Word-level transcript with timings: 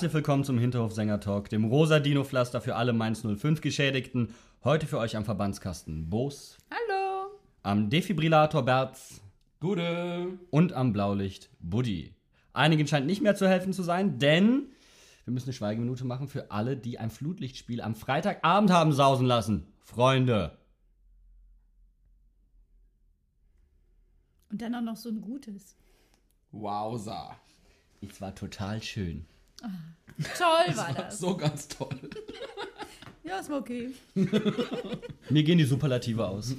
Herzlich 0.00 0.14
willkommen 0.14 0.44
zum 0.44 0.58
Hinterhof-Sänger-Talk, 0.58 1.50
dem 1.50 1.66
rosa 1.66 2.00
Dino-Pflaster 2.00 2.62
für 2.62 2.74
alle 2.74 2.94
Mainz 2.94 3.20
05 3.20 3.60
Geschädigten. 3.60 4.32
Heute 4.64 4.86
für 4.86 4.96
euch 4.96 5.14
am 5.14 5.26
Verbandskasten 5.26 6.08
Boos, 6.08 6.56
Hallo. 6.70 7.38
am 7.62 7.90
Defibrillator 7.90 8.64
Berz 8.64 9.20
Gute. 9.60 10.38
und 10.48 10.72
am 10.72 10.94
Blaulicht 10.94 11.50
Buddy. 11.60 12.14
Einigen 12.54 12.86
scheint 12.86 13.04
nicht 13.04 13.20
mehr 13.20 13.34
zu 13.36 13.46
helfen 13.46 13.74
zu 13.74 13.82
sein, 13.82 14.18
denn 14.18 14.70
wir 15.26 15.34
müssen 15.34 15.48
eine 15.48 15.52
Schweigeminute 15.52 16.06
machen 16.06 16.28
für 16.28 16.50
alle, 16.50 16.78
die 16.78 16.98
ein 16.98 17.10
Flutlichtspiel 17.10 17.82
am 17.82 17.94
Freitagabend 17.94 18.70
haben 18.70 18.94
sausen 18.94 19.26
lassen. 19.26 19.66
Freunde. 19.80 20.56
Und 24.50 24.62
dann 24.62 24.74
auch 24.76 24.80
noch 24.80 24.96
so 24.96 25.10
ein 25.10 25.20
gutes. 25.20 25.76
Wowza. 26.52 27.36
Es 28.00 28.18
war 28.22 28.34
total 28.34 28.82
schön. 28.82 29.26
Toll 30.38 30.76
war 30.76 30.92
das. 30.94 31.18
So 31.18 31.36
ganz 31.36 31.68
toll. 31.68 31.88
Ja, 33.22 33.38
ist 33.38 33.48
mal 33.50 33.60
okay. 33.60 33.90
Mir 35.28 35.42
gehen 35.44 35.58
die 35.58 35.64
Superlative 35.64 36.26
aus. 36.26 36.56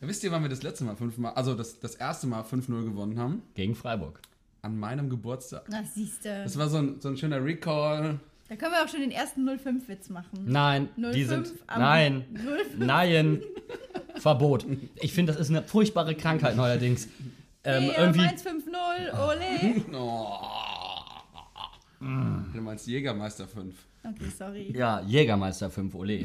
Wisst 0.00 0.24
ihr, 0.24 0.30
wann 0.30 0.40
wir 0.42 0.48
das 0.48 0.62
letzte 0.62 0.84
Mal 0.84 0.96
fünfmal, 0.96 1.34
also 1.34 1.54
das, 1.54 1.80
das 1.80 1.96
erste 1.96 2.26
Mal 2.28 2.42
5-0 2.44 2.84
gewonnen 2.84 3.18
haben? 3.18 3.42
Gegen 3.54 3.74
Freiburg. 3.74 4.20
An 4.62 4.78
meinem 4.78 5.10
Geburtstag. 5.10 5.66
Na, 5.68 5.82
siehste. 5.84 6.44
Das 6.44 6.56
war 6.56 6.68
so 6.70 6.78
ein, 6.78 7.00
so 7.00 7.08
ein 7.08 7.16
schöner 7.18 7.44
Recall. 7.44 8.18
Da 8.48 8.56
können 8.56 8.72
wir 8.72 8.84
auch 8.84 8.88
schon 8.88 9.00
den 9.00 9.10
ersten 9.10 9.46
05-Witz 9.46 10.08
machen. 10.08 10.44
Nein, 10.46 10.88
05 10.96 11.14
die 11.14 11.24
sind. 11.24 11.52
am 11.66 11.80
Nein, 11.80 12.24
05. 12.34 12.78
nein. 12.78 13.42
Verbot. 14.16 14.64
Ich 15.00 15.12
finde, 15.12 15.32
das 15.32 15.40
ist 15.42 15.50
eine 15.50 15.62
furchtbare 15.62 16.14
Krankheit 16.14 16.56
neuerdings. 16.56 17.08
Ähm, 17.64 17.82
Hier, 17.82 17.98
irgendwie. 17.98 18.20
Mainz 18.20 18.44
5-0, 18.44 18.48
ole. 19.28 19.84
Oh. 19.98 20.38
Du 22.00 22.60
meinst 22.60 22.86
Jägermeister 22.86 23.48
5. 23.48 23.74
Okay, 24.04 24.30
sorry. 24.36 24.72
Ja, 24.76 25.00
Jägermeister 25.02 25.70
5, 25.70 25.94
ole. 25.94 26.24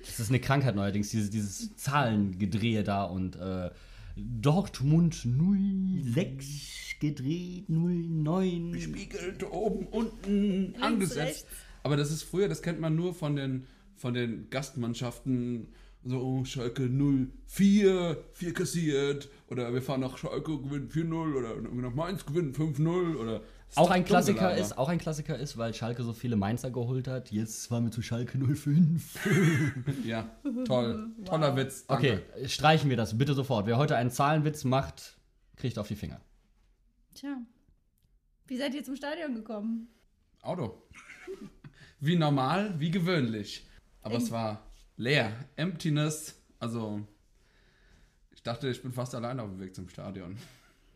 Das 0.00 0.18
ist 0.18 0.30
eine 0.30 0.40
Krankheit 0.40 0.74
neuerdings, 0.74 1.10
dieses, 1.10 1.30
dieses 1.30 1.76
Zahlengedrehe 1.76 2.82
da 2.82 3.04
und 3.04 3.36
äh, 3.36 3.70
Dortmund 4.16 5.14
06 5.14 6.96
gedreht, 6.98 7.68
09. 7.68 8.80
Spiegelt 8.80 9.44
oben, 9.50 9.86
unten, 9.86 10.74
angesetzt. 10.80 11.18
rechts. 11.18 11.46
Aber 11.82 11.96
das 11.96 12.10
ist 12.10 12.22
früher, 12.22 12.48
das 12.48 12.62
kennt 12.62 12.80
man 12.80 12.94
nur 12.94 13.14
von 13.14 13.36
den, 13.36 13.66
von 13.96 14.14
den 14.14 14.50
Gastmannschaften. 14.50 15.68
So, 16.04 16.20
oh, 16.20 16.44
Schalke 16.44 16.88
04, 17.46 18.16
4 18.32 18.54
kassiert. 18.54 19.28
Oder 19.52 19.72
wir 19.74 19.82
fahren 19.82 20.00
nach 20.00 20.16
Schalke, 20.16 20.58
gewinnen 20.58 20.88
4-0. 20.88 21.34
Oder 21.36 21.60
nach 21.60 21.94
Mainz, 21.94 22.24
gewinnen 22.24 22.54
5-0. 22.54 23.16
Oder 23.16 23.42
Auch 23.74 23.90
ein 23.90 24.04
Klassiker 24.04 24.38
Dummgelaber. 24.40 24.60
ist, 24.60 24.78
auch 24.78 24.88
ein 24.88 24.98
Klassiker 24.98 25.38
ist, 25.38 25.58
weil 25.58 25.74
Schalke 25.74 26.02
so 26.04 26.14
viele 26.14 26.36
Mainzer 26.36 26.70
geholt 26.70 27.06
hat. 27.06 27.30
Jetzt 27.30 27.70
waren 27.70 27.84
wir 27.84 27.90
zu 27.92 28.00
Schalke 28.00 28.38
05. 28.38 29.18
Ja, 30.04 30.30
toll. 30.64 31.10
Toller 31.26 31.54
Witz. 31.56 31.86
Danke. 31.86 32.22
Okay, 32.34 32.48
streichen 32.48 32.88
wir 32.88 32.96
das 32.96 33.16
bitte 33.18 33.34
sofort. 33.34 33.66
Wer 33.66 33.76
heute 33.76 33.94
einen 33.96 34.10
Zahlenwitz 34.10 34.64
macht, 34.64 35.18
kriegt 35.56 35.78
auf 35.78 35.86
die 35.88 35.96
Finger. 35.96 36.20
Tja. 37.14 37.36
Wie 38.46 38.56
seid 38.56 38.74
ihr 38.74 38.82
zum 38.82 38.96
Stadion 38.96 39.34
gekommen? 39.34 39.88
Auto. 40.40 40.82
Wie 42.00 42.16
normal, 42.16 42.74
wie 42.80 42.90
gewöhnlich. 42.90 43.68
Aber 44.00 44.16
es 44.16 44.30
war 44.30 44.66
leer. 44.96 45.32
Emptiness. 45.56 46.42
Also, 46.58 47.06
ich 48.42 48.44
dachte, 48.44 48.68
ich 48.68 48.82
bin 48.82 48.90
fast 48.90 49.14
alleine 49.14 49.40
auf 49.40 49.50
dem 49.50 49.60
Weg 49.60 49.72
zum 49.72 49.88
Stadion. 49.88 50.36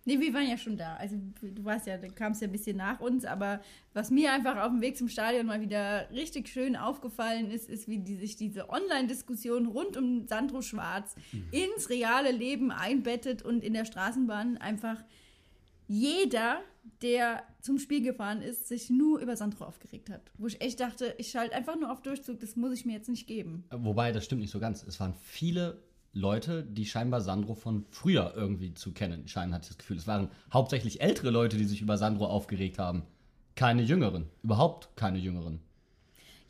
Nee, 0.05 0.19
wir 0.19 0.35
waren 0.35 0.49
ja 0.49 0.59
schon 0.59 0.77
da. 0.77 0.97
Also 0.97 1.15
du 1.41 1.65
warst 1.65 1.87
ja, 1.87 1.97
du 1.97 2.09
kamst 2.09 2.43
ja 2.43 2.49
ein 2.49 2.53
bisschen 2.53 2.77
nach 2.77 2.99
uns, 2.99 3.25
aber 3.25 3.61
was 3.95 4.11
mir 4.11 4.33
einfach 4.33 4.57
auf 4.57 4.73
dem 4.73 4.81
Weg 4.81 4.97
zum 4.97 5.09
Stadion 5.09 5.47
mal 5.47 5.61
wieder 5.61 6.11
richtig 6.11 6.49
schön 6.49 6.75
aufgefallen 6.75 7.53
ist, 7.53 7.69
ist, 7.69 7.87
wie 7.87 7.99
die, 7.99 8.17
sich 8.17 8.35
diese 8.35 8.69
Online-Diskussion 8.69 9.67
rund 9.67 9.97
um 9.97 10.27
Sandro 10.27 10.61
Schwarz 10.61 11.15
ins 11.53 11.89
reale 11.89 12.33
Leben 12.33 12.73
einbettet 12.73 13.43
und 13.43 13.63
in 13.63 13.75
der 13.75 13.85
Straßenbahn 13.85 14.57
einfach 14.57 15.05
jeder, 15.87 16.63
der 17.01 17.45
zum 17.61 17.79
Spiel 17.79 18.03
gefahren 18.03 18.43
ist, 18.43 18.67
sich 18.67 18.91
nur 18.91 19.21
über 19.21 19.37
Sandro 19.37 19.67
aufgeregt 19.67 20.11
hat. 20.11 20.33
Wo 20.37 20.49
ich 20.49 20.61
echt 20.61 20.81
dachte, 20.81 21.15
ich 21.19 21.31
schalte 21.31 21.55
einfach 21.55 21.79
nur 21.79 21.93
auf 21.93 22.03
Durchzug, 22.03 22.41
das 22.41 22.57
muss 22.57 22.73
ich 22.73 22.87
mir 22.87 22.95
jetzt 22.95 23.09
nicht 23.09 23.29
geben. 23.29 23.63
Wobei, 23.71 24.11
das 24.11 24.25
stimmt 24.25 24.41
nicht 24.41 24.51
so 24.51 24.59
ganz. 24.59 24.83
Es 24.83 24.99
waren 24.99 25.15
viele 25.23 25.86
Leute, 26.17 26.63
die 26.63 26.87
scheinbar 26.87 27.21
Sandro 27.21 27.55
von 27.55 27.85
früher 27.91 28.33
irgendwie 28.35 28.73
zu 28.73 28.93
kennen 28.93 29.29
scheinen, 29.29 29.53
hatte 29.53 29.65
ich 29.65 29.69
das 29.69 29.79
Gefühl. 29.79 29.99
Es 29.99 30.07
waren 30.07 30.31
hauptsächlich 30.51 31.03
ältere 31.03 31.31
Leute, 31.31 31.59
die 31.59 31.67
sich 31.67 31.83
über 31.83 31.99
Sandro 31.99 32.27
aufgeregt 32.27 32.79
haben. 32.79 33.03
Keine 33.55 33.83
jüngeren. 33.83 34.27
Überhaupt 34.43 34.89
keine 34.97 35.19
jüngeren. 35.19 35.61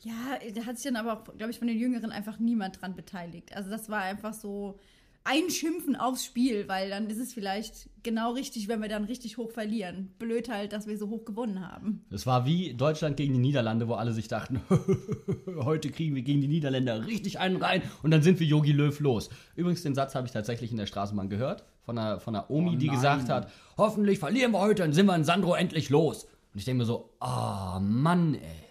Ja, 0.01 0.39
da 0.55 0.65
hat 0.65 0.77
sich 0.77 0.85
dann 0.89 0.95
aber 0.95 1.21
glaube 1.37 1.51
ich, 1.51 1.59
von 1.59 1.67
den 1.67 1.77
Jüngeren 1.77 2.11
einfach 2.11 2.39
niemand 2.39 2.81
dran 2.81 2.95
beteiligt. 2.95 3.53
Also 3.53 3.69
das 3.69 3.89
war 3.89 4.03
einfach 4.03 4.33
so 4.33 4.79
ein 5.27 5.49
Schimpfen 5.49 5.97
aufs 5.97 6.23
Spiel, 6.23 6.69
weil 6.69 6.89
dann 6.89 7.09
ist 7.09 7.19
es 7.19 7.33
vielleicht 7.33 7.89
genau 8.01 8.31
richtig, 8.31 8.69
wenn 8.69 8.81
wir 8.81 8.87
dann 8.87 9.03
richtig 9.03 9.37
hoch 9.37 9.51
verlieren. 9.51 10.13
Blöd 10.19 10.47
halt, 10.47 10.71
dass 10.71 10.87
wir 10.87 10.97
so 10.97 11.09
hoch 11.09 11.25
gewonnen 11.25 11.67
haben. 11.67 12.05
Es 12.09 12.25
war 12.25 12.45
wie 12.45 12.73
Deutschland 12.73 13.17
gegen 13.17 13.33
die 13.33 13.39
Niederlande, 13.39 13.89
wo 13.89 13.95
alle 13.95 14.13
sich 14.13 14.29
dachten, 14.29 14.61
heute 15.57 15.91
kriegen 15.91 16.15
wir 16.15 16.21
gegen 16.21 16.39
die 16.39 16.47
Niederländer 16.47 17.05
richtig 17.05 17.39
einen 17.39 17.57
rein 17.57 17.81
und 18.03 18.11
dann 18.11 18.21
sind 18.21 18.39
wir 18.39 18.47
Yogi 18.47 18.71
Löw 18.71 18.97
los. 19.01 19.29
Übrigens, 19.55 19.83
den 19.83 19.95
Satz 19.95 20.15
habe 20.15 20.27
ich 20.27 20.33
tatsächlich 20.33 20.71
in 20.71 20.77
der 20.77 20.85
Straßenbahn 20.85 21.29
gehört, 21.29 21.65
von 21.81 21.97
einer, 21.97 22.21
von 22.21 22.33
einer 22.33 22.49
Omi, 22.49 22.75
Oh 22.75 22.77
die 22.77 22.87
gesagt 22.87 23.27
hat, 23.27 23.51
hoffentlich 23.77 24.19
verlieren 24.19 24.51
wir 24.51 24.59
heute, 24.59 24.83
dann 24.83 24.93
sind 24.93 25.07
wir 25.07 25.15
in 25.15 25.25
Sandro 25.25 25.55
endlich 25.55 25.89
los. 25.89 26.23
Und 26.53 26.59
ich 26.59 26.65
denke 26.65 26.79
mir 26.79 26.85
so, 26.85 27.09
ah, 27.19 27.79
Mann, 27.81 28.35
ey. 28.35 28.63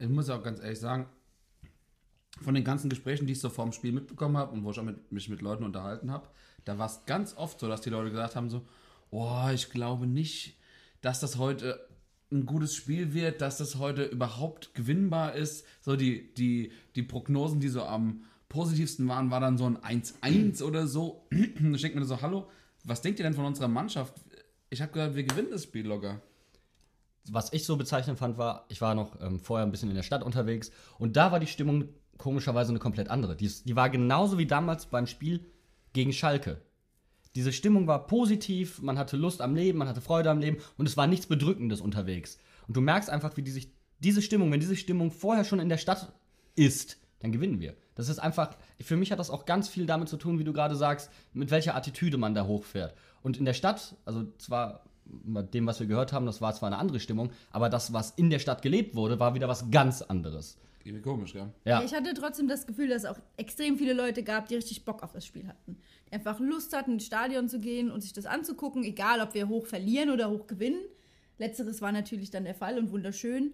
Ich 0.00 0.08
muss 0.08 0.28
auch 0.28 0.42
ganz 0.42 0.60
ehrlich 0.60 0.80
sagen, 0.80 1.06
von 2.40 2.54
den 2.54 2.64
ganzen 2.64 2.88
Gesprächen, 2.88 3.26
die 3.26 3.34
ich 3.34 3.40
so 3.40 3.50
vor 3.50 3.64
dem 3.64 3.72
Spiel 3.72 3.92
mitbekommen 3.92 4.36
habe 4.36 4.52
und 4.52 4.64
wo 4.64 4.70
ich 4.70 4.78
auch 4.78 4.84
mit, 4.84 5.12
mich 5.12 5.28
mit 5.28 5.42
Leuten 5.42 5.64
unterhalten 5.64 6.10
habe, 6.10 6.28
da 6.64 6.78
war 6.78 6.86
es 6.86 7.04
ganz 7.06 7.36
oft 7.36 7.60
so, 7.60 7.68
dass 7.68 7.80
die 7.80 7.90
Leute 7.90 8.10
gesagt 8.10 8.36
haben 8.36 8.48
so, 8.48 8.66
oh, 9.10 9.48
ich 9.52 9.70
glaube 9.70 10.06
nicht, 10.06 10.56
dass 11.00 11.20
das 11.20 11.36
heute 11.38 11.86
ein 12.32 12.46
gutes 12.46 12.74
Spiel 12.74 13.12
wird, 13.12 13.40
dass 13.40 13.58
das 13.58 13.76
heute 13.76 14.04
überhaupt 14.04 14.74
gewinnbar 14.74 15.34
ist. 15.34 15.66
So 15.80 15.96
die, 15.96 16.32
die, 16.34 16.72
die 16.96 17.02
Prognosen, 17.02 17.60
die 17.60 17.68
so 17.68 17.82
am 17.82 18.24
positivsten 18.48 19.06
waren, 19.08 19.30
war 19.30 19.40
dann 19.40 19.58
so 19.58 19.66
ein 19.66 19.78
1-1 19.78 20.62
oder 20.62 20.86
so. 20.86 21.26
Ich 21.30 21.82
denke 21.82 21.98
mir 21.98 22.04
so, 22.04 22.20
hallo, 22.20 22.48
was 22.84 23.02
denkt 23.02 23.20
ihr 23.20 23.24
denn 23.24 23.34
von 23.34 23.44
unserer 23.44 23.68
Mannschaft? 23.68 24.14
Ich 24.70 24.80
habe 24.80 24.92
gehört, 24.92 25.14
wir 25.14 25.24
gewinnen 25.24 25.50
das 25.50 25.64
Spiel 25.64 25.86
locker. 25.86 26.22
was 27.28 27.52
ich 27.52 27.64
so 27.64 27.76
bezeichnend 27.76 28.18
fand, 28.18 28.38
war, 28.38 28.64
ich 28.68 28.80
war 28.80 28.94
noch 28.94 29.20
ähm, 29.20 29.38
vorher 29.38 29.66
ein 29.66 29.70
bisschen 29.70 29.90
in 29.90 29.94
der 29.94 30.02
Stadt 30.02 30.22
unterwegs 30.22 30.70
und 30.98 31.16
da 31.16 31.30
war 31.30 31.38
die 31.38 31.46
Stimmung 31.46 31.88
komischerweise 32.18 32.70
eine 32.70 32.78
komplett 32.78 33.08
andere. 33.08 33.36
Die, 33.36 33.48
die 33.48 33.76
war 33.76 33.90
genauso 33.90 34.38
wie 34.38 34.46
damals 34.46 34.86
beim 34.86 35.06
Spiel 35.06 35.44
gegen 35.92 36.12
Schalke. 36.12 36.60
Diese 37.34 37.52
Stimmung 37.52 37.86
war 37.86 38.06
positiv, 38.06 38.82
man 38.82 38.98
hatte 38.98 39.16
Lust 39.16 39.40
am 39.40 39.54
Leben, 39.54 39.78
man 39.78 39.88
hatte 39.88 40.00
Freude 40.02 40.30
am 40.30 40.38
Leben 40.38 40.58
und 40.76 40.86
es 40.86 40.96
war 40.96 41.06
nichts 41.06 41.26
Bedrückendes 41.26 41.80
unterwegs. 41.80 42.38
Und 42.68 42.76
du 42.76 42.80
merkst 42.80 43.08
einfach, 43.08 43.36
wie 43.36 43.42
die 43.42 43.50
sich, 43.50 43.72
diese 44.00 44.22
Stimmung, 44.22 44.52
wenn 44.52 44.60
diese 44.60 44.76
Stimmung 44.76 45.10
vorher 45.10 45.44
schon 45.44 45.58
in 45.58 45.68
der 45.68 45.78
Stadt 45.78 46.12
ist, 46.54 46.98
dann 47.20 47.32
gewinnen 47.32 47.60
wir. 47.60 47.74
Das 47.94 48.08
ist 48.08 48.18
einfach, 48.18 48.56
für 48.80 48.96
mich 48.96 49.12
hat 49.12 49.18
das 49.18 49.30
auch 49.30 49.46
ganz 49.46 49.68
viel 49.68 49.86
damit 49.86 50.08
zu 50.08 50.16
tun, 50.16 50.38
wie 50.38 50.44
du 50.44 50.52
gerade 50.52 50.76
sagst, 50.76 51.10
mit 51.32 51.50
welcher 51.50 51.74
Attitüde 51.74 52.18
man 52.18 52.34
da 52.34 52.46
hochfährt. 52.46 52.94
Und 53.22 53.38
in 53.38 53.44
der 53.44 53.54
Stadt, 53.54 53.94
also 54.04 54.24
zwar 54.38 54.84
bei 55.04 55.42
dem, 55.42 55.66
was 55.66 55.80
wir 55.80 55.86
gehört 55.86 56.12
haben, 56.12 56.26
das 56.26 56.40
war 56.40 56.54
zwar 56.54 56.68
eine 56.68 56.78
andere 56.78 57.00
Stimmung, 57.00 57.30
aber 57.50 57.68
das, 57.68 57.92
was 57.92 58.10
in 58.10 58.30
der 58.30 58.38
Stadt 58.38 58.62
gelebt 58.62 58.94
wurde, 58.94 59.20
war 59.20 59.34
wieder 59.34 59.48
was 59.48 59.70
ganz 59.70 60.02
anderes. 60.02 60.58
Irgendwie 60.84 61.02
komisch, 61.02 61.32
gell? 61.32 61.52
Ja, 61.64 61.82
Ich 61.82 61.94
hatte 61.94 62.12
trotzdem 62.14 62.48
das 62.48 62.66
Gefühl, 62.66 62.88
dass 62.88 63.04
es 63.04 63.08
auch 63.08 63.18
extrem 63.36 63.78
viele 63.78 63.92
Leute 63.92 64.22
gab, 64.22 64.48
die 64.48 64.56
richtig 64.56 64.84
Bock 64.84 65.02
auf 65.02 65.12
das 65.12 65.24
Spiel 65.26 65.46
hatten. 65.46 65.78
Die 66.08 66.12
einfach 66.12 66.40
Lust 66.40 66.76
hatten, 66.76 66.92
ins 66.92 67.06
Stadion 67.06 67.48
zu 67.48 67.60
gehen 67.60 67.90
und 67.90 68.00
sich 68.00 68.12
das 68.12 68.26
anzugucken, 68.26 68.82
egal 68.84 69.20
ob 69.20 69.34
wir 69.34 69.48
hoch 69.48 69.66
verlieren 69.66 70.10
oder 70.10 70.30
hoch 70.30 70.46
gewinnen. 70.46 70.80
Letzteres 71.38 71.80
war 71.80 71.92
natürlich 71.92 72.30
dann 72.30 72.44
der 72.44 72.54
Fall 72.54 72.78
und 72.78 72.90
wunderschön. 72.90 73.52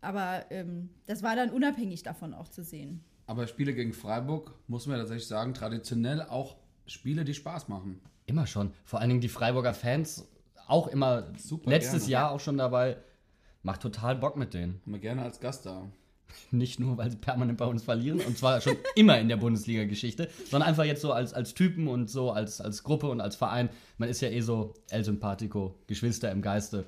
Aber 0.00 0.44
ähm, 0.50 0.90
das 1.06 1.22
war 1.22 1.34
dann 1.36 1.50
unabhängig 1.50 2.02
davon 2.02 2.34
auch 2.34 2.48
zu 2.48 2.62
sehen. 2.62 3.02
Aber 3.26 3.46
Spiele 3.46 3.74
gegen 3.74 3.92
Freiburg, 3.92 4.54
muss 4.68 4.86
man 4.86 4.98
tatsächlich 4.98 5.26
sagen, 5.26 5.52
traditionell 5.54 6.22
auch 6.22 6.56
Spiele, 6.86 7.24
die 7.24 7.34
Spaß 7.34 7.68
machen. 7.68 8.00
immer 8.26 8.46
schon. 8.46 8.72
Vor 8.84 9.00
allen 9.00 9.08
Dingen 9.08 9.20
die 9.20 9.28
Freiburger 9.28 9.74
Fans, 9.74 10.28
auch 10.68 10.86
immer 10.88 11.32
Super 11.36 11.70
letztes 11.70 12.02
gerne. 12.02 12.12
Jahr 12.12 12.30
auch 12.30 12.40
schon 12.40 12.58
dabei. 12.58 12.98
Macht 13.62 13.82
total 13.82 14.14
Bock 14.16 14.36
mit 14.36 14.54
denen. 14.54 14.80
Haben 14.84 14.92
wir 14.92 15.00
gerne 15.00 15.22
als 15.22 15.40
Gast 15.40 15.66
da. 15.66 15.90
Nicht 16.50 16.80
nur, 16.80 16.96
weil 16.96 17.10
sie 17.10 17.16
permanent 17.16 17.58
bei 17.58 17.66
uns 17.66 17.82
verlieren, 17.82 18.20
und 18.20 18.38
zwar 18.38 18.60
schon 18.60 18.76
immer 18.94 19.18
in 19.18 19.28
der 19.28 19.36
Bundesliga-Geschichte, 19.36 20.28
sondern 20.50 20.68
einfach 20.68 20.84
jetzt 20.84 21.02
so 21.02 21.12
als, 21.12 21.32
als 21.32 21.54
Typen 21.54 21.88
und 21.88 22.10
so 22.10 22.30
als, 22.30 22.60
als 22.60 22.82
Gruppe 22.82 23.08
und 23.08 23.20
als 23.20 23.36
Verein. 23.36 23.68
Man 23.98 24.08
ist 24.08 24.20
ja 24.20 24.28
eh 24.28 24.40
so 24.40 24.74
El 24.90 25.04
Sympathico, 25.04 25.74
Geschwister 25.86 26.30
im 26.30 26.42
Geiste. 26.42 26.84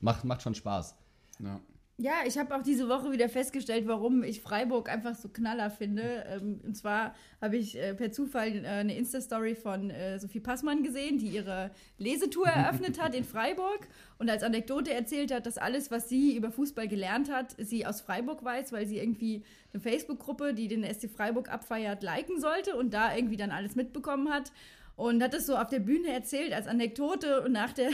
Macht, 0.00 0.24
macht 0.24 0.42
schon 0.42 0.54
Spaß. 0.54 0.94
Ja. 1.38 1.60
Ja, 2.02 2.14
ich 2.26 2.36
habe 2.36 2.52
auch 2.56 2.64
diese 2.64 2.88
Woche 2.88 3.12
wieder 3.12 3.28
festgestellt, 3.28 3.86
warum 3.86 4.24
ich 4.24 4.40
Freiburg 4.40 4.88
einfach 4.88 5.14
so 5.14 5.28
knaller 5.28 5.70
finde. 5.70 6.24
Ähm, 6.26 6.60
und 6.64 6.76
zwar 6.76 7.14
habe 7.40 7.56
ich 7.56 7.78
äh, 7.78 7.94
per 7.94 8.10
Zufall 8.10 8.64
äh, 8.64 8.66
eine 8.66 8.96
Insta-Story 8.96 9.54
von 9.54 9.88
äh, 9.90 10.18
Sophie 10.18 10.40
Passmann 10.40 10.82
gesehen, 10.82 11.18
die 11.18 11.28
ihre 11.28 11.70
Lesetour 11.98 12.46
eröffnet 12.48 13.00
hat 13.00 13.14
in 13.14 13.22
Freiburg 13.22 13.86
und 14.18 14.28
als 14.28 14.42
Anekdote 14.42 14.92
erzählt 14.92 15.32
hat, 15.32 15.46
dass 15.46 15.58
alles, 15.58 15.92
was 15.92 16.08
sie 16.08 16.36
über 16.36 16.50
Fußball 16.50 16.88
gelernt 16.88 17.30
hat, 17.30 17.54
sie 17.56 17.86
aus 17.86 18.00
Freiburg 18.00 18.42
weiß, 18.42 18.72
weil 18.72 18.88
sie 18.88 18.98
irgendwie 18.98 19.44
eine 19.72 19.80
Facebook-Gruppe, 19.80 20.54
die 20.54 20.66
den 20.66 20.82
SC 20.82 21.08
Freiburg 21.08 21.52
abfeiert, 21.52 22.02
liken 22.02 22.40
sollte 22.40 22.74
und 22.74 22.92
da 22.94 23.14
irgendwie 23.14 23.36
dann 23.36 23.52
alles 23.52 23.76
mitbekommen 23.76 24.28
hat. 24.28 24.50
Und 24.96 25.22
hat 25.22 25.34
es 25.34 25.46
so 25.46 25.56
auf 25.56 25.68
der 25.68 25.80
Bühne 25.80 26.12
erzählt 26.12 26.52
als 26.52 26.66
Anekdote 26.66 27.42
und 27.42 27.52
nach 27.52 27.72
der, 27.72 27.90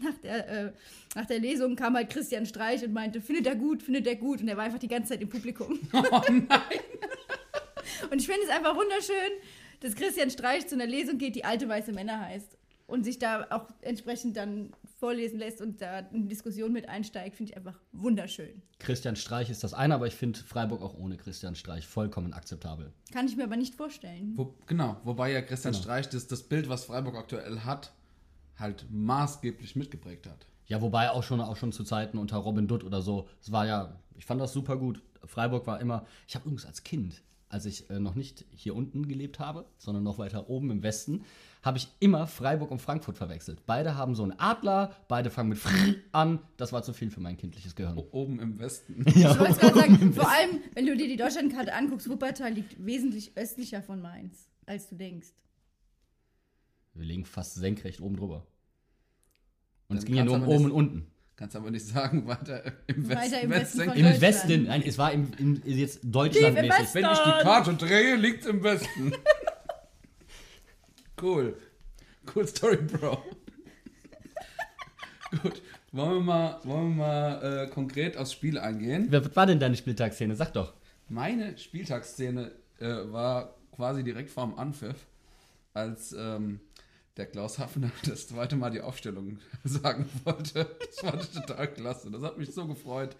nach 0.00 0.14
der, 0.22 0.48
äh, 0.48 0.72
nach 1.14 1.26
der 1.26 1.38
Lesung 1.38 1.76
kam 1.76 1.94
halt 1.94 2.10
Christian 2.10 2.46
Streich 2.46 2.82
und 2.84 2.92
meinte, 2.92 3.20
findet 3.20 3.46
er 3.46 3.56
gut, 3.56 3.82
findet 3.82 4.06
er 4.06 4.16
gut. 4.16 4.40
Und 4.40 4.48
er 4.48 4.56
war 4.56 4.64
einfach 4.64 4.78
die 4.78 4.88
ganze 4.88 5.10
Zeit 5.10 5.22
im 5.22 5.28
Publikum. 5.28 5.78
Oh 5.92 6.20
nein. 6.28 6.48
Und 8.10 8.20
ich 8.20 8.26
finde 8.26 8.42
es 8.44 8.50
einfach 8.50 8.74
wunderschön, 8.76 9.32
dass 9.80 9.94
Christian 9.94 10.30
Streich 10.30 10.66
zu 10.66 10.74
einer 10.74 10.86
Lesung 10.86 11.18
geht, 11.18 11.34
die 11.36 11.44
alte 11.44 11.68
weiße 11.68 11.92
Männer 11.92 12.20
heißt. 12.20 12.58
Und 12.86 13.04
sich 13.04 13.18
da 13.18 13.46
auch 13.50 13.68
entsprechend 13.80 14.36
dann 14.36 14.72
vorlesen 14.98 15.38
lässt 15.38 15.60
und 15.62 15.80
da 15.80 16.00
in 16.00 16.28
Diskussion 16.28 16.72
mit 16.72 16.88
einsteigt, 16.88 17.36
finde 17.36 17.52
ich 17.52 17.56
einfach 17.56 17.78
wunderschön. 17.92 18.60
Christian 18.78 19.16
Streich 19.16 19.50
ist 19.50 19.64
das 19.64 19.72
eine, 19.72 19.94
aber 19.94 20.06
ich 20.06 20.14
finde 20.14 20.38
Freiburg 20.40 20.82
auch 20.82 20.94
ohne 20.94 21.16
Christian 21.16 21.54
Streich 21.54 21.86
vollkommen 21.86 22.32
akzeptabel. 22.34 22.92
Kann 23.12 23.26
ich 23.26 23.36
mir 23.36 23.44
aber 23.44 23.56
nicht 23.56 23.74
vorstellen. 23.74 24.32
Wo, 24.36 24.54
genau, 24.66 25.00
wobei 25.04 25.32
ja 25.32 25.40
Christian 25.42 25.72
Genau. 25.72 25.82
Streich 25.82 26.08
das, 26.08 26.26
das 26.26 26.42
Bild, 26.42 26.68
was 26.68 26.84
Freiburg 26.84 27.16
aktuell 27.16 27.60
hat, 27.60 27.92
halt 28.58 28.86
maßgeblich 28.90 29.76
mitgeprägt 29.76 30.26
hat. 30.26 30.46
Ja, 30.66 30.80
wobei 30.80 31.10
auch 31.10 31.22
schon, 31.22 31.40
auch 31.40 31.56
schon 31.56 31.72
zu 31.72 31.84
Zeiten 31.84 32.18
unter 32.18 32.36
Robin 32.38 32.66
Dutt 32.68 32.84
oder 32.84 33.02
so. 33.02 33.28
Es 33.40 33.52
war 33.52 33.66
ja, 33.66 33.96
ich 34.16 34.24
fand 34.24 34.40
das 34.40 34.52
super 34.52 34.76
gut. 34.76 35.02
Freiburg 35.24 35.66
war 35.66 35.80
immer, 35.80 36.06
ich 36.26 36.34
habe 36.34 36.44
übrigens 36.44 36.64
als 36.66 36.82
Kind, 36.82 37.22
als 37.48 37.66
ich 37.66 37.90
äh, 37.90 38.00
noch 38.00 38.14
nicht 38.14 38.44
hier 38.54 38.74
unten 38.74 39.06
gelebt 39.06 39.38
habe, 39.38 39.66
sondern 39.78 40.02
noch 40.02 40.18
weiter 40.18 40.48
oben 40.48 40.70
im 40.70 40.82
Westen, 40.82 41.24
habe 41.62 41.78
ich 41.78 41.88
immer 42.00 42.26
Freiburg 42.26 42.70
und 42.70 42.80
Frankfurt 42.80 43.18
verwechselt. 43.18 43.66
Beide 43.66 43.94
haben 43.96 44.14
so 44.14 44.22
einen 44.22 44.32
Adler, 44.38 44.96
beide 45.06 45.30
fangen 45.30 45.50
mit 45.50 45.58
Fr 45.58 45.70
an. 46.12 46.38
Das 46.56 46.72
war 46.72 46.82
zu 46.82 46.92
viel 46.92 47.10
für 47.10 47.20
mein 47.20 47.36
kindliches 47.36 47.76
Gehirn. 47.76 47.98
O- 47.98 48.08
Oben 48.12 48.40
im 48.40 48.58
Westen. 48.58 49.04
Ich 49.06 49.16
wollte 49.38 49.54
gerade 49.60 49.74
sagen, 49.78 50.12
vor 50.14 50.28
allem, 50.30 50.60
wenn 50.74 50.86
du 50.86 50.96
dir 50.96 51.06
die 51.08 51.16
Deutschlandkarte 51.16 51.74
anguckst, 51.74 52.08
Wuppertal 52.08 52.52
liegt 52.52 52.84
wesentlich 52.84 53.36
östlicher 53.36 53.82
von 53.82 54.00
Mainz, 54.00 54.48
als 54.66 54.88
du 54.88 54.96
denkst. 54.96 55.28
Wir 56.94 57.06
liegen 57.06 57.24
fast 57.24 57.54
senkrecht 57.54 58.00
oben 58.00 58.16
drüber. 58.16 58.46
Und 59.88 59.96
es 59.98 60.04
Dann 60.04 60.06
ging 60.08 60.16
ja 60.16 60.24
nur 60.24 60.36
um 60.36 60.48
oben 60.48 60.64
und 60.66 60.72
unten. 60.72 61.06
Kannst 61.36 61.56
aber 61.56 61.70
nicht 61.70 61.86
sagen, 61.86 62.26
weiter 62.26 62.62
im 62.86 63.08
Westen. 63.08 63.16
Weiter 63.32 63.40
im 63.40 63.50
Westen 63.50 63.84
von 63.84 63.96
Im. 63.96 64.20
Westen, 64.20 64.62
nein, 64.64 64.82
es 64.86 64.98
war 64.98 65.12
im, 65.12 65.32
im 65.38 65.62
jetzt 65.64 66.00
deutschlandmäßig. 66.02 66.70
Westen. 66.70 66.94
Wenn 66.94 67.10
ich 67.12 67.18
die 67.18 67.42
Karte 67.42 67.74
drehe, 67.74 68.16
liegt's 68.16 68.46
im 68.46 68.62
Westen. 68.62 69.12
cool. 71.22 71.56
Cool 72.34 72.46
Story, 72.46 72.76
Bro. 72.76 73.22
Gut. 75.42 75.62
Wollen 75.92 76.12
wir 76.14 76.20
mal, 76.20 76.60
wollen 76.64 76.96
wir 76.96 77.04
mal 77.04 77.64
äh, 77.64 77.70
konkret 77.70 78.16
aufs 78.16 78.32
Spiel 78.32 78.58
eingehen? 78.58 79.06
Wer- 79.10 79.24
Was 79.24 79.34
war 79.36 79.46
denn 79.46 79.58
deine 79.60 79.76
Spieltagsszene? 79.76 80.36
Sag 80.36 80.52
doch. 80.54 80.74
Meine 81.08 81.58
Spieltagsszene 81.58 82.52
äh, 82.80 82.86
war 83.12 83.56
quasi 83.72 84.02
direkt 84.04 84.30
vorm 84.30 84.54
Anpfiff, 84.54 85.06
als 85.74 86.12
ähm, 86.18 86.60
der 87.16 87.26
Klaus 87.26 87.58
Hafner 87.58 87.90
das 88.06 88.28
zweite 88.28 88.56
Mal 88.56 88.70
die 88.70 88.80
Aufstellung 88.80 89.38
sagen 89.64 90.08
wollte. 90.24 90.66
Das 91.02 91.22
ich 91.22 91.30
total 91.30 91.68
klasse. 91.72 92.10
Das 92.10 92.22
hat 92.22 92.38
mich 92.38 92.52
so 92.52 92.66
gefreut. 92.66 93.16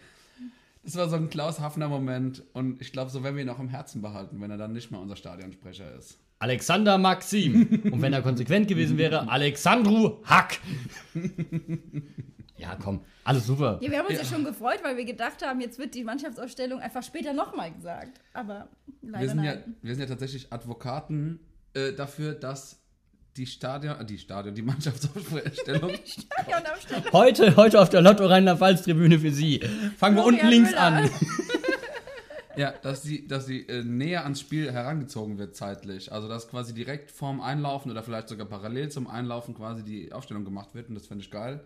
Das 0.84 0.96
war 0.96 1.08
so 1.08 1.16
ein 1.16 1.30
Klaus 1.30 1.60
Hafner-Moment 1.60 2.42
und 2.54 2.80
ich 2.80 2.90
glaube, 2.90 3.10
so 3.10 3.22
werden 3.22 3.36
wir 3.36 3.44
ihn 3.44 3.48
auch 3.48 3.60
im 3.60 3.68
Herzen 3.68 4.02
behalten, 4.02 4.40
wenn 4.40 4.50
er 4.50 4.56
dann 4.56 4.72
nicht 4.72 4.90
mehr 4.90 5.00
unser 5.00 5.14
Stadionsprecher 5.14 5.94
ist. 5.96 6.18
Alexander 6.40 6.98
Maxim. 6.98 7.82
Und 7.84 8.02
wenn 8.02 8.12
er 8.12 8.20
konsequent 8.20 8.66
gewesen 8.66 8.98
wäre, 8.98 9.28
Alexandru 9.30 10.24
Hack. 10.24 10.58
Ja, 12.56 12.76
komm, 12.82 13.04
alles 13.22 13.46
super. 13.46 13.78
Ja, 13.80 13.90
wir 13.92 13.98
haben 13.98 14.06
uns 14.06 14.16
ja. 14.16 14.22
Ja. 14.22 14.28
schon 14.28 14.44
gefreut, 14.44 14.80
weil 14.82 14.96
wir 14.96 15.04
gedacht 15.04 15.46
haben, 15.46 15.60
jetzt 15.60 15.78
wird 15.78 15.94
die 15.94 16.02
Mannschaftsausstellung 16.02 16.80
einfach 16.80 17.04
später 17.04 17.32
nochmal 17.32 17.72
gesagt. 17.72 18.20
Aber 18.32 18.68
leider 19.02 19.20
Wir 19.20 19.28
sind, 19.28 19.44
ja, 19.44 19.54
nein. 19.54 19.76
wir 19.82 19.94
sind 19.94 20.00
ja 20.02 20.08
tatsächlich 20.08 20.52
Advokaten 20.52 21.38
äh, 21.74 21.92
dafür, 21.92 22.34
dass 22.34 22.81
die 23.36 23.46
Stadion, 23.46 23.98
äh, 23.98 24.04
die 24.04 24.18
Stadion, 24.18 24.54
die 24.54 24.62
Mannschaftsaufstellung 24.62 25.92
Stadionaufstellung. 26.04 27.12
Heute, 27.12 27.56
heute 27.56 27.80
auf 27.80 27.88
der 27.88 28.02
Lotto 28.02 28.26
Rheinland-Pfalz-Tribüne 28.26 29.18
für 29.18 29.30
Sie. 29.30 29.60
Fangen 29.96 30.16
wir 30.16 30.24
unten 30.24 30.46
links 30.48 30.70
Müller. 30.70 30.82
an. 30.82 31.10
Ja, 32.54 32.72
dass 32.82 33.02
sie, 33.02 33.26
dass 33.26 33.46
sie 33.46 33.66
äh, 33.66 33.82
näher 33.82 34.24
ans 34.24 34.40
Spiel 34.40 34.70
herangezogen 34.70 35.38
wird 35.38 35.56
zeitlich. 35.56 36.12
Also 36.12 36.28
dass 36.28 36.48
quasi 36.48 36.74
direkt 36.74 37.10
vorm 37.10 37.40
Einlaufen 37.40 37.90
oder 37.90 38.02
vielleicht 38.02 38.28
sogar 38.28 38.46
parallel 38.46 38.90
zum 38.90 39.06
Einlaufen 39.06 39.54
quasi 39.54 39.82
die 39.82 40.12
Aufstellung 40.12 40.44
gemacht 40.44 40.74
wird 40.74 40.90
und 40.90 40.94
das 40.94 41.06
fände 41.06 41.24
ich 41.24 41.30
geil. 41.30 41.64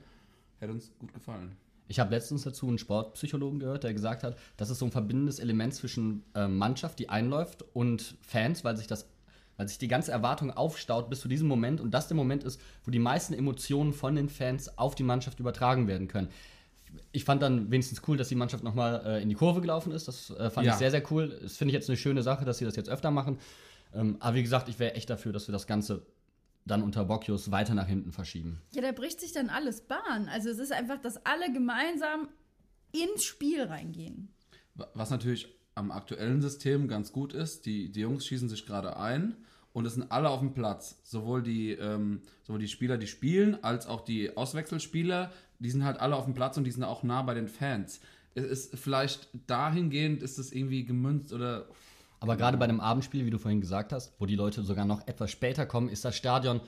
Hätte 0.60 0.72
uns 0.72 0.92
gut 1.00 1.12
gefallen. 1.12 1.56
Ich 1.88 2.00
habe 2.00 2.10
letztens 2.10 2.42
dazu 2.42 2.68
einen 2.68 2.78
Sportpsychologen 2.78 3.60
gehört, 3.60 3.84
der 3.84 3.94
gesagt 3.94 4.24
hat, 4.24 4.36
das 4.56 4.70
ist 4.70 4.78
so 4.78 4.86
ein 4.86 4.92
verbindendes 4.92 5.38
Element 5.38 5.74
zwischen 5.74 6.24
äh, 6.34 6.48
Mannschaft, 6.48 6.98
die 6.98 7.08
einläuft, 7.08 7.64
und 7.74 8.16
Fans, 8.22 8.64
weil 8.64 8.76
sich 8.76 8.86
das, 8.86 9.08
weil 9.56 9.68
sich 9.68 9.78
die 9.78 9.88
ganze 9.88 10.12
Erwartung 10.12 10.50
aufstaut 10.50 11.08
bis 11.10 11.20
zu 11.20 11.28
diesem 11.28 11.48
Moment 11.48 11.80
und 11.80 11.92
das 11.92 12.08
der 12.08 12.16
Moment 12.16 12.44
ist, 12.44 12.60
wo 12.84 12.90
die 12.90 12.98
meisten 12.98 13.34
Emotionen 13.34 13.92
von 13.92 14.14
den 14.14 14.28
Fans 14.28 14.76
auf 14.78 14.94
die 14.94 15.02
Mannschaft 15.02 15.40
übertragen 15.40 15.86
werden 15.88 16.08
können. 16.08 16.28
Ich 17.12 17.24
fand 17.24 17.42
dann 17.42 17.70
wenigstens 17.70 18.02
cool, 18.08 18.16
dass 18.16 18.28
die 18.28 18.34
Mannschaft 18.36 18.62
nochmal 18.64 19.02
äh, 19.04 19.22
in 19.22 19.28
die 19.28 19.34
Kurve 19.34 19.60
gelaufen 19.60 19.92
ist. 19.92 20.08
Das 20.08 20.30
äh, 20.30 20.50
fand 20.50 20.66
Ja. 20.66 20.72
ich 20.72 20.78
sehr, 20.78 20.90
sehr 20.90 21.02
cool. 21.10 21.38
Das 21.42 21.56
finde 21.56 21.70
ich 21.70 21.74
jetzt 21.74 21.88
eine 21.90 21.96
schöne 21.96 22.22
Sache, 22.22 22.44
dass 22.44 22.58
sie 22.58 22.64
das 22.64 22.76
jetzt 22.76 22.88
öfter 22.88 23.10
machen. 23.10 23.38
Ähm, 23.94 24.16
aber 24.20 24.36
wie 24.36 24.42
gesagt, 24.42 24.68
ich 24.68 24.78
wäre 24.78 24.94
echt 24.94 25.10
dafür, 25.10 25.32
dass 25.32 25.48
wir 25.48 25.52
das 25.52 25.66
Ganze 25.66 26.06
dann 26.64 26.82
unter 26.82 27.04
Bocchius 27.04 27.50
weiter 27.50 27.74
nach 27.74 27.86
hinten 27.86 28.12
verschieben. 28.12 28.60
Ja, 28.72 28.82
da 28.82 28.92
bricht 28.92 29.20
sich 29.20 29.32
dann 29.32 29.50
alles 29.50 29.82
Bahn. 29.82 30.28
Also 30.28 30.48
es 30.50 30.58
ist 30.58 30.72
einfach, 30.72 30.98
dass 31.00 31.24
alle 31.24 31.52
gemeinsam 31.52 32.28
ins 32.92 33.24
Spiel 33.24 33.62
reingehen. 33.64 34.32
Wa- 34.74 34.88
Was 34.94 35.10
natürlich 35.10 35.48
am 35.76 35.90
aktuellen 35.90 36.40
System 36.40 36.88
ganz 36.88 37.12
gut 37.12 37.32
ist, 37.34 37.66
die, 37.66 37.92
die 37.92 38.00
Jungs 38.00 38.26
schießen 38.26 38.48
sich 38.48 38.66
gerade 38.66 38.96
ein 38.96 39.36
und 39.74 39.86
es 39.86 39.94
sind 39.94 40.10
alle 40.10 40.30
auf 40.30 40.40
dem 40.40 40.54
Platz. 40.54 40.98
Sowohl 41.04 41.42
die, 41.42 41.72
ähm, 41.72 42.22
sowohl 42.44 42.60
die 42.60 42.68
Spieler, 42.68 42.96
die 42.96 43.06
spielen, 43.06 43.62
als 43.62 43.86
auch 43.86 44.00
die 44.00 44.36
Auswechselspieler, 44.36 45.30
die 45.58 45.70
sind 45.70 45.84
halt 45.84 46.00
alle 46.00 46.16
auf 46.16 46.24
dem 46.24 46.34
Platz 46.34 46.56
und 46.56 46.64
die 46.64 46.70
sind 46.70 46.82
auch 46.82 47.02
nah 47.02 47.22
bei 47.22 47.34
den 47.34 47.46
Fans. 47.46 48.00
Es 48.34 48.44
ist 48.44 48.78
vielleicht 48.78 49.28
dahingehend 49.46 50.22
ist 50.22 50.38
es 50.38 50.50
irgendwie 50.50 50.84
gemünzt 50.84 51.32
oder 51.32 51.66
Aber 52.20 52.36
gerade 52.36 52.56
bei 52.56 52.64
einem 52.64 52.80
Abendspiel, 52.80 53.26
wie 53.26 53.30
du 53.30 53.38
vorhin 53.38 53.60
gesagt 53.60 53.92
hast, 53.92 54.14
wo 54.18 54.24
die 54.24 54.34
Leute 54.34 54.62
sogar 54.62 54.86
noch 54.86 55.06
etwas 55.06 55.30
später 55.30 55.66
kommen, 55.66 55.90
ist 55.90 56.04
das 56.06 56.16
Stadion 56.16 56.60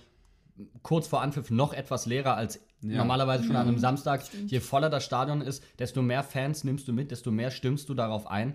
kurz 0.82 1.06
vor 1.06 1.22
Anpfiff 1.22 1.50
noch 1.50 1.72
etwas 1.72 2.04
leerer 2.04 2.36
als 2.36 2.60
Ja. 2.82 2.98
normalerweise 2.98 3.44
schon 3.44 3.56
an 3.56 3.68
einem 3.68 3.78
Samstag. 3.78 4.22
Je 4.46 4.60
voller 4.60 4.90
das 4.90 5.04
Stadion 5.04 5.40
ist, 5.40 5.62
desto 5.78 6.02
mehr 6.02 6.22
Fans 6.22 6.62
nimmst 6.64 6.86
du 6.88 6.92
mit, 6.92 7.10
desto 7.10 7.30
mehr 7.30 7.50
stimmst 7.50 7.88
du 7.88 7.94
darauf 7.94 8.26
ein. 8.30 8.54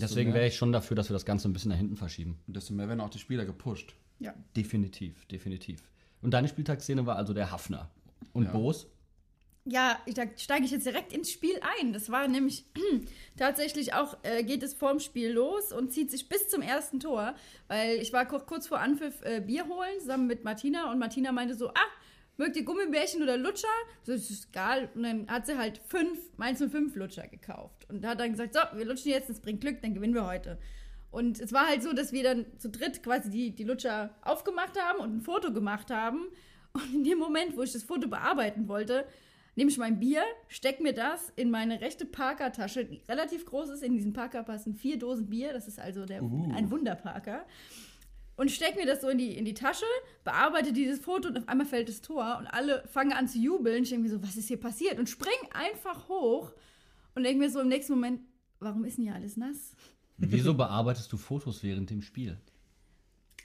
Deswegen 0.00 0.32
wäre 0.34 0.46
ich 0.46 0.56
schon 0.56 0.72
dafür, 0.72 0.94
dass 0.96 1.08
wir 1.10 1.14
das 1.14 1.24
Ganze 1.24 1.48
ein 1.48 1.52
bisschen 1.52 1.70
nach 1.70 1.76
hinten 1.78 1.96
verschieben. 1.96 2.38
desto 2.46 2.72
mehr 2.74 2.88
werden 2.88 3.00
auch 3.00 3.10
die 3.10 3.18
Spieler 3.18 3.44
gepusht. 3.44 3.94
Ja. 4.20 4.32
Definitiv, 4.56 5.24
definitiv. 5.26 5.82
Und 6.20 6.30
deine 6.32 6.46
Spieltagsszene 6.48 7.04
war 7.06 7.16
also 7.16 7.34
der 7.34 7.50
Hafner. 7.50 7.90
Und 8.32 8.44
Ja. 8.44 8.52
Boos? 8.52 8.86
Ja, 9.64 9.96
ich, 10.06 10.14
da 10.14 10.24
steige 10.36 10.64
ich 10.64 10.72
jetzt 10.72 10.86
direkt 10.86 11.12
ins 11.12 11.30
Spiel 11.30 11.54
ein. 11.80 11.92
Das 11.92 12.10
war 12.10 12.26
nämlich 12.26 12.64
tatsächlich 13.36 13.94
auch, 13.94 14.16
äh, 14.22 14.42
geht 14.44 14.62
es 14.62 14.74
vorm 14.74 14.98
Spiel 15.00 15.30
los 15.32 15.72
und 15.72 15.92
zieht 15.92 16.10
sich 16.10 16.28
bis 16.28 16.48
zum 16.48 16.62
ersten 16.62 16.98
Tor, 17.00 17.34
weil 17.68 17.96
ich 17.98 18.12
war 18.12 18.26
kur- 18.26 18.44
kurz 18.44 18.66
vor 18.66 18.80
Anpfiff 18.80 19.22
äh, 19.22 19.40
Bier 19.40 19.66
holen, 19.68 20.00
zusammen 20.00 20.26
mit 20.26 20.42
Martina 20.44 20.90
und 20.90 20.98
Martina 20.98 21.30
meinte 21.32 21.54
so, 21.54 21.68
ah, 21.68 21.74
mögt 22.42 22.56
ihr 22.56 22.64
Gummibärchen 22.64 23.22
oder 23.22 23.36
Lutscher? 23.36 23.68
So, 24.02 24.12
das 24.12 24.30
ist 24.30 24.48
egal. 24.50 24.88
Und 24.94 25.04
dann 25.04 25.28
hat 25.28 25.46
sie 25.46 25.56
halt 25.56 25.78
fünf, 25.86 26.18
Mainz 26.36 26.58
05 26.58 26.94
Lutscher 26.96 27.26
gekauft 27.28 27.86
und 27.88 28.04
hat 28.04 28.20
dann 28.20 28.32
gesagt, 28.32 28.54
so, 28.54 28.60
wir 28.76 28.84
lutschen 28.84 29.10
jetzt, 29.10 29.30
das 29.30 29.40
bringt 29.40 29.60
Glück, 29.60 29.80
dann 29.80 29.94
gewinnen 29.94 30.14
wir 30.14 30.26
heute. 30.26 30.58
Und 31.10 31.40
es 31.40 31.52
war 31.52 31.68
halt 31.68 31.82
so, 31.82 31.92
dass 31.92 32.12
wir 32.12 32.22
dann 32.22 32.46
zu 32.58 32.70
dritt 32.70 33.02
quasi 33.02 33.30
die, 33.30 33.54
die 33.54 33.64
Lutscher 33.64 34.10
aufgemacht 34.22 34.80
haben 34.80 35.00
und 35.00 35.16
ein 35.16 35.20
Foto 35.20 35.52
gemacht 35.52 35.90
haben. 35.90 36.28
Und 36.72 36.94
in 36.94 37.04
dem 37.04 37.18
Moment, 37.18 37.56
wo 37.56 37.62
ich 37.62 37.72
das 37.72 37.82
Foto 37.82 38.08
bearbeiten 38.08 38.66
wollte, 38.66 39.06
nehme 39.54 39.70
ich 39.70 39.76
mein 39.76 40.00
Bier, 40.00 40.22
steck 40.48 40.80
mir 40.80 40.94
das 40.94 41.30
in 41.36 41.50
meine 41.50 41.80
rechte 41.82 42.06
Parkertasche, 42.06 42.86
die 42.86 43.02
relativ 43.08 43.44
groß 43.44 43.68
ist. 43.68 43.82
In 43.82 43.92
diesem 43.92 44.14
Parker 44.14 44.42
passen 44.42 44.74
vier 44.74 44.98
Dosen 44.98 45.28
Bier. 45.28 45.52
Das 45.52 45.68
ist 45.68 45.78
also 45.78 46.06
der, 46.06 46.22
Uh. 46.22 46.50
ein 46.54 46.70
Wunderparker. 46.70 47.44
Und 48.36 48.50
steck 48.50 48.76
mir 48.76 48.86
das 48.86 49.02
so 49.02 49.08
in 49.08 49.18
die, 49.18 49.36
in 49.36 49.44
die 49.44 49.54
Tasche, 49.54 49.84
bearbeite 50.24 50.72
dieses 50.72 51.00
Foto 51.00 51.28
und 51.28 51.38
auf 51.38 51.48
einmal 51.48 51.66
fällt 51.66 51.88
das 51.88 52.00
Tor 52.00 52.38
und 52.38 52.46
alle 52.46 52.82
fangen 52.88 53.12
an 53.12 53.28
zu 53.28 53.38
jubeln. 53.38 53.82
Ich 53.82 53.90
denke 53.90 54.04
mir 54.04 54.10
so, 54.10 54.22
was 54.22 54.36
ist 54.36 54.48
hier 54.48 54.58
passiert? 54.58 54.98
Und 54.98 55.08
spring 55.08 55.32
einfach 55.52 56.08
hoch 56.08 56.52
und 57.14 57.24
denke 57.24 57.38
mir 57.38 57.50
so 57.50 57.60
im 57.60 57.68
nächsten 57.68 57.92
Moment, 57.92 58.20
warum 58.58 58.84
ist 58.84 58.96
denn 58.96 59.04
hier 59.04 59.14
alles 59.14 59.36
nass? 59.36 59.74
Wieso 60.16 60.54
bearbeitest 60.54 61.12
du 61.12 61.16
Fotos 61.16 61.62
während 61.62 61.90
dem 61.90 62.00
Spiel? 62.00 62.38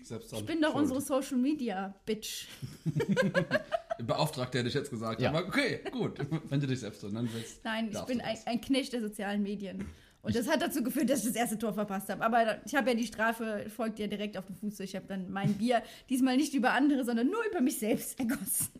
Selbst 0.03 0.31
Ich 0.31 0.45
bin 0.45 0.61
doch 0.61 0.75
unsere 0.75 1.01
Social 1.01 1.37
Media 1.37 1.95
Bitch. 2.05 2.47
Beauftragter 3.99 4.59
hätte 4.59 4.69
ich 4.69 4.75
jetzt 4.75 4.91
gesagt. 4.91 5.21
Ja. 5.21 5.29
Aber 5.29 5.47
okay, 5.47 5.81
gut. 5.91 6.19
Wenn 6.49 6.59
du 6.59 6.67
dich 6.67 6.79
selbst 6.79 7.01
so 7.01 7.07
nennen 7.07 7.29
willst. 7.33 7.63
Nein, 7.63 7.89
ich 7.91 7.99
bin 8.01 8.21
ein, 8.21 8.37
ein 8.45 8.61
Knecht 8.61 8.93
der 8.93 9.01
sozialen 9.01 9.41
Medien. 9.41 9.87
Und 10.27 10.35
das 10.35 10.49
hat 10.49 10.61
dazu 10.61 10.83
geführt, 10.83 11.09
dass 11.09 11.19
ich 11.19 11.27
das 11.27 11.35
erste 11.37 11.57
Tor 11.57 11.73
verpasst 11.73 12.09
habe. 12.09 12.21
Aber 12.21 12.57
ich 12.65 12.75
habe 12.75 12.89
ja 12.89 12.95
die 12.97 13.07
Strafe, 13.07 13.65
folgt 13.73 13.97
ja 13.97 14.07
direkt 14.07 14.37
auf 14.37 14.45
den 14.45 14.57
Fuß. 14.57 14.81
Ich 14.81 14.93
habe 14.93 15.05
dann 15.07 15.31
mein 15.31 15.53
Bier 15.57 15.81
diesmal 16.09 16.35
nicht 16.35 16.53
über 16.53 16.73
andere, 16.73 17.05
sondern 17.05 17.27
nur 17.27 17.39
über 17.49 17.61
mich 17.61 17.79
selbst 17.79 18.19
ergossen. 18.19 18.71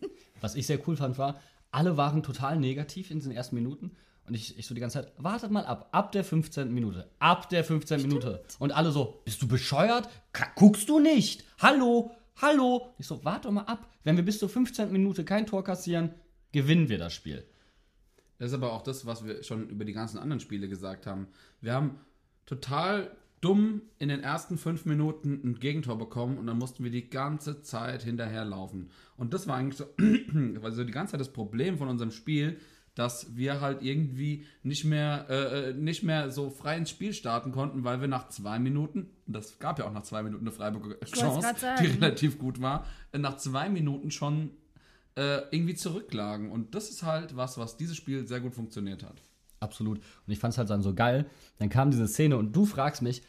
Was 0.42 0.56
ich 0.56 0.66
sehr 0.66 0.78
cool 0.86 0.94
fand, 0.94 1.16
war, 1.16 1.40
alle 1.70 1.96
waren 1.96 2.22
total 2.22 2.58
negativ 2.58 3.10
in 3.10 3.20
den 3.20 3.30
ersten 3.30 3.54
Minuten. 3.54 3.92
Und 4.26 4.34
ich, 4.34 4.58
ich 4.58 4.66
so 4.66 4.74
die 4.74 4.80
ganze 4.82 5.00
Zeit, 5.00 5.12
wartet 5.16 5.50
mal 5.50 5.64
ab, 5.64 5.88
ab 5.90 6.12
der 6.12 6.22
15. 6.22 6.70
Minute, 6.70 7.08
ab 7.18 7.48
der 7.48 7.64
15. 7.64 8.02
Minute. 8.02 8.44
Und 8.58 8.72
alle 8.72 8.92
so, 8.92 9.22
bist 9.24 9.40
du 9.40 9.48
bescheuert? 9.48 10.06
Guckst 10.54 10.90
du 10.90 10.98
nicht? 10.98 11.44
Hallo, 11.60 12.10
hallo. 12.36 12.92
Ich 12.98 13.06
so, 13.06 13.24
warte 13.24 13.50
mal 13.50 13.62
ab. 13.62 13.88
Wenn 14.04 14.16
wir 14.16 14.24
bis 14.24 14.38
zur 14.38 14.50
15. 14.50 14.92
Minute 14.92 15.24
kein 15.24 15.46
Tor 15.46 15.64
kassieren, 15.64 16.10
gewinnen 16.52 16.90
wir 16.90 16.98
das 16.98 17.14
Spiel. 17.14 17.46
Das 18.38 18.48
ist 18.48 18.54
aber 18.54 18.72
auch 18.72 18.82
das, 18.82 19.04
was 19.04 19.24
wir 19.24 19.42
schon 19.42 19.68
über 19.68 19.84
die 19.84 19.92
ganzen 19.92 20.18
anderen 20.18 20.40
Spiele 20.40 20.68
gesagt 20.68 21.06
haben. 21.06 21.26
Wir 21.60 21.74
haben 21.74 21.98
total 22.46 23.10
dumm 23.40 23.82
in 23.98 24.08
den 24.08 24.20
ersten 24.20 24.58
fünf 24.58 24.84
Minuten 24.84 25.40
ein 25.44 25.60
Gegentor 25.60 25.98
bekommen 25.98 26.38
und 26.38 26.46
dann 26.46 26.58
mussten 26.58 26.82
wir 26.84 26.90
die 26.90 27.08
ganze 27.08 27.62
Zeit 27.62 28.02
hinterherlaufen. 28.02 28.90
Und 29.16 29.34
das 29.34 29.46
war 29.46 29.56
eigentlich 29.56 29.76
so, 29.76 29.86
also 30.62 30.84
die 30.84 30.92
ganze 30.92 31.12
Zeit 31.12 31.20
das 31.20 31.32
Problem 31.32 31.78
von 31.78 31.88
unserem 31.88 32.10
Spiel, 32.10 32.58
dass 32.94 33.36
wir 33.36 33.60
halt 33.60 33.82
irgendwie 33.82 34.44
nicht 34.64 34.84
mehr, 34.84 35.26
äh, 35.28 35.70
äh, 35.70 35.72
nicht 35.72 36.02
mehr 36.02 36.32
so 36.32 36.50
frei 36.50 36.76
ins 36.76 36.90
Spiel 36.90 37.12
starten 37.12 37.52
konnten, 37.52 37.84
weil 37.84 38.00
wir 38.00 38.08
nach 38.08 38.28
zwei 38.28 38.58
Minuten, 38.58 39.10
das 39.26 39.60
gab 39.60 39.78
ja 39.78 39.86
auch 39.86 39.92
nach 39.92 40.02
zwei 40.02 40.24
Minuten 40.24 40.44
eine 40.44 40.52
Freiburger 40.52 40.98
Chance, 41.04 41.54
die 41.80 41.86
relativ 41.86 42.38
gut 42.38 42.60
war, 42.60 42.86
nach 43.16 43.36
zwei 43.36 43.68
Minuten 43.68 44.10
schon 44.10 44.50
äh, 45.18 45.42
irgendwie 45.50 45.74
zurücklagen. 45.74 46.52
Und 46.52 46.76
das 46.76 46.90
ist 46.90 47.02
halt 47.02 47.36
was, 47.36 47.58
was 47.58 47.76
dieses 47.76 47.96
Spiel 47.96 48.26
sehr 48.26 48.40
gut 48.40 48.54
funktioniert 48.54 49.02
hat. 49.02 49.20
Absolut. 49.58 49.98
Und 49.98 50.32
ich 50.32 50.38
fand 50.38 50.52
es 50.52 50.58
halt 50.58 50.70
dann 50.70 50.82
so 50.82 50.94
geil. 50.94 51.26
Dann 51.58 51.68
kam 51.68 51.90
diese 51.90 52.06
Szene 52.06 52.36
und 52.36 52.54
du 52.54 52.64
fragst 52.64 53.02
mich, 53.02 53.22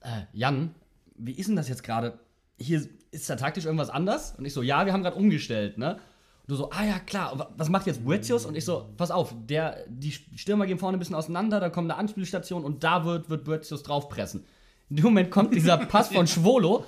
äh, 0.00 0.22
Jan, 0.32 0.76
wie 1.16 1.32
ist 1.32 1.48
denn 1.48 1.56
das 1.56 1.68
jetzt 1.68 1.82
gerade? 1.82 2.20
Hier 2.56 2.86
ist 3.10 3.28
da 3.28 3.34
taktisch 3.34 3.64
irgendwas 3.64 3.90
anders? 3.90 4.36
Und 4.38 4.44
ich 4.44 4.52
so, 4.52 4.62
ja, 4.62 4.86
wir 4.86 4.92
haben 4.92 5.02
gerade 5.02 5.16
umgestellt, 5.16 5.76
ne? 5.76 5.94
Und 5.94 6.50
du 6.50 6.54
so, 6.54 6.70
ah 6.70 6.84
ja, 6.84 7.00
klar, 7.00 7.32
und 7.32 7.44
was 7.56 7.68
macht 7.68 7.86
jetzt 7.88 8.04
Boetius? 8.04 8.46
Und 8.46 8.54
ich 8.54 8.64
so, 8.64 8.92
pass 8.96 9.10
auf, 9.10 9.34
der, 9.48 9.84
die 9.88 10.12
Stürmer 10.12 10.66
gehen 10.66 10.78
vorne 10.78 10.96
ein 10.96 11.00
bisschen 11.00 11.16
auseinander, 11.16 11.58
da 11.58 11.68
kommt 11.68 11.90
eine 11.90 11.98
Anspielstation 11.98 12.64
und 12.64 12.84
da 12.84 13.04
wird, 13.04 13.28
wird 13.28 13.44
Boetius 13.44 13.82
draufpressen. 13.82 14.44
In 14.88 14.96
dem 14.96 15.06
Moment 15.06 15.32
kommt 15.32 15.52
dieser 15.54 15.78
Pass 15.86 16.08
von 16.08 16.28
Schwolo 16.28 16.84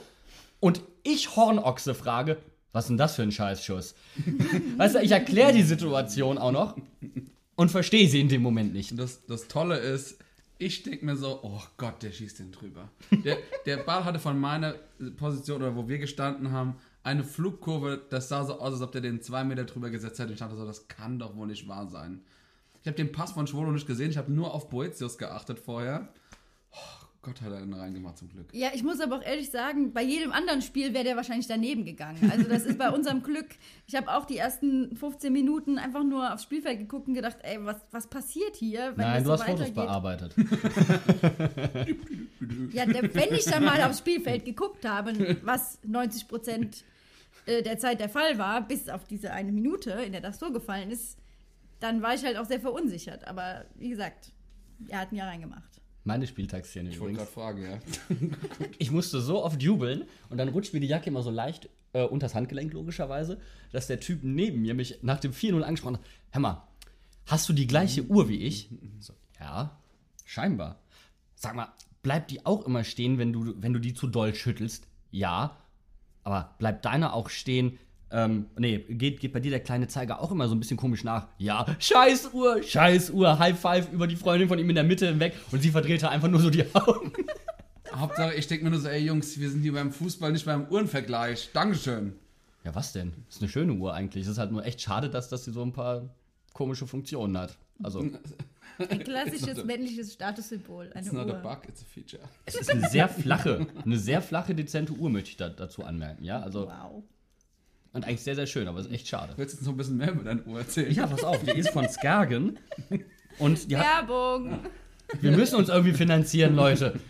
und 0.61 0.83
ich 1.03 1.35
Hornochse 1.35 1.95
frage, 1.95 2.37
was 2.77 2.85
ist 2.85 2.89
denn 2.91 2.99
das 2.99 3.17
für 3.17 3.23
ein 3.23 3.33
Scheißschuss? 3.33 3.95
weißt 4.77 4.97
du, 4.97 5.01
ich 5.01 5.11
erkläre 5.11 5.55
die 5.55 5.63
Situation 5.63 6.37
auch 6.37 6.53
noch 6.53 6.77
und 7.55 7.71
verstehe 7.71 8.07
sie 8.07 8.21
in 8.21 8.29
dem 8.29 8.43
Moment 8.43 8.75
nicht. 8.75 8.99
Das, 8.99 9.25
das 9.25 9.49
Tolle 9.49 9.79
ist, 9.79 10.19
ich 10.59 10.83
denke 10.83 11.07
mir 11.07 11.17
so, 11.17 11.41
oh 11.43 11.63
Gott, 11.79 12.03
der 12.03 12.13
schießt 12.13 12.39
den 12.39 12.53
drüber. 12.53 12.91
Der, 13.25 13.39
der 13.65 13.79
Ball 13.79 14.05
hatte 14.05 14.19
von 14.19 14.39
meiner 14.39 14.75
Position 15.17 15.63
oder 15.63 15.75
wo 15.75 15.89
wir 15.89 15.99
gestanden 15.99 16.53
haben, 16.53 16.77
eine 17.03 17.25
Flugkurve, 17.25 18.05
das 18.11 18.29
sah 18.29 18.45
so 18.45 18.61
aus, 18.61 18.75
als 18.75 18.83
ob 18.83 18.93
der 18.93 19.01
den 19.01 19.23
zwei 19.23 19.43
Meter 19.43 19.65
drüber 19.65 19.89
gesetzt 19.89 20.19
hätte. 20.19 20.35
Ich 20.35 20.39
dachte 20.41 20.57
so, 20.57 20.67
das 20.67 20.87
kann 20.87 21.19
doch 21.19 21.35
wohl 21.35 21.47
nicht 21.47 21.67
wahr 21.67 21.89
sein. 21.89 22.21
Ich 22.83 22.87
habe 22.87 22.97
den 22.97 23.11
Pass 23.11 23.33
von 23.33 23.47
Schwolo 23.47 23.73
nicht 23.73 23.87
gesehen, 23.87 24.11
ich 24.11 24.19
habe 24.19 24.31
nur 24.31 24.53
auf 24.53 24.69
Boetius 24.69 25.17
geachtet 25.17 25.59
vorher. 25.59 26.09
Gott, 27.27 27.43
hat 27.43 27.51
er 27.51 27.59
den 27.59 27.75
reingemacht 27.75 28.19
zum 28.19 28.29
Glück. 28.29 28.47
Ja, 28.53 28.69
ich 28.73 28.85
muss 28.85 29.01
aber 29.01 29.17
auch 29.17 29.23
ehrlich 29.23 29.51
sagen, 29.51 29.93
bei 29.93 30.03
jedem 30.03 30.31
anderen 30.31 30.63
Spiel 30.63 30.95
wäre 30.95 31.03
der 31.03 31.17
wahrscheinlich 31.17 31.49
daneben 31.49 31.85
gegangen. 31.85 32.31
Also 32.31 32.45
das 32.49 32.63
ist 32.65 32.79
bei 32.79 32.89
unserem 32.89 33.25
Glück. 33.25 33.49
Ich 33.89 33.97
habe 33.97 34.13
auch 34.15 34.27
die 34.27 34.37
ersten 34.37 34.95
15 34.95 35.33
Minuten 35.33 35.77
einfach 35.77 36.05
nur 36.05 36.33
aufs 36.33 36.45
Spielfeld 36.45 36.79
geguckt 36.79 37.09
und 37.09 37.15
gedacht, 37.15 37.39
ey, 37.43 37.59
was, 37.65 37.79
was 37.91 38.07
passiert 38.07 38.55
hier? 38.55 38.93
wenn 38.95 39.09
Nein, 39.09 39.25
das 39.25 39.25
du 39.25 39.27
so 39.27 39.33
hast 39.33 39.51
Fotos 39.51 39.71
bearbeitet. 39.73 40.35
Ja, 42.73 42.87
wenn 42.87 43.35
ich 43.35 43.45
dann 43.45 43.65
mal 43.65 43.83
aufs 43.83 43.99
Spielfeld 43.99 44.45
geguckt 44.45 44.87
habe, 44.87 45.37
was 45.43 45.79
90 45.85 46.29
Prozent 46.29 46.85
äh, 47.47 47.63
der 47.63 47.79
Zeit 47.79 47.99
der 47.99 48.09
Fall 48.09 48.39
war, 48.39 48.67
bis 48.67 48.89
auf 48.89 49.05
diese 49.05 49.33
eine 49.33 49.51
Minute, 49.51 49.91
in 49.91 50.13
der 50.13 50.21
das 50.21 50.39
Tor 50.39 50.53
gefallen 50.53 50.91
ist, 50.91 51.19
dann 51.81 52.03
war 52.03 52.15
ich 52.15 52.25
halt 52.25 52.37
auch 52.37 52.45
sehr 52.45 52.61
verunsichert. 52.61 53.27
Aber 53.27 53.65
wie 53.77 53.89
gesagt, 53.89 54.33
er 54.89 55.01
hat 55.01 55.13
ihn 55.13 55.19
ja 55.19 55.25
reingemacht. 55.27 55.76
Meine 56.07 56.29
Spieltagsszene 56.29 56.89
Ich 56.91 57.01
wollte 57.01 57.15
übrigens. 57.15 57.35
gerade 57.35 57.57
fragen, 57.57 57.63
ja. 57.63 58.69
Ich 58.79 58.93
musste 58.93 59.21
so 59.21 59.43
oft 59.43 59.61
jubeln 59.61 60.05
und 60.31 60.39
dann 60.39 60.49
rutscht 60.49 60.73
mir 60.73 60.79
die 60.79 60.87
Jacke 60.87 61.11
immer 61.11 61.23
so 61.23 61.31
leicht 61.31 61.69
äh, 61.95 62.05
unters 62.05 62.37
Handgelenk, 62.37 62.73
logischerweise, 62.73 63.41
dass 63.73 63.89
der 63.89 63.99
Typ 63.99 64.21
neben 64.23 64.63
mir 64.63 64.75
mich 64.75 65.01
nach 65.03 65.19
dem 65.19 65.33
4-0 65.33 65.63
angesprochen 65.63 65.97
hat: 65.97 66.05
Hör 66.31 66.41
mal, 66.41 66.63
hast 67.27 67.49
du 67.49 67.53
die 67.53 67.67
gleiche 67.67 68.05
Uhr 68.05 68.29
wie 68.29 68.37
ich? 68.37 68.71
So, 69.01 69.15
ja, 69.41 69.77
scheinbar. 70.25 70.79
Sag 71.35 71.57
mal, 71.57 71.73
bleibt 72.05 72.31
die 72.31 72.47
auch 72.47 72.65
immer 72.67 72.85
stehen, 72.85 73.19
wenn 73.19 73.33
du, 73.33 73.55
wenn 73.61 73.73
du 73.73 73.81
die 73.81 73.93
zu 73.93 74.07
doll 74.07 74.33
schüttelst? 74.33 74.87
Ja. 75.11 75.57
Aber 76.23 76.55
bleibt 76.59 76.85
deine 76.85 77.13
auch 77.15 77.31
stehen? 77.31 77.79
Ähm, 78.11 78.47
nee, 78.57 78.79
geht, 78.79 79.19
geht 79.21 79.33
bei 79.33 79.41
dir 79.41 79.51
der 79.51 79.61
kleine 79.61 79.89
Zeiger 79.89 80.21
auch 80.23 80.31
immer 80.31 80.47
so 80.49 80.55
ein 80.55 80.61
bisschen 80.61 80.77
komisch 80.77 81.03
nach? 81.03 81.27
Ja, 81.39 81.67
scheiß 81.81 82.33
Uhr, 82.33 82.63
scheiß 82.63 83.11
Uhr, 83.11 83.39
High 83.39 83.59
Five 83.59 83.93
über 83.93 84.07
die 84.07 84.15
Freundin 84.17 84.49
von 84.49 84.59
ihm 84.59 84.69
in 84.69 84.77
der 84.77 84.85
Mitte 84.85 85.09
hinweg 85.09 85.35
und 85.51 85.61
sie 85.61 85.71
verdreht 85.71 86.03
da 86.05 86.11
einfach 86.11 86.29
nur 86.29 86.41
so 86.41 86.49
die 86.51 86.65
Augen. 86.75 87.13
Hauptsache, 87.93 88.35
ich 88.35 88.47
denke 88.47 88.65
mir 88.65 88.71
nur 88.71 88.81
so, 88.81 88.89
ey 88.89 89.03
Jungs, 89.05 89.39
wir 89.41 89.51
sind 89.51 89.63
hier 89.63 89.73
beim 89.73 89.91
Fußball, 89.91 90.31
nicht 90.31 90.45
beim 90.45 90.67
Uhrenvergleich. 90.69 91.51
Dankeschön. 91.53 92.13
Ja, 92.65 92.75
was 92.75 92.93
denn? 92.93 93.13
Ist 93.29 93.41
eine 93.41 93.49
schöne 93.49 93.73
Uhr 93.73 93.95
eigentlich. 93.95 94.25
Es 94.25 94.31
ist 94.31 94.39
halt 94.39 94.53
nur 94.53 94.65
echt 94.65 94.81
schade, 94.81 95.09
dass, 95.09 95.29
dass 95.29 95.45
sie 95.45 95.53
so 95.53 95.63
ein 95.63 95.73
paar 95.73 96.03
komische 96.53 96.87
Funktionen 96.87 97.37
hat. 97.39 97.57
Also, 97.83 98.01
Ein 98.91 98.99
klassisches 99.05 99.65
männliches 99.65 100.13
Statussymbol. 100.13 100.91
Eine 100.93 101.07
It's 101.07 101.13
not 101.13 101.31
a 101.31 101.35
Uhr. 101.35 101.39
bug, 101.41 101.61
it's 101.69 101.81
a 101.83 101.85
feature. 101.87 102.23
es 102.45 102.57
ist 102.57 102.71
eine 102.71 102.89
sehr 102.89 103.09
flache, 103.09 103.67
eine 103.85 103.99
sehr 103.99 104.21
flache, 104.21 104.55
dezente 104.55 104.93
Uhr, 104.93 105.09
möchte 105.09 105.31
ich 105.31 105.37
da, 105.39 105.49
dazu 105.49 105.83
anmerken. 105.83 106.23
Ja, 106.25 106.41
also, 106.41 106.67
Wow. 106.69 107.03
Und 107.97 108.05
eigentlich 108.05 108.21
sehr, 108.23 108.35
sehr 108.37 108.47
schön, 108.47 108.69
aber 108.69 108.79
ist 108.79 108.91
echt 108.93 109.09
schade. 109.09 109.33
Willst 109.37 109.55
du 109.55 109.59
uns 109.59 109.67
noch 109.67 109.73
ein 109.75 109.77
bisschen 109.79 109.97
mehr 109.97 110.13
über 110.13 110.23
deine 110.23 110.43
Uhr 110.45 110.59
erzählen? 110.61 110.93
Ja, 110.93 111.07
pass 111.07 111.25
auf, 111.25 111.43
die 111.43 111.59
ist 111.59 111.71
von 111.71 111.89
Skagen. 111.89 112.59
Und 113.39 113.71
die 113.71 113.77
hat, 113.77 113.85
Werbung. 114.09 114.59
wir 115.21 115.33
müssen 115.33 115.57
uns 115.57 115.69
irgendwie 115.69 115.93
finanzieren, 115.95 116.55
Leute. 116.55 117.01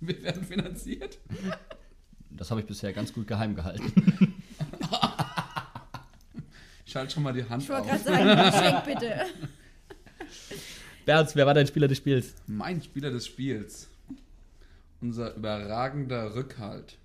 Wir 0.00 0.22
werden 0.22 0.44
finanziert. 0.44 1.18
Das 2.30 2.50
habe 2.50 2.60
ich 2.60 2.66
bisher 2.66 2.92
ganz 2.92 3.12
gut 3.12 3.26
geheim 3.26 3.54
gehalten. 3.54 3.92
Schalt 6.84 7.12
schon 7.12 7.22
mal 7.22 7.32
die 7.32 7.44
Hand 7.48 7.62
Ich 7.62 7.68
wollte 7.68 7.82
auf. 7.92 8.04
gerade 8.04 8.52
sagen, 8.52 8.82
schenk 8.84 8.84
bitte. 8.84 9.26
Berz, 11.06 11.34
wer 11.36 11.46
war 11.46 11.54
dein 11.54 11.66
Spieler 11.66 11.88
des 11.88 11.98
Spiels? 11.98 12.34
Mein 12.46 12.82
Spieler 12.82 13.10
des 13.10 13.26
Spiels. 13.26 13.88
Unser 15.00 15.34
überragender 15.34 16.34
Rückhalt. 16.34 16.98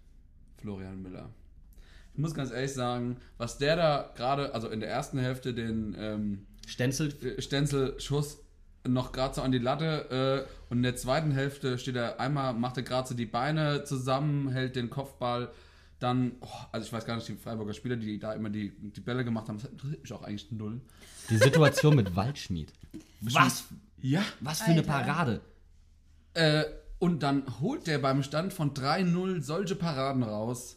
Florian 0.62 1.02
Müller. 1.02 1.30
Ich 2.18 2.22
muss 2.22 2.34
ganz 2.34 2.50
ehrlich 2.50 2.74
sagen, 2.74 3.18
was 3.38 3.60
der 3.60 3.76
da 3.76 4.12
gerade, 4.16 4.56
also 4.56 4.70
in 4.70 4.80
der 4.80 4.90
ersten 4.90 5.20
Hälfte 5.20 5.54
den 5.54 5.96
ähm, 6.00 6.48
Stenzel. 6.66 7.14
Stenzel-Schuss 7.40 8.40
noch 8.88 9.12
gerade 9.12 9.36
so 9.36 9.44
an 9.44 9.52
die 9.52 9.60
Latte 9.60 10.48
äh, 10.50 10.72
und 10.72 10.78
in 10.78 10.84
der 10.84 10.96
zweiten 10.96 11.30
Hälfte 11.30 11.78
steht 11.78 11.96
er 11.96 12.20
einmal, 12.20 12.56
macht 12.56 12.78
er 12.78 12.82
gerade 12.84 13.08
so 13.08 13.14
die 13.14 13.28
Beine 13.28 13.84
zusammen, 13.84 14.50
hält 14.50 14.76
den 14.76 14.90
Kopfball, 14.90 15.52
dann, 16.00 16.32
oh, 16.42 16.48
also 16.72 16.88
ich 16.88 16.92
weiß 16.94 17.06
gar 17.06 17.16
nicht, 17.18 17.28
die 17.28 17.36
Freiburger 17.36 17.74
Spieler, 17.74 17.98
die 17.98 18.18
da 18.18 18.34
immer 18.34 18.50
die, 18.50 18.72
die 18.72 19.02
Bälle 19.02 19.24
gemacht 19.24 19.48
haben, 19.48 19.60
das 19.60 19.70
interessiert 19.70 20.02
mich 20.02 20.14
auch 20.14 20.24
eigentlich 20.24 20.52
null. 20.52 20.82
Die 21.30 21.38
Situation 21.38 21.96
mit 21.96 22.16
Waldschmied. 22.16 22.74
Was, 23.22 23.66
Ja. 24.02 24.24
was 24.40 24.62
für 24.62 24.72
eine 24.72 24.80
Alter. 24.80 24.92
Parade. 24.92 25.42
Äh, 26.34 26.64
und 26.98 27.22
dann 27.22 27.44
holt 27.60 27.86
der 27.86 28.00
beim 28.00 28.24
Stand 28.24 28.54
von 28.54 28.74
3-0 28.74 29.44
solche 29.44 29.76
Paraden 29.76 30.24
raus. 30.24 30.77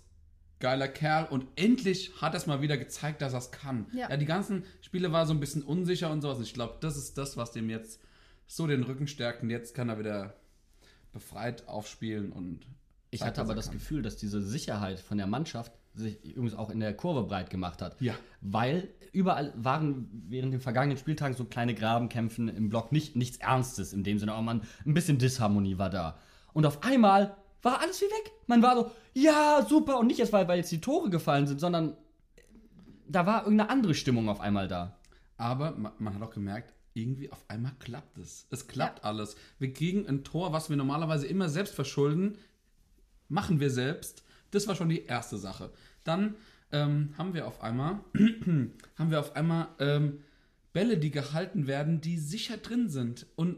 Geiler 0.61 0.89
Kerl. 0.89 1.27
Und 1.27 1.47
endlich 1.57 2.13
hat 2.21 2.35
er 2.35 2.39
es 2.39 2.47
mal 2.47 2.63
wieder 2.63 2.79
gezeigt, 2.79 3.23
dass 3.23 3.33
er 3.33 3.39
es 3.39 3.51
kann. 3.51 3.87
Ja. 3.93 4.11
Ja. 4.11 4.17
die 4.17 4.27
ganzen 4.27 4.65
Spiele 4.83 5.11
war 5.13 5.27
so 5.27 5.33
ein 5.33 5.41
bisschen 5.41 5.63
unsicher 5.63 6.11
und 6.11 6.21
sowas. 6.21 6.39
Und 6.39 6.45
ich 6.45 6.55
glaube, 6.55 6.77
das 6.81 6.97
ist 6.97 7.19
das, 7.19 7.37
was 7.37 7.51
dem 7.53 7.69
jetzt 7.71 8.01
so 8.47 8.67
den 8.67 8.83
Rücken 8.83 9.07
stärkt. 9.07 9.43
Und 9.43 9.51
jetzt 9.51 9.75
kann 9.75 9.89
er 9.89 9.99
wieder 9.99 10.35
befreit 11.13 11.67
aufspielen 11.67 12.31
und. 12.31 12.67
Ich 13.13 13.23
hatte 13.23 13.41
aber 13.41 13.55
er 13.55 13.57
das 13.57 13.67
kann. 13.67 13.75
Gefühl, 13.75 14.03
dass 14.03 14.17
diese 14.17 14.41
Sicherheit 14.41 15.01
von 15.01 15.19
der 15.19 15.27
Mannschaft 15.27 15.73
sich 15.95 16.25
übrigens 16.25 16.55
auch 16.55 16.71
in 16.71 16.79
der 16.79 16.95
Kurve 16.95 17.25
breit 17.25 17.51
gemacht 17.51 17.83
hat. 17.83 18.01
Ja. 18.01 18.15
Weil 18.41 18.89
überall 19.13 19.53
waren 19.57 20.09
während 20.29 20.53
den 20.53 20.61
vergangenen 20.61 20.97
Spieltagen 20.97 21.37
so 21.37 21.45
kleine 21.45 21.75
Grabenkämpfen 21.75 22.49
im 22.49 22.69
Block 22.69 22.93
nicht, 22.93 23.17
nichts 23.17 23.39
Ernstes 23.39 23.93
in 23.93 24.05
dem 24.05 24.19
Sinne, 24.19 24.33
aber 24.33 24.43
man, 24.43 24.63
ein 24.87 24.95
bisschen 24.95 25.19
Disharmonie 25.19 25.79
war 25.79 25.91
da. 25.91 26.19
Und 26.53 26.67
auf 26.67 26.85
einmal 26.85 27.37
war 27.63 27.81
alles 27.81 28.01
wie 28.01 28.07
weg. 28.07 28.33
Man 28.47 28.63
war 28.63 28.77
so, 28.77 28.91
ja, 29.15 29.67
super. 29.69 29.99
Und 29.99 30.07
nicht 30.07 30.19
jetzt, 30.19 30.33
weil, 30.33 30.49
weil 30.49 30.59
jetzt 30.59 30.73
die 30.73 30.81
Tore 30.81 31.11
gefallen 31.11 31.47
sind, 31.47 31.61
sondern 31.61 31.97
da 33.09 33.27
war 33.27 33.43
irgendeine 33.43 33.71
andere 33.71 33.95
Stimmung 33.95 34.29
auf 34.29 34.41
einmal 34.41 34.69
da. 34.69 34.97
Aber 35.37 35.73
man, 35.73 35.93
man 35.99 36.15
hat 36.15 36.23
auch 36.23 36.31
gemerkt, 36.31 36.73
irgendwie 36.95 37.31
auf 37.31 37.45
einmal 37.49 37.73
klappt 37.79 38.19
es. 38.19 38.47
Es 38.51 38.67
klappt 38.67 39.05
alles. 39.05 39.37
Wir 39.59 39.73
kriegen 39.73 40.07
ein 40.07 40.25
Tor, 40.25 40.53
was 40.53 40.71
wir 40.71 40.77
normalerweise 40.77 41.27
immer 41.27 41.49
selbst 41.49 41.75
verschulden, 41.75 42.39
machen 43.29 43.61
wir 43.61 43.71
selbst. 43.71 44.25
Das 44.51 44.67
war 44.69 44.75
schon 44.75 44.89
die 44.89 45.05
erste 45.05 45.39
Sache. 45.39 45.71
Dann 46.05 46.35
ähm, 46.73 47.15
haben 47.17 47.35
wir 47.35 47.47
auf 47.47 47.63
einmal, 47.63 48.01
haben 48.99 49.11
wir 49.11 49.21
auf 49.21 49.37
einmal 49.37 49.69
ähm, 49.79 50.21
Bälle, 50.73 50.99
die 50.99 51.11
gehalten 51.11 51.67
werden, 51.67 52.01
die 52.01 52.19
sicher 52.19 52.57
drin 52.57 52.89
sind. 52.89 53.27
Und 53.37 53.57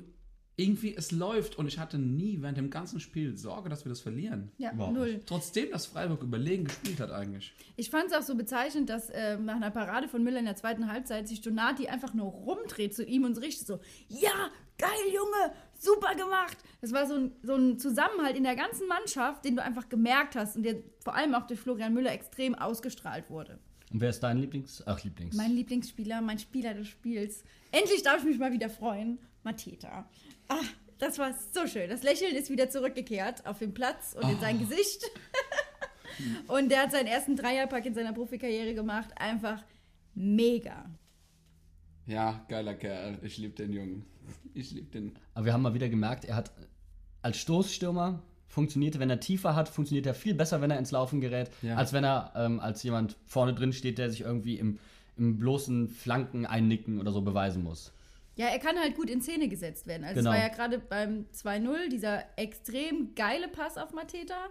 irgendwie 0.57 0.95
es 0.95 1.13
läuft. 1.13 1.57
Und 1.59 1.67
ich 1.67 1.79
hatte 1.79 1.99
nie 1.99 2.41
während 2.41 2.59
dem 2.59 2.71
ganzen 2.71 3.01
Spiel 3.01 3.37
Sorge, 3.37 3.69
dass 3.69 3.85
wir 3.85 3.91
das 3.91 4.01
verlieren. 4.01 4.53
Ja, 4.59 4.73
Wow. 4.77 4.93
null. 4.93 5.21
Trotzdem, 5.27 5.71
dass 5.71 5.87
Freiburg 5.87 6.23
überlegen 6.23 6.65
gespielt 6.65 7.01
hat 7.01 7.11
eigentlich. 7.11 7.55
Ich 7.77 7.91
fand 7.91 8.07
es 8.07 8.13
auch 8.13 8.23
so 8.23 8.35
bezeichnend, 8.35 8.89
dass 8.91 9.09
äh, 9.11 9.39
nach 9.39 9.57
einer 9.57 9.71
Parade 9.71 10.09
von 10.09 10.23
Müller 10.23 10.39
in 10.41 10.45
der 10.45 10.57
zweiten 10.57 10.91
Halbzeit 10.91 11.27
sich 11.29 11.41
Donati 11.41 11.89
einfach 11.89 12.13
nur 12.15 12.27
rumdreht 12.27 12.95
zu 12.95 13.05
ihm 13.05 13.25
und 13.25 13.35
so 13.35 13.41
richtig 13.41 13.67
so, 13.67 13.81
ja, 14.09 14.51
geil, 14.79 14.91
Junge, 15.13 15.55
super 15.79 16.15
gemacht. 16.15 16.59
Das 16.81 16.93
war 16.93 17.07
so 17.07 17.15
ein, 17.15 17.33
so 17.43 17.55
ein 17.55 17.79
Zusammenhalt 17.79 18.37
in 18.37 18.45
der 18.45 18.57
ganzen 18.57 18.87
Mannschaft, 18.89 19.45
den 19.45 19.57
du 19.57 19.63
einfach 19.63 19.89
gemerkt 19.89 20.37
hast 20.37 20.57
und 20.57 20.65
der 20.65 20.77
vor 21.03 21.15
allem 21.15 21.35
auch 21.35 21.47
durch 21.47 21.61
Florian 21.61 21.95
Müller 21.95 22.13
extrem 22.13 22.55
ausgestrahlt 22.55 23.31
wurde. 23.31 23.59
Und 23.93 24.01
wer 24.01 24.11
ist 24.11 24.21
dein 24.21 24.39
Lieblings... 24.39 24.83
Ach, 24.87 25.03
Lieblings... 25.05 25.37
Mein 25.37 25.53
Lieblingsspieler, 25.53 26.21
mein 26.23 26.39
Spieler 26.39 26.73
des 26.75 26.89
Spiels. 26.89 27.45
Endlich 27.73 28.03
darf 28.03 28.19
ich 28.19 28.25
mich 28.25 28.39
mal 28.39 28.53
wieder 28.53 28.71
freuen. 28.71 29.19
Mateta. 29.45 30.09
Ah, 30.53 30.65
das 30.99 31.19
war 31.19 31.33
so 31.53 31.67
schön. 31.67 31.89
Das 31.89 32.03
Lächeln 32.03 32.35
ist 32.37 32.51
wieder 32.51 32.69
zurückgekehrt 32.71 33.47
auf 33.47 33.59
den 33.59 33.75
Platz 33.75 34.15
und 34.21 34.29
in 34.31 34.39
sein 34.41 34.59
Gesicht. 34.59 35.03
und 36.49 36.69
der 36.71 36.83
hat 36.83 36.93
seinen 36.93 37.07
ersten 37.07 37.37
Dreierpack 37.37 37.87
in 37.87 37.95
seiner 37.95 38.13
Profikarriere 38.13 38.75
gemacht. 38.75 39.09
Einfach 39.17 39.63
mega. 40.15 40.85
Ja, 42.07 42.45
geiler 42.49 42.75
Kerl. 42.75 43.19
Ich 43.23 43.39
liebe 43.39 43.55
den 43.55 43.73
Jungen. 43.73 44.05
Ich 44.55 44.71
liebe 44.73 44.91
den. 44.91 45.13
Aber 45.35 45.47
wir 45.47 45.53
haben 45.53 45.63
mal 45.63 45.75
wieder 45.75 45.89
gemerkt, 45.89 46.25
er 46.25 46.37
hat 46.37 46.53
als 47.23 47.39
Stoßstürmer 47.39 48.23
funktioniert, 48.49 48.99
wenn 48.99 49.09
er 49.09 49.21
tiefer 49.21 49.57
hat, 49.57 49.69
funktioniert 49.69 50.07
er 50.07 50.15
viel 50.15 50.35
besser, 50.35 50.61
wenn 50.61 50.71
er 50.71 50.79
ins 50.79 50.91
Laufen 50.91 51.21
gerät, 51.21 51.51
Ja. 51.63 51.77
als 51.77 51.93
wenn 51.95 52.05
er 52.05 52.33
ähm, 52.37 52.61
als 52.61 52.83
jemand 52.83 53.17
vorne 53.25 53.55
drin 53.55 53.73
steht, 53.73 53.97
der 53.99 54.11
sich 54.11 54.21
irgendwie 54.21 54.59
im, 54.59 54.79
im 55.17 55.39
bloßen 55.39 55.89
Flanken 55.89 56.45
einnicken 56.45 57.01
oder 57.01 57.13
so 57.13 57.23
beweisen 57.23 57.63
muss. 57.63 57.93
Ja, 58.37 58.47
er 58.47 58.59
kann 58.59 58.77
halt 58.79 58.97
gut 58.97 59.11
in 59.11 59.21
Szene 59.21 59.49
gesetzt 59.49 59.87
werden. 59.87 60.05
Also 60.05 60.21
Genau. 60.21 60.31
es 60.33 60.37
war 60.37 60.43
ja 60.43 60.49
gerade 60.55 60.79
beim 60.79 61.27
2-0 61.35 61.89
dieser 61.91 62.25
extrem 62.37 63.15
geile 63.15 63.49
Pass 63.49 63.77
auf 63.77 63.93
Mateta. 63.93 64.49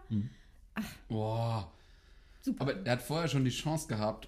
Boah. 1.08 1.72
Super. 2.42 2.62
Aber 2.62 2.86
er 2.86 2.92
hat 2.94 3.02
vorher 3.02 3.28
schon 3.28 3.44
die 3.46 3.52
Chance 3.52 3.88
gehabt, 3.88 4.28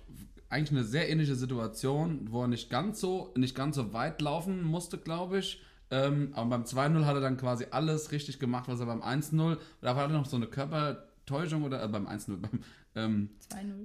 eigentlich 0.49 0.71
eine 0.71 0.83
sehr 0.83 1.09
ähnliche 1.09 1.35
Situation, 1.35 2.27
wo 2.31 2.41
er 2.43 2.47
nicht 2.47 2.69
ganz 2.69 2.99
so, 2.99 3.33
nicht 3.35 3.55
ganz 3.55 3.75
so 3.75 3.93
weit 3.93 4.21
laufen 4.21 4.63
musste, 4.63 4.97
glaube 4.97 5.39
ich. 5.39 5.61
Ähm, 5.89 6.29
aber 6.33 6.49
beim 6.51 6.63
2-0 6.63 7.05
hat 7.05 7.15
er 7.15 7.21
dann 7.21 7.37
quasi 7.37 7.67
alles 7.71 8.11
richtig 8.11 8.39
gemacht, 8.39 8.67
was 8.67 8.79
er 8.79 8.85
beim 8.87 9.01
1-0, 9.01 9.57
da 9.81 9.95
war 9.95 10.07
noch 10.07 10.25
so 10.25 10.35
eine 10.37 10.47
Körpertäuschung 10.47 11.63
oder 11.63 11.83
äh, 11.83 11.87
beim 11.87 12.07
1-0, 12.07 12.37
beim, 12.37 12.63
ähm, 12.95 13.29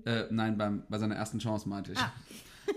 2-0. 0.05 0.07
äh, 0.07 0.27
nein, 0.31 0.57
beim, 0.59 0.83
bei 0.89 0.99
seiner 0.99 1.17
ersten 1.17 1.39
Chance 1.39 1.69
meinte 1.69 1.93
ich. 1.93 1.99
Ah. 1.99 2.13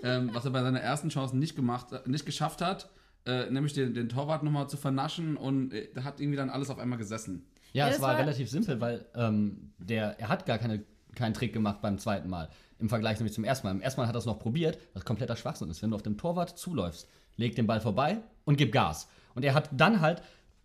Ähm, 0.03 0.29
was 0.33 0.45
er 0.45 0.51
bei 0.51 0.61
seiner 0.61 0.79
ersten 0.81 1.09
Chance 1.09 1.37
nicht 1.37 1.55
gemacht, 1.55 1.91
äh, 1.91 1.99
nicht 2.07 2.25
geschafft 2.25 2.61
hat, 2.61 2.89
äh, 3.25 3.49
nämlich 3.49 3.73
den, 3.73 3.93
den 3.93 4.09
Torwart 4.09 4.43
nochmal 4.43 4.67
zu 4.69 4.77
vernaschen 4.77 5.37
und 5.37 5.73
äh, 5.73 5.89
da 5.93 6.03
hat 6.03 6.19
irgendwie 6.19 6.37
dann 6.37 6.49
alles 6.49 6.69
auf 6.69 6.79
einmal 6.79 6.97
gesessen. 6.97 7.45
Ja, 7.73 7.85
Ja, 7.85 7.89
es 7.89 7.95
das 7.95 8.01
war, 8.03 8.13
war- 8.13 8.19
relativ 8.19 8.49
simpel, 8.49 8.81
weil 8.81 9.05
ähm, 9.15 9.71
der, 9.77 10.19
er 10.19 10.29
hat 10.29 10.45
gar 10.45 10.57
keine, 10.57 10.83
keinen 11.15 11.33
Trick 11.33 11.53
gemacht 11.53 11.81
beim 11.81 11.97
zweiten 11.97 12.29
Mal. 12.29 12.49
Im 12.79 12.89
Vergleich 12.89 13.19
nämlich 13.19 13.33
zum 13.33 13.43
ersten 13.43 13.67
Mal. 13.67 13.71
Im 13.71 13.81
ersten 13.81 14.01
Mal 14.01 14.07
hat 14.07 14.15
er 14.15 14.19
es 14.19 14.25
noch 14.25 14.39
probiert, 14.39 14.79
was 14.93 15.05
kompletter 15.05 15.35
Schwachsinn 15.35 15.69
ist. 15.69 15.81
Wenn 15.83 15.91
du 15.91 15.95
auf 15.95 16.01
dem 16.01 16.17
Torwart 16.17 16.57
zuläufst, 16.57 17.07
leg 17.37 17.55
den 17.55 17.67
Ball 17.67 17.79
vorbei 17.79 18.17
und 18.43 18.57
gib 18.57 18.71
Gas. 18.71 19.07
Und 19.35 19.45
er 19.45 19.53
hat 19.53 19.69
dann 19.71 20.01
halt 20.01 20.21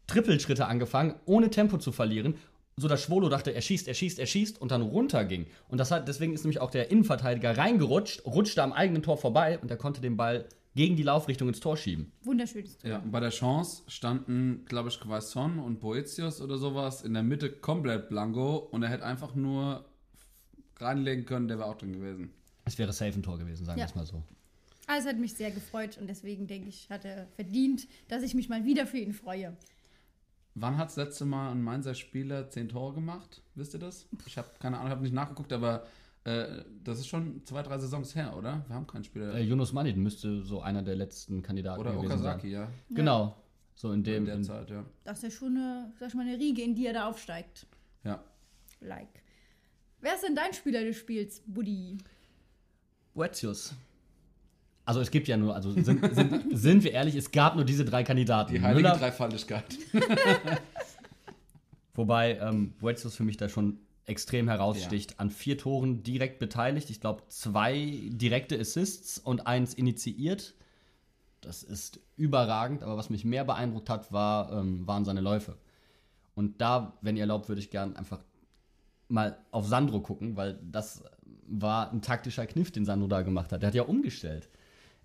Trippelschritte 0.06 0.66
angefangen, 0.66 1.14
ohne 1.26 1.50
Tempo 1.50 1.78
zu 1.78 1.92
verlieren, 1.92 2.36
so 2.78 2.88
dass 2.88 3.02
Schwolo 3.02 3.30
dachte, 3.30 3.54
er 3.54 3.62
schießt, 3.62 3.88
er 3.88 3.94
schießt, 3.94 4.18
er 4.18 4.26
schießt 4.26 4.60
und 4.60 4.70
dann 4.70 4.82
runterging. 4.82 5.46
Und 5.68 5.78
das 5.78 5.90
hat, 5.90 6.08
deswegen 6.08 6.34
ist 6.34 6.44
nämlich 6.44 6.60
auch 6.60 6.70
der 6.70 6.90
Innenverteidiger 6.90 7.56
reingerutscht, 7.56 8.26
rutschte 8.26 8.62
am 8.62 8.72
eigenen 8.74 9.02
Tor 9.02 9.16
vorbei 9.16 9.58
und 9.58 9.70
er 9.70 9.78
konnte 9.78 10.02
den 10.02 10.18
Ball 10.18 10.46
gegen 10.74 10.94
die 10.94 11.02
Laufrichtung 11.02 11.48
ins 11.48 11.60
Tor 11.60 11.78
schieben. 11.78 12.12
Wunderschönes 12.22 12.76
Tor. 12.76 12.90
Ja, 12.90 12.98
und 12.98 13.10
bei 13.10 13.20
der 13.20 13.30
Chance 13.30 13.82
standen, 13.86 14.66
glaube 14.66 14.90
ich, 14.90 15.00
Quaison 15.00 15.58
und 15.58 15.80
Boetius 15.80 16.42
oder 16.42 16.58
sowas 16.58 17.00
in 17.00 17.14
der 17.14 17.22
Mitte 17.22 17.50
komplett 17.50 18.10
blanko 18.10 18.56
und 18.56 18.82
er 18.82 18.90
hätte 18.90 19.06
einfach 19.06 19.34
nur 19.34 19.86
reinlegen 20.78 21.24
können, 21.24 21.48
der 21.48 21.58
wäre 21.58 21.68
auch 21.70 21.78
drin 21.78 21.94
gewesen. 21.94 22.30
Es 22.66 22.76
wäre 22.76 22.92
safe 22.92 23.12
ein 23.18 23.22
Tor 23.22 23.38
gewesen, 23.38 23.64
sagen 23.64 23.76
wir 23.78 23.84
Ja. 23.84 23.88
es 23.88 23.94
mal 23.94 24.04
so. 24.04 24.22
Also 24.86 25.08
es 25.08 25.14
hat 25.14 25.18
mich 25.20 25.32
sehr 25.32 25.50
gefreut 25.50 25.96
und 25.98 26.08
deswegen 26.08 26.46
denke 26.46 26.68
ich, 26.68 26.90
hat 26.90 27.06
er 27.06 27.26
verdient, 27.36 27.88
dass 28.08 28.22
ich 28.22 28.34
mich 28.34 28.50
mal 28.50 28.66
wieder 28.66 28.86
für 28.86 28.98
ihn 28.98 29.14
freue. 29.14 29.56
Wann 30.58 30.78
hat 30.78 30.88
das 30.88 30.96
letzte 30.96 31.26
Mal 31.26 31.50
ein 31.50 31.62
Mainzer 31.62 31.94
Spieler 31.94 32.48
10 32.48 32.70
Tore 32.70 32.94
gemacht? 32.94 33.42
Wisst 33.54 33.74
ihr 33.74 33.80
das? 33.80 34.08
Ich 34.24 34.38
habe 34.38 34.48
keine 34.58 34.78
Ahnung, 34.78 34.90
habe 34.90 35.02
nicht 35.02 35.12
nachgeguckt, 35.12 35.52
aber 35.52 35.86
äh, 36.24 36.64
das 36.82 36.98
ist 36.98 37.08
schon 37.08 37.44
zwei, 37.44 37.62
drei 37.62 37.76
Saisons 37.76 38.14
her, 38.14 38.34
oder? 38.34 38.64
Wir 38.66 38.74
haben 38.74 38.86
keinen 38.86 39.04
Spieler. 39.04 39.34
Äh, 39.34 39.42
Yunus 39.42 39.74
Manit 39.74 39.98
müsste 39.98 40.42
so 40.42 40.62
einer 40.62 40.82
der 40.82 40.96
letzten 40.96 41.42
Kandidaten 41.42 41.78
oder 41.78 41.92
gewesen 41.92 42.06
Okazaki, 42.06 42.48
ja. 42.48 42.64
sein. 42.64 42.74
Genau. 42.88 43.36
So 43.74 43.88
in 43.92 43.98
In 43.98 44.04
dem. 44.04 44.24
der 44.24 44.34
In, 44.36 44.44
Zeit, 44.44 44.70
ja. 44.70 44.82
Das 45.04 45.18
ist 45.18 45.24
ja 45.24 45.30
schon 45.30 45.58
eine, 45.58 45.92
sag 46.00 46.08
ich 46.08 46.14
mal, 46.14 46.26
eine 46.26 46.38
Riege, 46.38 46.62
in 46.62 46.74
die 46.74 46.86
er 46.86 46.94
da 46.94 47.06
aufsteigt. 47.08 47.66
Ja. 48.02 48.24
Like. 48.80 49.22
Wer 50.00 50.14
ist 50.14 50.24
denn 50.24 50.34
dein 50.34 50.54
Spieler 50.54 50.82
des 50.82 50.96
Spiels, 50.96 51.42
Buddy? 51.46 51.98
Boetius. 53.12 53.74
Also 54.86 55.00
es 55.00 55.10
gibt 55.10 55.26
ja 55.26 55.36
nur, 55.36 55.54
also 55.54 55.72
sind, 55.72 56.14
sind, 56.14 56.56
sind 56.56 56.84
wir 56.84 56.92
ehrlich, 56.92 57.16
es 57.16 57.32
gab 57.32 57.56
nur 57.56 57.64
diese 57.64 57.84
drei 57.84 58.04
Kandidaten. 58.04 58.54
Die 58.54 58.62
heilige 58.62 58.88
Müller, 58.88 58.96
Dreifaltigkeit. 58.96 59.76
wobei 61.94 62.38
ähm, 62.38 62.72
Boetius 62.78 63.16
für 63.16 63.24
mich 63.24 63.36
da 63.36 63.48
schon 63.48 63.80
extrem 64.04 64.48
heraussticht. 64.48 65.18
An 65.18 65.30
vier 65.30 65.58
Toren 65.58 66.04
direkt 66.04 66.38
beteiligt. 66.38 66.88
Ich 66.90 67.00
glaube, 67.00 67.24
zwei 67.28 68.08
direkte 68.12 68.58
Assists 68.58 69.18
und 69.18 69.48
eins 69.48 69.74
initiiert. 69.74 70.54
Das 71.40 71.64
ist 71.64 71.98
überragend, 72.16 72.84
aber 72.84 72.96
was 72.96 73.10
mich 73.10 73.24
mehr 73.24 73.44
beeindruckt 73.44 73.90
hat, 73.90 74.12
war, 74.12 74.52
ähm, 74.52 74.86
waren 74.86 75.04
seine 75.04 75.20
Läufe. 75.20 75.56
Und 76.36 76.60
da, 76.60 76.96
wenn 77.00 77.16
ihr 77.16 77.22
erlaubt, 77.22 77.48
würde 77.48 77.60
ich 77.60 77.70
gern 77.70 77.96
einfach 77.96 78.20
mal 79.08 79.38
auf 79.50 79.66
Sandro 79.66 80.00
gucken, 80.00 80.36
weil 80.36 80.60
das 80.62 81.02
war 81.48 81.92
ein 81.92 82.02
taktischer 82.02 82.46
Kniff, 82.46 82.70
den 82.70 82.84
Sandro 82.84 83.08
da 83.08 83.22
gemacht 83.22 83.52
hat. 83.52 83.62
Der 83.62 83.68
hat 83.68 83.74
ja 83.74 83.82
umgestellt. 83.82 84.48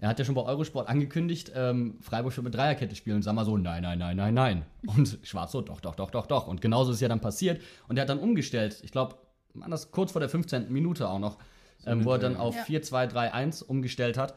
Er 0.01 0.09
hat 0.09 0.17
ja 0.17 0.25
schon 0.25 0.33
bei 0.33 0.41
Eurosport 0.41 0.89
angekündigt, 0.89 1.51
ähm, 1.55 1.99
Freiburg 2.01 2.35
wird 2.35 2.43
mit 2.43 2.55
Dreierkette 2.55 2.95
spielen. 2.95 3.17
Und 3.17 3.21
Sammer 3.21 3.45
so, 3.45 3.55
nein, 3.55 3.83
nein, 3.83 3.99
nein, 3.99 4.17
nein, 4.17 4.33
nein. 4.33 4.65
Und 4.87 5.19
Schwarz 5.21 5.51
so, 5.51 5.61
doch, 5.61 5.79
doch, 5.79 5.93
doch, 5.93 6.09
doch, 6.09 6.25
doch. 6.25 6.47
Und 6.47 6.59
genauso 6.59 6.89
ist 6.89 6.95
es 6.95 7.01
ja 7.01 7.07
dann 7.07 7.21
passiert. 7.21 7.61
Und 7.87 7.97
er 7.97 8.01
hat 8.01 8.09
dann 8.09 8.17
umgestellt. 8.17 8.79
Ich 8.83 8.91
glaube, 8.91 9.15
das 9.53 9.91
kurz 9.91 10.11
vor 10.11 10.19
der 10.19 10.27
15. 10.27 10.71
Minute 10.73 11.07
auch 11.07 11.19
noch, 11.19 11.37
ähm, 11.85 12.03
wo 12.03 12.13
er 12.13 12.17
dann 12.17 12.35
auf 12.35 12.55
Ja. 12.55 12.63
4-2-3-1 12.63 13.63
umgestellt 13.63 14.17
hat. 14.17 14.33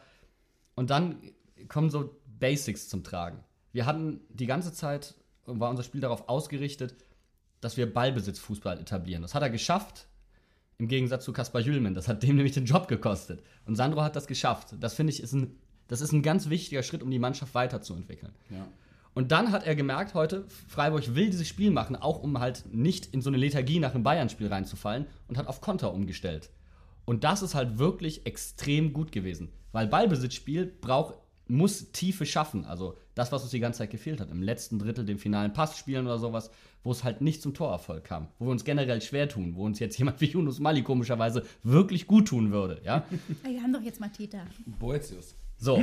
Und 0.74 0.90
dann 0.90 1.16
kommen 1.68 1.88
so 1.88 2.14
Basics 2.26 2.90
zum 2.90 3.02
Tragen. 3.02 3.42
Wir 3.72 3.86
hatten 3.86 4.20
die 4.28 4.46
ganze 4.46 4.70
Zeit, 4.74 5.14
war 5.46 5.70
unser 5.70 5.82
Spiel 5.82 6.02
darauf 6.02 6.28
ausgerichtet, 6.28 6.94
dass 7.62 7.78
wir 7.78 7.90
Ballbesitzfußball 7.90 8.78
etablieren. 8.78 9.22
Das 9.22 9.34
hat 9.34 9.42
er 9.42 9.48
geschafft, 9.48 10.08
im 10.78 10.88
Gegensatz 10.88 11.24
zu 11.24 11.32
Kaspar 11.32 11.60
Jülmen. 11.60 11.94
Das 11.94 12.08
hat 12.08 12.22
dem 12.22 12.36
nämlich 12.36 12.54
den 12.54 12.64
Job 12.64 12.88
gekostet. 12.88 13.42
Und 13.66 13.76
Sandro 13.76 14.02
hat 14.02 14.16
das 14.16 14.26
geschafft. 14.26 14.74
Das 14.80 14.94
finde 14.94 15.12
ich, 15.12 15.22
ist 15.22 15.32
ein, 15.32 15.58
das 15.88 16.00
ist 16.00 16.12
ein 16.12 16.22
ganz 16.22 16.48
wichtiger 16.48 16.82
Schritt, 16.82 17.02
um 17.02 17.10
die 17.10 17.18
Mannschaft 17.18 17.54
weiterzuentwickeln. 17.54 18.32
Ja. 18.50 18.66
Und 19.14 19.30
dann 19.30 19.52
hat 19.52 19.64
er 19.64 19.76
gemerkt 19.76 20.14
heute, 20.14 20.44
Freiburg 20.66 21.14
will 21.14 21.30
dieses 21.30 21.46
Spiel 21.46 21.70
machen, 21.70 21.94
auch 21.94 22.20
um 22.20 22.40
halt 22.40 22.64
nicht 22.72 23.06
in 23.14 23.22
so 23.22 23.30
eine 23.30 23.36
Lethargie 23.36 23.78
nach 23.78 23.94
einem 23.94 24.02
Bayern-Spiel 24.02 24.48
reinzufallen 24.48 25.06
und 25.28 25.38
hat 25.38 25.46
auf 25.46 25.60
Konter 25.60 25.94
umgestellt. 25.94 26.50
Und 27.04 27.22
das 27.22 27.42
ist 27.42 27.54
halt 27.54 27.78
wirklich 27.78 28.26
extrem 28.26 28.92
gut 28.92 29.12
gewesen. 29.12 29.52
Weil 29.72 29.86
Ballbesitzspiel 29.86 30.66
braucht, 30.80 31.14
muss 31.46 31.92
Tiefe 31.92 32.26
schaffen. 32.26 32.64
Also 32.64 32.96
das, 33.14 33.32
was 33.32 33.42
uns 33.42 33.50
die 33.50 33.60
ganze 33.60 33.78
Zeit 33.78 33.90
gefehlt 33.90 34.20
hat. 34.20 34.30
Im 34.30 34.42
letzten 34.42 34.78
Drittel 34.78 35.04
den 35.04 35.18
finalen 35.18 35.52
Pass 35.52 35.78
spielen 35.78 36.06
oder 36.06 36.18
sowas, 36.18 36.50
wo 36.82 36.90
es 36.90 37.04
halt 37.04 37.20
nicht 37.20 37.42
zum 37.42 37.54
Torerfolg 37.54 38.04
kam. 38.04 38.28
Wo 38.38 38.46
wir 38.46 38.52
uns 38.52 38.64
generell 38.64 39.00
schwer 39.02 39.28
tun. 39.28 39.54
Wo 39.56 39.64
uns 39.64 39.78
jetzt 39.78 39.98
jemand 39.98 40.20
wie 40.20 40.26
Yunus 40.26 40.58
Mali 40.58 40.82
komischerweise 40.82 41.44
wirklich 41.62 42.06
gut 42.06 42.28
tun 42.28 42.52
würde. 42.52 42.80
Ja? 42.84 43.04
Wir 43.42 43.62
haben 43.62 43.72
doch 43.72 43.82
jetzt 43.82 44.00
Mateta. 44.00 44.38
Boetius. 44.66 45.34
So, 45.56 45.82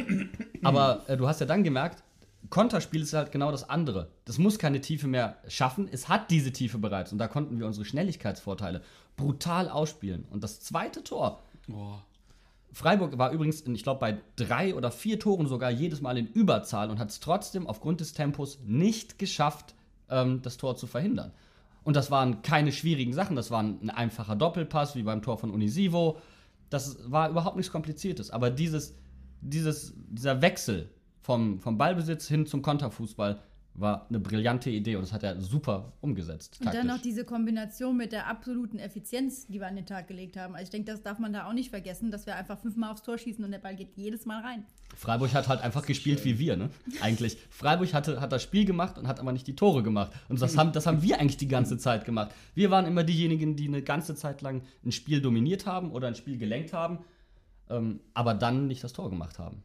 aber 0.64 1.04
äh, 1.08 1.16
du 1.16 1.28
hast 1.28 1.40
ja 1.40 1.48
dann 1.48 1.64
gemerkt, 1.64 2.04
Konterspiel 2.50 3.02
ist 3.02 3.14
halt 3.14 3.32
genau 3.32 3.52
das 3.52 3.70
andere. 3.70 4.10
Das 4.26 4.38
muss 4.38 4.60
keine 4.60 4.82
Tiefe 4.82 5.08
mehr 5.08 5.38
schaffen. 5.48 5.88
Es 5.92 6.10
hat 6.10 6.30
diese 6.30 6.52
Tiefe 6.52 6.78
bereits. 6.78 7.12
Und 7.12 7.20
da 7.20 7.28
konnten 7.28 7.60
wir 7.60 7.68
unsere 7.68 7.86
Schnelligkeitsvorteile 7.86 8.82
brutal 9.16 9.70
ausspielen. 9.70 10.26
Und 10.30 10.44
das 10.44 10.60
zweite 10.60 11.04
Tor, 11.04 11.42
Boah. 11.68 12.04
Freiburg 12.74 13.18
war 13.18 13.32
übrigens, 13.32 13.62
in, 13.62 13.76
ich 13.76 13.84
glaube, 13.84 14.00
bei 14.00 14.18
drei 14.36 14.76
oder 14.76 14.92
vier 14.92 15.20
Toren 15.20 15.48
sogar 15.48 15.72
jedes 15.72 16.02
Mal 16.02 16.18
in 16.18 16.28
Überzahl 16.28 16.90
und 16.90 17.00
hat 17.00 17.10
es 17.10 17.20
trotzdem 17.20 17.68
aufgrund 17.68 18.00
des 18.00 18.14
Tempos 18.14 18.60
nicht 18.66 19.20
geschafft, 19.20 19.76
ähm, 20.10 20.42
das 20.42 20.58
Tor 20.58 20.76
zu 20.76 20.88
verhindern. 20.88 21.32
Und 21.84 21.96
das 21.96 22.12
waren 22.12 22.42
keine 22.44 22.72
schwierigen 22.72 23.14
Sachen. 23.14 23.36
Das 23.36 23.52
war 23.52 23.62
ein, 23.62 23.80
ein 23.82 23.90
einfacher 23.90 24.36
Doppelpass, 24.36 24.96
wie 24.96 25.04
beim 25.04 25.22
Tor 25.22 25.38
von 25.38 25.52
Unisivo. 25.52 26.18
Das 26.70 27.12
war 27.12 27.30
überhaupt 27.30 27.58
nichts 27.58 27.72
Kompliziertes. 27.72 28.32
Aber 28.32 28.50
dieses, 28.50 28.96
dieses, 29.42 29.94
dieser 30.10 30.42
Wechsel 30.42 30.90
vom, 31.22 31.60
vom 31.60 31.78
Ballbesitz 31.78 32.28
hin 32.28 32.46
zum 32.46 32.62
Konterfußball, 32.62 33.42
war 33.74 34.06
eine 34.10 34.20
brillante 34.20 34.70
Idee 34.70 34.96
und 34.96 35.04
das 35.04 35.14
hat 35.14 35.24
er 35.24 35.40
super 35.40 35.94
umgesetzt. 36.02 36.58
Und 36.60 36.66
dann 36.66 36.74
taktisch. 36.74 36.92
noch 36.92 37.02
diese 37.02 37.26
Kombination 37.26 37.96
mit 37.96 38.12
der 38.12 38.28
absoluten 38.28 38.80
Effizienz, 38.80 39.48
die 39.48 39.60
wir 39.60 39.68
an 39.68 39.76
den 39.76 39.86
Tag 39.86 40.08
gelegt 40.08 40.36
haben. 40.38 40.56
Also 40.56 40.66
ich 40.66 40.70
denke, 40.70 40.92
das 40.92 41.02
darf 41.02 41.20
man 41.20 41.32
da 41.32 41.48
auch 41.48 41.54
nicht 41.54 41.70
vergessen, 41.70 42.12
dass 42.12 42.26
wir 42.26 42.36
einfach 42.36 42.60
fünfmal 42.60 42.92
aufs 42.92 43.04
Tor 43.04 43.18
schießen 43.18 43.44
und 43.44 43.52
der 43.52 43.60
Ball 43.60 43.76
geht 43.76 43.96
jedes 43.96 44.26
Mal 44.26 44.42
rein. 44.42 44.66
Freiburg 44.96 45.34
hat 45.34 45.48
halt 45.48 45.62
einfach 45.62 45.86
gespielt 45.86 46.26
wie 46.26 46.38
wir, 46.38 46.58
ne? 46.58 46.70
Eigentlich. 47.02 47.38
Freiburg 47.50 47.94
hatte, 47.94 48.20
hat 48.20 48.32
das 48.34 48.44
Spiel 48.44 48.66
gemacht 48.66 48.98
und 48.98 49.08
hat 49.08 49.20
aber 49.20 49.32
nicht 49.32 49.48
die 49.48 49.56
Tore 49.56 49.84
gemacht. 49.84 50.12
Und 50.28 50.42
das 50.42 50.58
haben, 50.58 50.74
das 50.74 50.86
haben 50.86 51.02
wir 51.02 51.20
eigentlich 51.20 51.38
die 51.38 51.48
ganze 51.48 51.78
Zeit 51.78 52.04
gemacht. 52.04 52.32
Wir 52.54 52.72
waren 52.72 52.86
immer 52.86 53.04
diejenigen, 53.04 53.56
die 53.56 53.68
eine 53.68 53.82
ganze 53.82 54.16
Zeit 54.16 54.42
lang 54.42 54.64
ein 54.84 54.92
Spiel 54.92 55.22
dominiert 55.22 55.66
haben 55.66 55.92
oder 55.92 56.08
ein 56.08 56.16
Spiel 56.16 56.38
gelenkt 56.38 56.74
haben, 56.74 57.00
ähm, 57.70 58.02
aber 58.14 58.34
dann 58.34 58.68
nicht 58.68 58.84
das 58.84 58.92
Tor 58.92 59.10
gemacht 59.10 59.40
haben. 59.40 59.64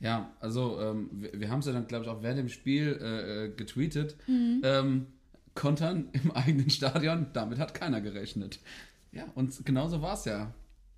Ja, 0.00 0.30
also 0.40 0.80
ähm, 0.80 1.08
wir, 1.12 1.32
wir 1.40 1.50
haben 1.50 1.60
es 1.60 1.66
ja 1.66 1.72
dann, 1.72 1.86
glaube 1.86 2.04
ich, 2.04 2.10
auch 2.10 2.22
während 2.22 2.38
dem 2.38 2.48
Spiel 2.48 2.98
äh, 3.00 3.44
äh, 3.46 3.48
getweetet. 3.50 4.16
Ähm, 4.28 5.06
Kontern 5.54 6.08
im 6.12 6.30
eigenen 6.32 6.68
Stadion, 6.70 7.26
damit 7.32 7.58
hat 7.58 7.72
keiner 7.74 8.00
gerechnet. 8.00 8.60
Ja, 9.12 9.24
und 9.34 9.64
genauso 9.64 10.02
war 10.02 10.14
es 10.14 10.24
ja. 10.26 10.52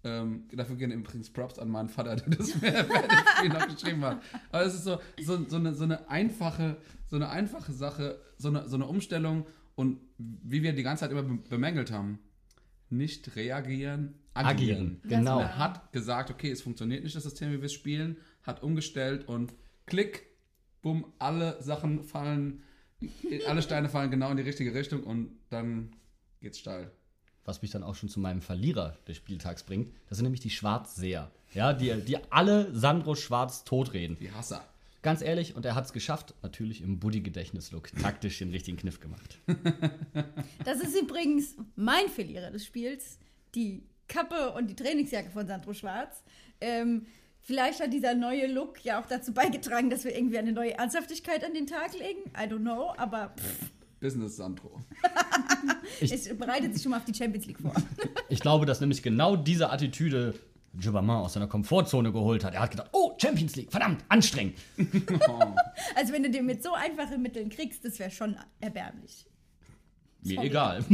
Ähm, 0.05 0.45
dafür 0.53 0.77
gehen 0.77 0.91
übrigens 0.93 1.29
Props 1.31 1.59
an 1.59 1.69
meinen 1.69 1.89
Vater, 1.89 2.17
der 2.17 2.29
das 2.37 2.55
mir 2.61 2.73
während 2.89 3.11
dem 3.13 3.19
Spiel 3.37 3.49
noch 3.51 3.69
geschrieben 3.69 4.05
hat. 4.05 4.21
Aber 4.51 4.65
es 4.65 4.75
ist 4.75 4.85
so, 4.85 4.99
so, 5.23 5.45
so, 5.49 5.57
eine, 5.57 5.75
so 5.75 5.85
eine 5.85 6.09
einfache, 6.09 6.77
so 7.09 7.17
eine 7.17 7.29
einfache 7.29 7.73
Sache, 7.73 8.19
so 8.37 8.49
eine, 8.49 8.69
so 8.69 8.77
eine 8.77 8.87
Umstellung 8.87 9.47
und 9.75 9.99
wie 10.19 10.63
wir 10.63 10.73
die 10.73 10.83
ganze 10.85 11.01
Zeit 11.03 11.11
immer 11.13 11.23
be- 11.25 11.39
bemängelt 11.49 11.91
haben. 11.93 12.19
Nicht 12.91 13.37
reagieren, 13.37 14.15
agieren. 14.35 14.57
Agieren, 14.57 15.01
genau. 15.05 15.41
Er 15.41 15.59
hat 15.59 15.93
gesagt, 15.93 16.31
okay, 16.31 16.51
es 16.51 16.63
funktioniert 16.63 17.03
nicht 17.05 17.15
das 17.15 17.25
System, 17.25 17.51
wie 17.53 17.59
wir 17.59 17.65
es 17.67 17.73
spielen, 17.73 18.17
hat 18.43 18.63
umgestellt 18.63 19.29
und 19.29 19.55
klick, 19.87 20.27
bumm, 20.83 21.13
alle 21.19 21.63
Sachen 21.63 22.03
fallen, 22.03 22.63
alle 23.47 23.63
Steine 23.63 23.89
fallen 23.89 24.11
genau 24.11 24.31
in 24.31 24.37
die 24.37 24.43
richtige 24.43 24.75
Richtung 24.75 25.03
und 25.05 25.31
dann 25.51 25.95
geht's 26.41 26.59
steil. 26.59 26.91
Was 27.45 27.63
mich 27.63 27.71
dann 27.71 27.83
auch 27.83 27.95
schon 27.95 28.09
zu 28.09 28.21
meinem 28.21 28.43
Verlierer 28.43 28.99
des 29.07 29.17
Spieltags 29.17 29.63
bringt. 29.63 29.95
Das 30.09 30.19
sind 30.19 30.25
nämlich 30.25 30.41
die 30.41 30.51
Schwarzseher. 30.51 31.31
Ja, 31.55 31.73
die, 31.73 32.03
die 32.03 32.19
alle 32.31 32.75
Sandro 32.75 33.15
Schwarz 33.15 33.65
totreden. 33.65 34.17
Die 34.21 34.31
Hasser. 34.31 34.63
Ganz 35.01 35.23
ehrlich, 35.23 35.55
und 35.55 35.65
er 35.65 35.75
hat 35.75 35.87
es 35.87 35.93
geschafft, 35.93 36.35
natürlich 36.43 36.83
im 36.83 36.99
Buddy-Gedächtnis-Look, 36.99 37.93
taktisch 38.03 38.39
den 38.39 38.51
richtigen 38.51 38.77
Kniff 38.77 39.01
gemacht. 39.01 39.39
Das 40.65 40.81
ist 40.81 41.01
übrigens 41.01 41.55
mein 41.77 42.09
Verlierer 42.09 42.51
des 42.51 42.67
Spiels. 42.67 43.19
Die 43.55 43.85
Kappe 44.09 44.51
und 44.51 44.69
die 44.69 44.75
Trainingsjacke 44.75 45.31
von 45.31 45.47
Sandro 45.47 45.73
Schwarz. 45.73 46.23
Ähm, 46.61 47.07
vielleicht 47.49 47.81
hat 47.81 47.93
dieser 47.95 48.15
neue 48.15 48.47
Look 48.47 48.85
ja 48.85 49.01
auch 49.01 49.07
dazu 49.07 49.33
beigetragen, 49.33 49.89
dass 49.89 50.05
wir 50.05 50.15
irgendwie 50.15 50.37
eine 50.39 50.53
neue 50.53 50.75
Ernsthaftigkeit 50.75 51.43
an 51.43 51.55
den 51.55 51.67
Tag 51.67 51.99
legen. 51.99 52.21
I 52.37 52.43
don't 52.47 52.61
know, 52.61 52.93
aber 52.99 53.35
pff, 53.39 53.73
Business 54.01 54.37
Sandro. 54.37 54.81
es 56.01 56.29
bereitet 56.37 56.75
sich 56.75 56.83
schon 56.83 56.91
mal 56.91 56.99
auf 56.99 57.07
die 57.07 57.15
Champions 57.15 57.47
League 57.47 57.59
vor. 57.59 57.75
Ich 58.31 58.41
glaube, 58.41 58.67
dass 58.67 58.81
nämlich 58.81 59.03
genau 59.03 59.37
diese 59.37 59.71
Attitüde 59.71 60.35
Gibbermann 60.75 61.25
aus 61.25 61.33
seiner 61.33 61.47
Komfortzone 61.47 62.13
geholt 62.13 62.45
hat. 62.45 62.53
Er 62.53 62.61
hat 62.61 62.73
gedacht, 62.73 62.91
oh, 62.93 63.15
Champions 63.17 63.57
League, 63.57 63.71
verdammt, 63.71 64.05
anstrengend. 64.11 64.59
Also 65.97 66.13
wenn 66.13 66.23
du 66.23 66.31
den 66.31 66.45
mit 66.45 66.63
so 66.63 66.75
einfachen 66.75 67.23
Mitteln 67.23 67.49
kriegst, 67.49 67.83
das 67.87 67.99
wäre 67.99 68.11
schon 68.11 68.37
erbärmlich. 68.61 69.25
Mir 70.23 70.35
Sorry. 70.35 70.47
egal. 70.49 70.85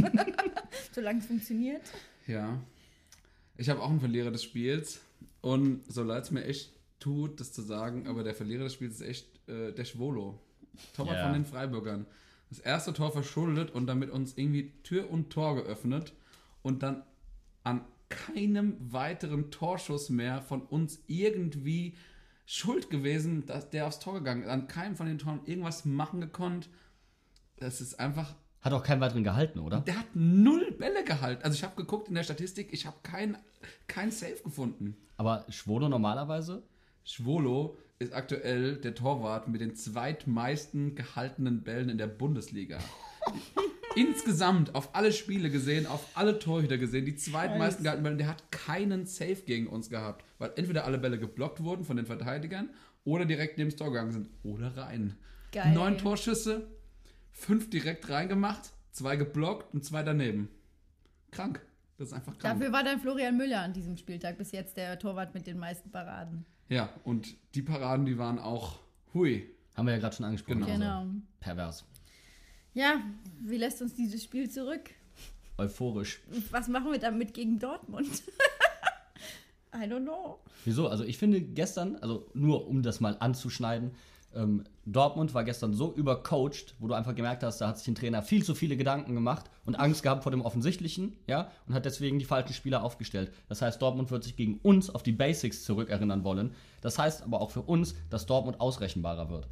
Solange 0.93 1.19
es 1.19 1.27
funktioniert. 1.27 1.83
Ja. 2.29 2.57
Ich 3.57 3.69
habe 3.69 3.83
auch 3.83 3.91
einen 3.91 3.99
Verlierer 3.99 4.31
des 4.31 4.45
Spiels 4.45 5.01
und 5.45 5.83
so 5.93 6.03
leid 6.03 6.25
es 6.25 6.31
mir 6.31 6.45
echt 6.45 6.73
tut, 7.01 7.39
das 7.39 7.53
zu 7.53 7.61
sagen, 7.61 8.07
aber 8.07 8.25
der 8.25 8.35
Verlierer 8.35 8.65
des 8.65 8.73
Spiels 8.75 8.95
ist 9.01 9.07
echt 9.07 9.49
äh, 9.49 9.73
der 9.73 9.85
Schwolo. 9.85 10.41
Torwart 10.95 11.17
Ja. 11.17 11.25
von 11.25 11.35
den 11.35 11.45
Freiburgern. 11.45 12.07
Das 12.49 12.61
erste 12.61 12.95
Tor 12.95 13.13
verschuldet 13.13 13.71
und 13.71 13.87
damit 13.87 14.11
uns 14.11 14.39
irgendwie 14.39 14.73
Tür 14.83 15.11
und 15.11 15.31
Tor 15.31 15.57
geöffnet 15.57 16.15
und 16.63 16.83
dann 16.83 17.03
an 17.63 17.85
keinem 18.09 18.77
weiteren 18.93 19.51
Torschuss 19.51 20.09
mehr 20.09 20.41
von 20.41 20.63
uns 20.63 21.01
irgendwie 21.09 21.95
schuld 22.47 22.89
gewesen, 22.89 23.45
dass 23.45 23.69
der 23.71 23.87
aufs 23.87 24.01
Tor 24.01 24.15
gegangen 24.15 24.45
ist. 24.45 24.49
An 24.49 24.67
keinem 24.67 24.97
von 24.97 25.07
den 25.07 25.19
Toren 25.19 25.41
irgendwas 25.45 25.85
machen 25.85 26.21
gekonnt. 26.23 26.69
Das 27.57 27.81
ist 27.83 28.01
einfach 28.01 28.35
Hat 28.65 28.73
auch 28.73 28.83
keinen 28.83 29.03
weiteren 29.03 29.25
gehalten, 29.25 29.59
oder? 29.59 29.81
der 29.81 29.99
hat 29.99 30.07
null 30.15 30.73
Bälle 30.79 31.05
gehalten. 31.05 31.45
Also 31.45 31.55
ich 31.55 31.63
habe 31.63 31.77
geguckt 31.77 32.09
in 32.09 32.15
der 32.15 32.23
Statistik, 32.23 32.73
ich 32.73 32.87
habe 32.87 32.97
kein, 33.03 33.37
kein 33.89 34.11
Safe 34.11 34.43
gefunden. 34.43 34.97
Aber 35.19 35.45
Schwolo 35.51 35.91
normalerweise? 35.91 36.63
Schwolo 37.05 37.77
ist 37.99 38.15
aktuell 38.15 38.77
der 38.77 38.95
Torwart 38.95 39.49
mit 39.49 39.61
den 39.61 39.75
zweitmeisten 39.75 40.95
gehaltenen 40.95 41.63
Bällen 41.63 41.91
in 41.91 41.99
der 41.99 42.07
Bundesliga. 42.07 42.79
Insgesamt 43.97 44.75
auf 44.75 44.95
alle 44.95 45.13
Spiele 45.13 45.51
gesehen, 45.51 45.87
auf 45.87 46.03
alle 46.15 46.39
Torhüter 46.39 46.79
gesehen, 46.79 47.05
die 47.05 47.17
zweitmeisten 47.17 47.85
gehaltenen 47.85 48.05
Bälle. 48.05 48.17
Der 48.17 48.29
hat 48.29 48.51
keinen 48.51 49.05
Safe 49.05 49.43
gegen 49.45 49.67
uns 49.67 49.91
gehabt, 49.91 50.25
weil 50.39 50.53
entweder 50.57 50.87
alle 50.87 50.97
Bälle 50.97 51.19
geblockt 51.19 51.63
wurden 51.63 51.85
von 51.85 51.99
den 51.99 52.07
Verteidigern 52.07 52.71
oder 53.05 53.27
direkt 53.27 53.59
neben 53.59 53.69
das 53.69 53.77
Tor 53.77 53.89
gegangen 53.89 54.13
sind 54.13 54.31
oder 54.43 54.75
rein. 54.75 55.17
Geil. 55.53 55.73
Neun 55.73 55.99
Torschüsse, 55.99 56.67
fünf 57.35 57.69
direkt 57.69 58.09
reingemacht, 58.09 58.73
zwei 58.93 59.17
geblockt 59.17 59.75
und 59.75 59.85
zwei 59.85 60.03
daneben. 60.03 60.49
Krank. 61.31 61.61
Das 61.99 62.09
ist 62.09 62.15
einfach 62.15 62.39
krank. 62.39 62.59
Dafür 62.59 62.73
war 62.73 62.83
dann 62.83 63.01
Florian 63.01 63.37
Müller 63.37 63.61
an 63.61 63.73
diesem 63.73 63.97
Spieltag 63.97 64.39
bis 64.39 64.53
jetzt 64.53 64.77
der 64.77 64.99
Torwart 64.99 65.35
mit 65.35 65.47
den 65.47 65.59
meisten 65.59 65.91
Paraden. 65.91 66.47
Ja, 66.69 66.89
und 67.05 67.37
die 67.55 67.63
Paraden, 67.63 68.07
die 68.07 68.19
waren 68.19 68.39
auch 68.39 68.79
hui. 69.13 69.51
Haben 69.77 69.87
wir 69.87 69.95
ja 69.95 70.01
gerade 70.01 70.17
schon 70.17 70.25
angesprochen. 70.25 70.61
Genau. 70.61 71.03
Genau. 71.03 71.07
Pervers. 71.41 71.85
Ja, 72.73 73.01
wie 73.41 73.59
lässt 73.59 73.83
uns 73.83 73.95
dieses 73.95 74.25
Spiel 74.25 74.49
zurück? 74.49 74.91
Euphorisch. 75.59 76.21
Was 76.51 76.69
machen 76.69 76.91
wir 76.91 76.99
damit 76.99 77.35
gegen 77.35 77.59
Dortmund? 77.59 78.09
I 79.73 79.87
don't 79.87 80.03
know. 80.03 80.41
Wieso? 80.65 80.89
Also 80.89 81.05
ich 81.05 81.19
finde 81.19 81.41
gestern, 81.41 81.97
also 81.97 82.29
nur 82.35 82.67
um 82.67 82.83
das 82.83 83.01
mal 83.01 83.17
anzuschneiden, 83.19 83.93
ähm, 84.35 84.65
Dortmund 84.87 85.33
war 85.33 85.45
gestern 85.45 85.73
so 85.73 85.95
übercoacht, 85.95 86.75
wo 86.79 86.89
du 86.89 86.95
einfach 86.95 87.15
gemerkt 87.15 87.43
hast, 87.43 87.61
da 87.61 87.69
hat 87.69 87.79
sich 87.79 87.89
ein 87.89 87.95
Trainer 87.95 88.23
viel 88.23 88.45
zu 88.45 88.55
viele 88.55 88.77
Gedanken 88.77 89.15
gemacht 89.15 89.51
und 89.65 89.77
Angst 89.77 90.03
gehabt 90.03 90.23
vor 90.23 90.31
dem 90.31 90.43
Offensichtlichen, 90.43 91.17
ja, 91.27 91.51
und 91.67 91.75
hat 91.75 91.87
deswegen 91.87 92.19
die 92.19 92.25
falschen 92.25 92.53
Spieler 92.53 92.83
aufgestellt. 92.85 93.33
Das 93.49 93.63
heißt, 93.63 93.81
Dortmund 93.81 94.11
wird 94.11 94.25
sich 94.25 94.37
gegen 94.37 94.59
uns 94.63 94.91
auf 94.91 95.03
die 95.03 95.13
Basics 95.13 95.65
zurückerinnern 95.65 96.25
wollen. 96.25 96.55
Das 96.81 96.99
heißt 96.99 97.23
aber 97.23 97.41
auch 97.41 97.51
für 97.51 97.63
uns, 97.63 97.95
dass 98.11 98.27
Dortmund 98.27 98.61
ausrechenbarer 98.61 99.31
wird. 99.31 99.49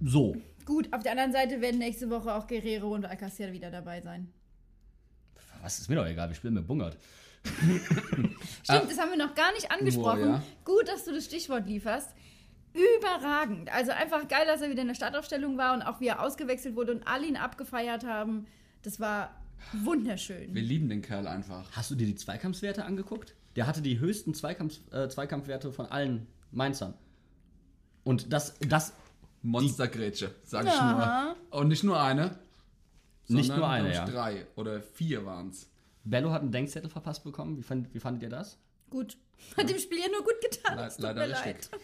So. 0.00 0.36
Gut, 0.64 0.92
auf 0.92 1.02
der 1.02 1.12
anderen 1.12 1.32
Seite 1.32 1.60
werden 1.60 1.78
nächste 1.78 2.10
Woche 2.10 2.34
auch 2.34 2.46
Guerrero 2.46 2.94
und 2.94 3.04
Alcacer 3.04 3.52
wieder 3.52 3.70
dabei 3.70 4.00
sein. 4.00 4.32
Was 5.62 5.78
ist 5.78 5.88
mir 5.88 5.96
doch 5.96 6.06
egal, 6.06 6.28
wir 6.28 6.34
spielen 6.34 6.54
mit 6.54 6.66
Bungert. 6.66 6.96
Stimmt, 7.44 8.90
das 8.90 8.98
haben 8.98 9.10
wir 9.10 9.16
noch 9.16 9.34
gar 9.34 9.52
nicht 9.52 9.70
angesprochen. 9.70 10.22
Boah, 10.22 10.26
ja. 10.26 10.42
Gut, 10.64 10.88
dass 10.88 11.04
du 11.04 11.12
das 11.12 11.24
Stichwort 11.24 11.66
lieferst. 11.66 12.10
Überragend. 12.74 13.72
Also 13.72 13.92
einfach 13.92 14.26
geil, 14.28 14.46
dass 14.46 14.60
er 14.62 14.70
wieder 14.70 14.82
in 14.82 14.88
der 14.88 14.94
Startaufstellung 14.94 15.58
war 15.58 15.74
und 15.74 15.82
auch 15.82 16.00
wie 16.00 16.08
er 16.08 16.22
ausgewechselt 16.22 16.74
wurde 16.76 16.92
und 16.92 17.06
alle 17.06 17.26
ihn 17.26 17.36
abgefeiert 17.36 18.04
haben. 18.04 18.46
Das 18.82 18.98
war 18.98 19.30
wunderschön. 19.72 20.54
Wir 20.54 20.62
lieben 20.62 20.88
den 20.88 21.02
Kerl 21.02 21.26
einfach. 21.26 21.70
Hast 21.72 21.90
du 21.90 21.94
dir 21.94 22.06
die 22.06 22.14
Zweikampfswerte 22.14 22.84
angeguckt? 22.84 23.34
Der 23.56 23.66
hatte 23.66 23.82
die 23.82 23.98
höchsten 23.98 24.34
Zweikampf, 24.34 24.80
äh, 24.92 25.08
Zweikampfwerte 25.08 25.72
von 25.72 25.86
allen 25.86 26.26
Mainzern. 26.50 26.94
Und 28.04 28.32
das, 28.32 28.54
das 28.60 28.94
Monstergrätsche, 29.42 30.34
sag 30.44 30.64
ich 30.66 30.72
Ja. 30.72 31.34
nur. 31.50 31.60
Und 31.60 31.68
nicht 31.68 31.84
nur 31.84 32.00
eine. 32.00 32.38
Nicht 33.28 33.48
sondern, 33.48 33.58
nur 33.58 33.68
eine, 33.68 33.94
ja. 33.94 34.04
drei 34.04 34.46
oder 34.56 34.80
vier 34.82 35.24
waren 35.24 35.50
es. 35.50 35.68
Bello 36.04 36.32
hat 36.32 36.42
einen 36.42 36.50
Denkzettel 36.52 36.90
verpasst 36.90 37.22
bekommen. 37.22 37.56
Wie, 37.56 37.62
fand, 37.62 37.94
wie 37.94 38.00
fandet 38.00 38.22
ihr 38.24 38.28
das? 38.28 38.58
Gut. 38.90 39.16
Hat 39.56 39.68
dem 39.68 39.78
Spiel 39.78 39.98
ja 39.98 40.08
nur 40.08 40.22
gut 40.22 40.40
getan. 40.40 40.76
Le 40.76 40.92
leider 40.98 41.26
mir 41.26 41.32
richtig. 41.32 41.70
leid. 41.70 41.80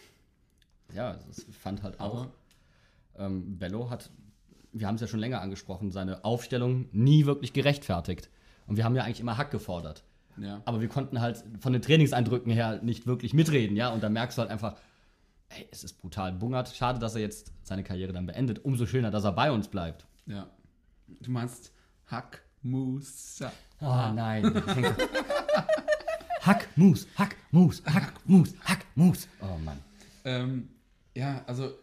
Ja, 0.93 1.13
das 1.27 1.45
fand 1.51 1.83
halt 1.83 1.99
auch. 1.99 2.27
Ähm, 3.17 3.57
Bello 3.57 3.89
hat, 3.89 4.09
wir 4.71 4.87
haben 4.87 4.95
es 4.95 5.01
ja 5.01 5.07
schon 5.07 5.19
länger 5.19 5.41
angesprochen, 5.41 5.91
seine 5.91 6.23
Aufstellung 6.23 6.87
nie 6.91 7.25
wirklich 7.25 7.53
gerechtfertigt. 7.53 8.29
Und 8.67 8.77
wir 8.77 8.83
haben 8.85 8.95
ja 8.95 9.03
eigentlich 9.03 9.19
immer 9.19 9.37
Hack 9.37 9.51
gefordert. 9.51 10.03
ja. 10.37 10.61
Aber 10.65 10.79
wir 10.81 10.87
konnten 10.87 11.21
halt 11.21 11.43
von 11.59 11.73
den 11.73 11.81
Trainingseindrücken 11.81 12.51
her 12.51 12.79
nicht 12.81 13.07
wirklich 13.07 13.33
mitreden, 13.33 13.75
ja. 13.75 13.89
Und 13.89 14.01
da 14.03 14.09
merkst 14.09 14.37
du 14.37 14.41
halt 14.41 14.51
einfach, 14.51 14.75
ey, 15.49 15.67
es 15.71 15.83
ist 15.83 15.99
brutal. 15.99 16.31
Bungert, 16.33 16.69
schade, 16.75 16.99
dass 16.99 17.15
er 17.15 17.21
jetzt 17.21 17.51
seine 17.63 17.83
Karriere 17.83 18.13
dann 18.13 18.25
beendet. 18.25 18.63
Umso 18.63 18.85
schöner, 18.85 19.11
dass 19.11 19.23
er 19.23 19.31
bei 19.31 19.51
uns 19.51 19.67
bleibt. 19.67 20.05
ja. 20.25 20.47
Du 21.21 21.31
meinst 21.31 21.71
Hack 22.05 22.43
Musa. 22.61 23.51
Oh 23.81 24.11
nein. 24.13 24.61
Hack, 26.41 26.67
Mus, 26.77 27.07
Hack, 27.17 27.35
Mus, 27.51 27.83
Hack, 27.85 28.13
Mus, 28.25 28.53
Hack, 28.63 28.85
Mus. 28.95 29.27
Oh 29.41 29.57
Mann. 29.65 29.77
Ähm, 30.25 30.69
ja, 31.19 31.43
also, 31.47 31.73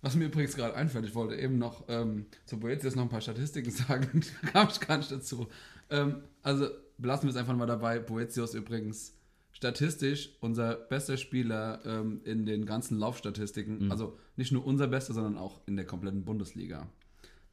was 0.00 0.14
mir 0.14 0.26
übrigens 0.26 0.56
gerade 0.56 0.74
einfällt, 0.74 1.04
ich 1.04 1.14
wollte 1.14 1.36
eben 1.36 1.58
noch 1.58 1.84
ähm, 1.88 2.26
zu 2.46 2.58
Boetius 2.58 2.94
noch 2.94 3.02
ein 3.02 3.08
paar 3.08 3.20
Statistiken 3.20 3.70
sagen, 3.70 4.24
da 4.42 4.50
kam 4.50 4.68
ich 4.68 4.80
gar 4.80 4.96
nicht 4.98 5.10
dazu. 5.10 5.48
Ähm, 5.90 6.22
also, 6.42 6.68
belassen 6.96 7.24
wir 7.28 7.30
es 7.30 7.36
einfach 7.36 7.56
mal 7.56 7.66
dabei. 7.66 7.98
Boetius 7.98 8.54
übrigens 8.54 9.14
statistisch 9.52 10.30
unser 10.40 10.74
bester 10.74 11.16
Spieler 11.16 11.80
ähm, 11.84 12.20
in 12.24 12.46
den 12.46 12.64
ganzen 12.64 12.98
Laufstatistiken. 12.98 13.86
Mhm. 13.86 13.90
Also 13.90 14.16
nicht 14.36 14.52
nur 14.52 14.64
unser 14.64 14.86
bester, 14.86 15.12
sondern 15.12 15.36
auch 15.36 15.60
in 15.66 15.76
der 15.76 15.84
kompletten 15.84 16.24
Bundesliga. 16.24 16.88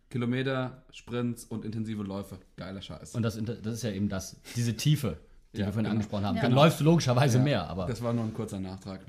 Kilometer, 0.10 0.84
Sprints 0.92 1.44
und 1.44 1.66
intensive 1.66 2.04
Läufe. 2.04 2.40
Geiler 2.56 2.82
Scheiß. 2.82 3.16
Und 3.16 3.24
das, 3.24 3.38
das 3.44 3.74
ist 3.74 3.84
ja 3.84 3.92
eben 3.92 4.08
das, 4.08 4.40
diese 4.56 4.76
Tiefe, 4.78 5.18
die 5.54 5.60
Ja, 5.60 5.66
wir 5.68 5.74
vorhin 5.74 5.84
genau. 5.86 5.92
angesprochen 5.92 6.26
haben. 6.26 6.36
Ja. 6.36 6.42
Dann 6.44 6.52
Genau. 6.52 6.64
läufst 6.64 6.80
du 6.80 6.84
logischerweise 6.84 7.38
Ja, 7.40 7.44
mehr, 7.44 7.68
aber 7.70 7.86
Das 7.88 8.02
war 8.02 8.14
nur 8.14 8.24
ein 8.26 8.34
kurzer 8.34 8.60
Nachtrag. 8.60 9.02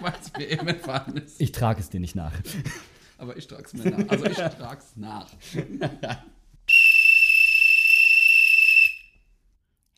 Weil 0.00 0.12
es 0.20 0.32
mir 0.36 0.48
eben 0.48 0.68
entfallen 0.68 1.16
ist. 1.18 1.40
ich 1.40 1.52
trage 1.52 1.80
es 1.80 1.88
dir 1.90 2.00
nicht 2.00 2.14
nach. 2.16 2.32
Aber 3.18 3.36
ich 3.36 3.46
trag's 3.46 3.72
mir 3.72 3.90
nach. 3.90 4.08
Also 4.10 4.26
ich 4.26 4.36
trag's 4.36 4.92
nach. 4.96 5.26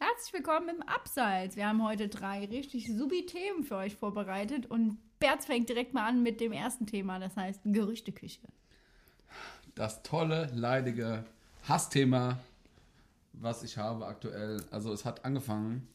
Herzlich 0.00 0.33
willkommen 0.33 0.68
im 0.68 0.83
Abseits. 0.83 1.57
Wir 1.57 1.66
haben 1.68 1.83
heute 1.85 2.09
drei 2.09 2.44
richtig 2.46 2.87
subi 2.96 3.26
Themen 3.26 3.64
für 3.64 3.76
euch 3.76 3.96
vorbereitet 3.96 4.66
und 4.66 4.98
Berz 5.18 5.46
fängt 5.46 5.68
direkt 5.68 5.94
mal 5.94 6.07
an 6.07 6.22
mit 6.22 6.40
dem 6.40 6.52
ersten 6.52 6.87
Thema, 6.87 7.18
das 7.18 7.37
heißt 7.37 7.61
Gerüchteküche. 7.64 8.40
Das 9.74 10.02
tolle, 10.04 10.48
leidige 10.54 11.24
Hassthema, 11.68 12.38
was 13.40 13.62
ich 13.62 13.77
habe 13.77 14.07
aktuell. 14.07 14.62
Also 14.70 14.92
es 14.92 15.05
hat 15.05 15.24
angefangen, 15.24 15.87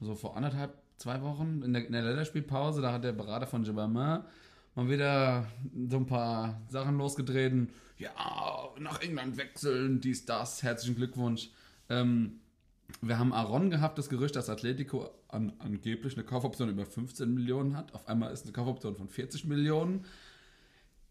so 0.00 0.14
vor 0.14 0.36
anderthalb, 0.36 0.74
zwei 0.96 1.22
Wochen 1.22 1.62
in 1.62 1.72
der, 1.72 1.86
in 1.86 1.92
der 1.92 2.02
Länderspielpause. 2.02 2.82
Da 2.82 2.92
hat 2.92 3.04
der 3.04 3.12
Berater 3.12 3.46
von 3.46 3.64
Jabama 3.64 4.24
mal 4.74 4.88
wieder 4.88 5.46
so 5.88 5.96
ein 5.96 6.06
paar 6.06 6.60
Sachen 6.68 6.98
losgetreten. 6.98 7.70
Ja, 7.98 8.10
nach 8.78 9.00
England 9.02 9.36
wechseln, 9.36 10.00
dies, 10.00 10.24
das. 10.24 10.62
Herzlichen 10.62 10.96
Glückwunsch. 10.96 11.50
Ähm, 11.88 12.40
wir 13.02 13.18
haben 13.18 13.32
Aaron 13.32 13.70
gehabt, 13.70 13.98
das 13.98 14.08
Gerücht, 14.08 14.36
dass 14.36 14.50
Atletico 14.50 15.10
an, 15.28 15.52
angeblich 15.58 16.14
eine 16.14 16.24
Kaufoption 16.24 16.68
über 16.68 16.86
15 16.86 17.32
Millionen 17.32 17.76
hat. 17.76 17.94
Auf 17.94 18.08
einmal 18.08 18.32
ist 18.32 18.44
eine 18.44 18.52
Kaufoption 18.52 18.96
von 18.96 19.08
40 19.08 19.44
Millionen. 19.44 20.04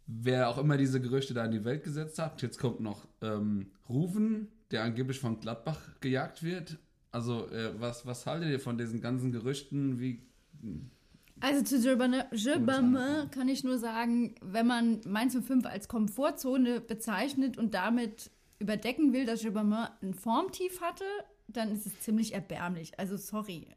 Wer 0.07 0.49
auch 0.49 0.57
immer 0.57 0.77
diese 0.77 0.99
Gerüchte 0.99 1.33
da 1.33 1.45
in 1.45 1.51
die 1.51 1.63
Welt 1.63 1.83
gesetzt 1.83 2.17
hat. 2.19 2.41
Jetzt 2.41 2.57
kommt 2.57 2.79
noch 2.79 3.07
ähm, 3.21 3.67
Rufen, 3.87 4.47
der 4.71 4.83
angeblich 4.83 5.19
von 5.19 5.39
Gladbach 5.39 5.79
gejagt 5.99 6.43
wird. 6.43 6.77
Also, 7.11 7.49
äh, 7.49 7.79
was, 7.79 8.05
was 8.05 8.25
haltet 8.25 8.49
ihr 8.49 8.59
von 8.59 8.77
diesen 8.77 9.01
ganzen 9.01 9.31
Gerüchten? 9.31 9.99
Wie, 9.99 10.21
Also 11.39 11.63
zu 11.63 11.81
Gilbermin 11.81 13.31
kann 13.31 13.47
ich 13.47 13.63
nur 13.63 13.79
sagen, 13.79 14.35
wenn 14.41 14.67
man 14.67 15.01
Mainz 15.05 15.35
05 15.35 15.65
als 15.65 15.87
Komfortzone 15.87 16.81
bezeichnet 16.81 17.57
und 17.57 17.73
damit 17.73 18.29
überdecken 18.59 19.13
will, 19.13 19.25
dass 19.25 19.41
Gilbermin 19.41 19.87
ein 20.01 20.13
Formtief 20.13 20.81
hatte, 20.81 21.05
dann 21.47 21.71
ist 21.71 21.85
es 21.85 21.99
ziemlich 22.01 22.33
erbärmlich. 22.33 22.99
Also 22.99 23.17
sorry. 23.17 23.67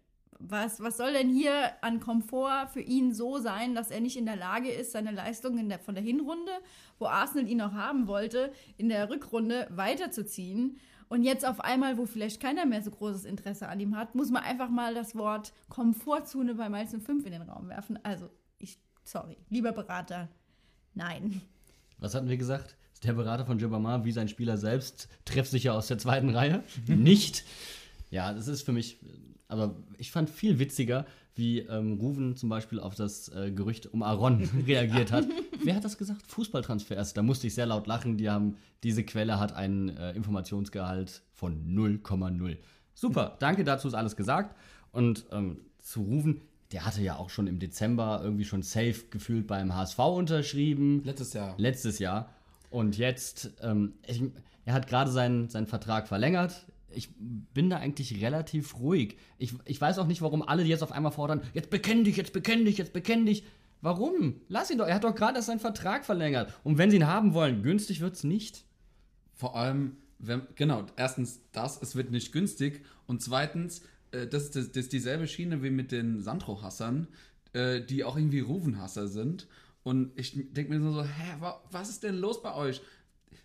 Was, 0.44 0.80
was 0.80 0.96
soll 0.96 1.12
denn 1.12 1.28
hier 1.28 1.70
an 1.82 2.00
Komfort 2.00 2.68
für 2.72 2.80
ihn 2.80 3.14
so 3.14 3.38
sein, 3.38 3.76
dass 3.76 3.92
er 3.92 4.00
nicht 4.00 4.16
in 4.16 4.26
der 4.26 4.36
Lage 4.36 4.70
ist, 4.70 4.90
seine 4.90 5.12
Leistung 5.12 5.56
in 5.56 5.68
der, 5.68 5.78
von 5.78 5.94
der 5.94 6.02
Hinrunde, 6.02 6.50
wo 6.98 7.06
Arsenal 7.06 7.48
ihn 7.48 7.58
noch 7.58 7.72
haben 7.72 8.08
wollte, 8.08 8.52
in 8.76 8.88
der 8.88 9.08
Rückrunde 9.08 9.68
weiterzuziehen? 9.70 10.78
Und 11.08 11.22
jetzt 11.22 11.46
auf 11.46 11.60
einmal, 11.60 11.98
wo 11.98 12.06
vielleicht 12.06 12.40
keiner 12.40 12.66
mehr 12.66 12.82
so 12.82 12.90
großes 12.90 13.24
Interesse 13.24 13.68
an 13.68 13.78
ihm 13.78 13.96
hat, 13.96 14.14
muss 14.14 14.30
man 14.30 14.42
einfach 14.42 14.68
mal 14.68 14.94
das 14.94 15.14
Wort 15.14 15.52
Komfortzone 15.68 16.54
bei 16.54 16.68
Mainz 16.68 16.90
05 16.90 17.26
in 17.26 17.32
den 17.32 17.42
Raum 17.42 17.68
werfen. 17.68 17.98
Also, 18.02 18.30
ich, 18.58 18.78
sorry, 19.04 19.36
lieber 19.48 19.72
Berater, 19.72 20.28
nein. 20.94 21.42
Was 21.98 22.14
hatten 22.14 22.28
wir 22.28 22.38
gesagt? 22.38 22.76
Ist 22.94 23.04
der 23.04 23.12
Berater 23.12 23.44
von 23.44 23.58
Jabama 23.58 24.04
wie 24.04 24.12
sein 24.12 24.26
Spieler 24.28 24.56
selbst 24.56 25.08
treffsicher 25.24 25.74
aus 25.74 25.86
der 25.86 25.98
zweiten 25.98 26.30
Reihe? 26.30 26.64
Nicht. 26.86 27.44
Ja, 28.12 28.34
das 28.34 28.46
ist 28.46 28.62
für 28.62 28.72
mich, 28.72 28.98
aber 29.48 29.74
ich 29.96 30.12
fand 30.12 30.28
viel 30.28 30.58
witziger, 30.58 31.06
wie 31.34 31.60
ähm, 31.60 31.94
Ruven 31.94 32.36
zum 32.36 32.50
Beispiel 32.50 32.78
auf 32.78 32.94
das 32.94 33.30
äh, 33.30 33.50
Gerücht 33.50 33.86
um 33.86 34.02
Aaron 34.02 34.42
reagiert 34.66 35.10
hat. 35.10 35.26
Wer 35.64 35.76
hat 35.76 35.84
das 35.84 35.96
gesagt? 35.96 36.26
Fußballtransfers. 36.26 37.14
Da 37.14 37.22
musste 37.22 37.46
ich 37.46 37.54
sehr 37.54 37.64
laut 37.64 37.86
lachen. 37.86 38.18
Die 38.18 38.28
haben, 38.28 38.58
diese 38.82 39.02
Quelle 39.02 39.40
hat 39.40 39.54
einen 39.54 39.88
äh, 39.96 40.12
Informationsgehalt 40.12 41.22
von 41.32 41.66
0,0. 41.66 42.58
Super, 42.92 43.36
danke, 43.38 43.64
dazu 43.64 43.88
ist 43.88 43.94
alles 43.94 44.14
gesagt. 44.14 44.54
Und 44.90 45.24
ähm, 45.32 45.62
zu 45.78 46.02
Ruven, 46.02 46.42
der 46.72 46.84
hatte 46.84 47.00
ja 47.00 47.16
auch 47.16 47.30
schon 47.30 47.46
im 47.46 47.58
Dezember 47.58 48.20
irgendwie 48.22 48.44
schon 48.44 48.62
safe 48.62 49.06
gefühlt 49.08 49.46
beim 49.46 49.74
HSV 49.74 49.98
unterschrieben. 50.00 51.02
letztes 51.04 51.32
Jahr. 51.32 51.54
Letztes 51.56 51.98
Jahr. 51.98 52.28
Und 52.68 52.98
jetzt, 52.98 53.52
ähm, 53.62 53.94
ich, 54.06 54.22
er 54.66 54.74
hat 54.74 54.86
gerade 54.86 55.10
seinen, 55.10 55.48
seinen 55.48 55.66
Vertrag 55.66 56.08
verlängert. 56.08 56.66
Ich 56.94 57.10
bin 57.18 57.70
da 57.70 57.78
eigentlich 57.78 58.22
relativ 58.22 58.78
ruhig. 58.78 59.16
Ich, 59.38 59.54
ich 59.64 59.80
weiß 59.80 59.98
auch 59.98 60.06
nicht, 60.06 60.22
warum 60.22 60.42
alle 60.42 60.62
jetzt 60.62 60.82
auf 60.82 60.92
einmal 60.92 61.12
fordern, 61.12 61.42
jetzt 61.54 61.70
bekenn 61.70 62.04
dich, 62.04 62.16
jetzt 62.16 62.32
bekenn 62.32 62.64
dich, 62.64 62.78
jetzt 62.78 62.92
bekenn 62.92 63.26
dich. 63.26 63.44
Warum? 63.80 64.40
Lass 64.48 64.70
ihn 64.70 64.78
doch. 64.78 64.86
Er 64.86 64.94
hat 64.94 65.04
doch 65.04 65.14
gerade 65.14 65.42
seinen 65.42 65.58
Vertrag 65.58 66.04
verlängert. 66.04 66.54
Und 66.62 66.78
wenn 66.78 66.90
sie 66.90 66.96
ihn 66.96 67.06
haben 67.06 67.34
wollen, 67.34 67.62
günstig 67.62 68.00
wird's 68.00 68.22
nicht. 68.22 68.64
Vor 69.34 69.56
allem, 69.56 69.96
wenn, 70.18 70.42
genau, 70.54 70.86
erstens 70.96 71.40
das, 71.50 71.82
es 71.82 71.96
wird 71.96 72.12
nicht 72.12 72.32
günstig. 72.32 72.84
Und 73.06 73.22
zweitens, 73.22 73.82
äh, 74.12 74.28
das, 74.28 74.52
das, 74.52 74.68
das 74.68 74.84
ist 74.84 74.92
dieselbe 74.92 75.26
Schiene 75.26 75.62
wie 75.62 75.70
mit 75.70 75.90
den 75.90 76.20
Sandro-Hassern, 76.20 77.08
äh, 77.54 77.80
die 77.80 78.04
auch 78.04 78.16
irgendwie 78.16 78.40
Ruven-Hasser 78.40 79.08
sind. 79.08 79.48
Und 79.82 80.12
ich 80.16 80.32
denke 80.52 80.72
mir 80.72 80.92
so, 80.92 81.02
hä, 81.02 81.34
wa, 81.40 81.60
was 81.70 81.88
ist 81.88 82.04
denn 82.04 82.16
los 82.16 82.40
bei 82.40 82.54
euch? 82.54 82.80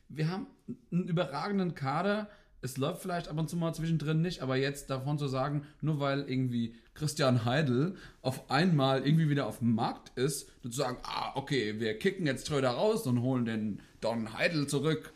Wir 0.08 0.30
haben 0.30 0.48
einen 0.92 1.08
überragenden 1.08 1.74
Kader. 1.74 2.30
Es 2.68 2.76
läuft 2.76 3.02
vielleicht 3.02 3.30
ab 3.30 3.40
und 3.40 3.50
zu 3.50 3.56
mal 3.56 3.74
zwischendrin 3.74 4.22
nicht, 4.22 4.42
aber 4.42 4.58
jetzt 4.58 4.90
davon 4.90 5.18
zu 5.18 5.30
sagen, 5.30 5.66
nur 5.80 6.02
weil 6.02 6.30
irgendwie 6.30 6.76
Christian 6.96 7.46
Heidel 7.46 7.96
auf 8.22 8.52
einmal 8.52 9.08
irgendwie 9.08 9.30
wieder 9.30 9.48
auf 9.48 9.60
dem 9.60 9.74
Markt 9.74 10.12
ist, 10.18 10.50
zu 10.62 10.70
sagen, 10.70 10.98
ah, 11.04 11.32
okay, 11.36 11.80
wir 11.80 11.98
kicken 11.98 12.26
jetzt 12.26 12.48
Tröder 12.48 12.72
raus 12.72 13.08
und 13.08 13.22
holen 13.22 13.46
den 13.46 13.80
Don 14.02 14.34
Heidel 14.34 14.68
zurück. 14.68 15.14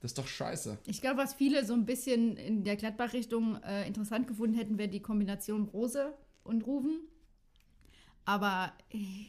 Das 0.00 0.10
ist 0.10 0.18
doch 0.18 0.26
scheiße. 0.26 0.78
Ich 0.86 1.00
glaube, 1.00 1.18
was 1.18 1.34
viele 1.34 1.64
so 1.64 1.74
ein 1.74 1.86
bisschen 1.86 2.36
in 2.36 2.64
der 2.64 2.74
Gladbach-Richtung 2.74 3.62
äh, 3.62 3.86
interessant 3.86 4.26
gefunden 4.26 4.56
hätten, 4.56 4.76
wäre 4.76 4.88
die 4.88 5.00
Kombination 5.00 5.68
Rose 5.68 6.12
und 6.42 6.66
Ruven. 6.66 7.02
Aber, 8.24 8.72
äh, 8.90 9.26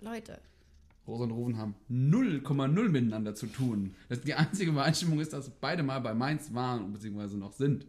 Leute, 0.00 0.40
Rose 1.10 1.24
und 1.24 1.32
Rufen 1.32 1.58
haben 1.58 1.74
0,0 1.90 2.88
miteinander 2.88 3.34
zu 3.34 3.46
tun. 3.46 3.94
Das, 4.08 4.20
die 4.20 4.34
einzige 4.34 4.70
Übereinstimmung 4.70 5.20
ist, 5.20 5.32
dass 5.32 5.50
beide 5.50 5.82
mal 5.82 5.98
bei 6.00 6.14
Mainz 6.14 6.54
waren, 6.54 6.92
beziehungsweise 6.92 7.36
noch 7.36 7.52
sind. 7.52 7.86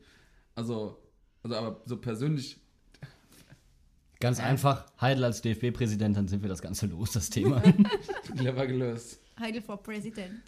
Also, 0.56 0.98
also 1.44 1.56
aber 1.56 1.82
so 1.86 1.98
persönlich, 1.98 2.60
Ganz 4.20 4.40
einfach, 4.40 4.86
Heidel 5.00 5.24
als 5.24 5.42
DFB-Präsident, 5.42 6.18
dann 6.18 6.28
sind 6.28 6.42
wir 6.42 6.50
das 6.50 6.62
Ganze 6.62 6.88
los, 6.88 7.12
das 7.12 7.30
Thema. 7.30 7.62
clever 8.36 8.68
gelöst. 8.68 9.20
Heidel 9.40 9.62
for 9.62 9.82
President. 9.82 10.42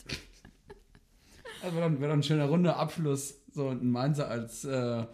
Also 1.64 1.76
wäre 1.76 1.90
dann, 1.90 2.00
wär 2.02 2.10
dann 2.10 2.20
ein 2.20 2.24
schöner 2.24 2.46
runder 2.46 2.78
Abschluss. 2.78 3.40
So 3.52 3.70
ein 3.70 3.90
Mainzer 3.90 4.28
als 4.28 4.66
äh, 4.66 5.06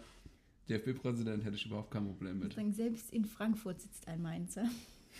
DFB-Präsident 0.68 1.44
hätte 1.44 1.56
ich 1.56 1.66
überhaupt 1.66 1.90
kein 1.90 2.04
Problem 2.04 2.38
mit. 2.38 2.54
Sagen, 2.54 2.72
Selbst 2.72 3.10
in 3.12 3.24
Frankfurt 3.24 3.80
sitzt 3.80 4.08
ein 4.08 4.20
Mainzer. 4.22 4.64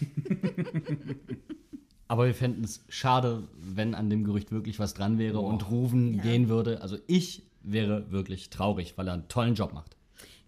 Aber 2.11 2.27
wir 2.27 2.35
fänden 2.35 2.64
es 2.64 2.83
schade, 2.88 3.44
wenn 3.61 3.94
an 3.94 4.11
dem 4.11 4.25
Gerücht 4.25 4.51
wirklich 4.51 4.81
was 4.81 4.94
dran 4.94 5.16
wäre 5.16 5.35
Boah. 5.38 5.49
und 5.49 5.70
Ruven 5.70 6.14
Ja. 6.14 6.23
gehen 6.25 6.49
würde. 6.49 6.83
Also 6.83 6.99
ich 7.07 7.44
wäre 7.62 8.11
wirklich 8.11 8.51
traurig, 8.51 8.94
weil 8.96 9.07
er 9.07 9.14
einen 9.14 9.29
tollen 9.29 9.55
Job 9.55 9.73
macht. 9.73 9.96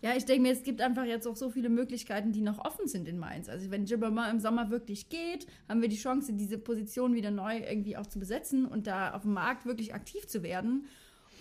Ja, 0.01 0.17
ich 0.17 0.25
denke 0.25 0.43
mir, 0.43 0.53
es 0.53 0.65
gibt 0.65 0.81
einfach 0.81 1.05
jetzt 1.05 1.25
auch 1.29 1.37
so 1.37 1.51
viele 1.51 1.69
Möglichkeiten, 1.69 2.33
die 2.33 2.41
noch 2.41 2.59
offen 2.59 2.89
sind 2.89 3.07
in 3.07 3.17
Mainz. 3.17 3.49
Also 3.49 3.71
wenn 3.71 3.85
Gibbermann 3.85 4.33
im 4.33 4.41
Sommer 4.41 4.71
wirklich 4.71 5.09
geht, 5.09 5.47
haben 5.69 5.81
wir 5.81 5.89
die 5.89 5.99
Chance, 5.99 6.33
diese 6.33 6.59
Position 6.59 7.15
wieder 7.15 7.31
neu 7.31 7.59
irgendwie 7.59 7.97
auch 7.97 8.09
zu 8.09 8.19
besetzen 8.19 8.67
und 8.67 8.89
da 8.89 9.15
auf 9.15 9.23
dem 9.23 9.35
Markt 9.35 9.65
wirklich 9.65 9.95
aktiv 9.95 10.27
zu 10.27 10.43
werden. 10.43 10.87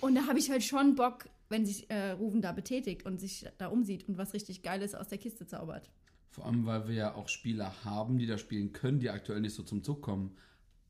Und 0.01 0.13
da 0.13 0.27
habe 0.27 0.37
ich 0.37 0.51
halt 0.51 0.61
schon 0.61 0.93
Bock, 0.93 1.29
wenn 1.49 1.65
sich 1.65 1.89
äh, 1.89 2.11
Ruven 2.11 2.43
da 2.43 2.51
betätigt 2.51 3.07
und 3.07 3.19
sich 3.19 3.47
da 3.57 3.69
umsieht 3.69 4.07
und 4.07 4.19
was 4.19 4.35
richtig 4.35 4.61
Geiles 4.61 4.93
aus 4.93 5.07
der 5.07 5.17
Kiste 5.17 5.47
zaubert. 5.47 5.89
Vor 6.31 6.45
allem, 6.45 6.65
weil 6.65 6.87
wir 6.87 6.95
ja 6.95 7.15
auch 7.15 7.27
Spieler 7.27 7.73
haben, 7.83 8.17
die 8.17 8.25
da 8.25 8.37
spielen 8.37 8.71
können, 8.71 8.99
die 8.99 9.09
aktuell 9.09 9.41
nicht 9.41 9.53
so 9.53 9.63
zum 9.63 9.83
Zug 9.83 10.01
kommen. 10.01 10.31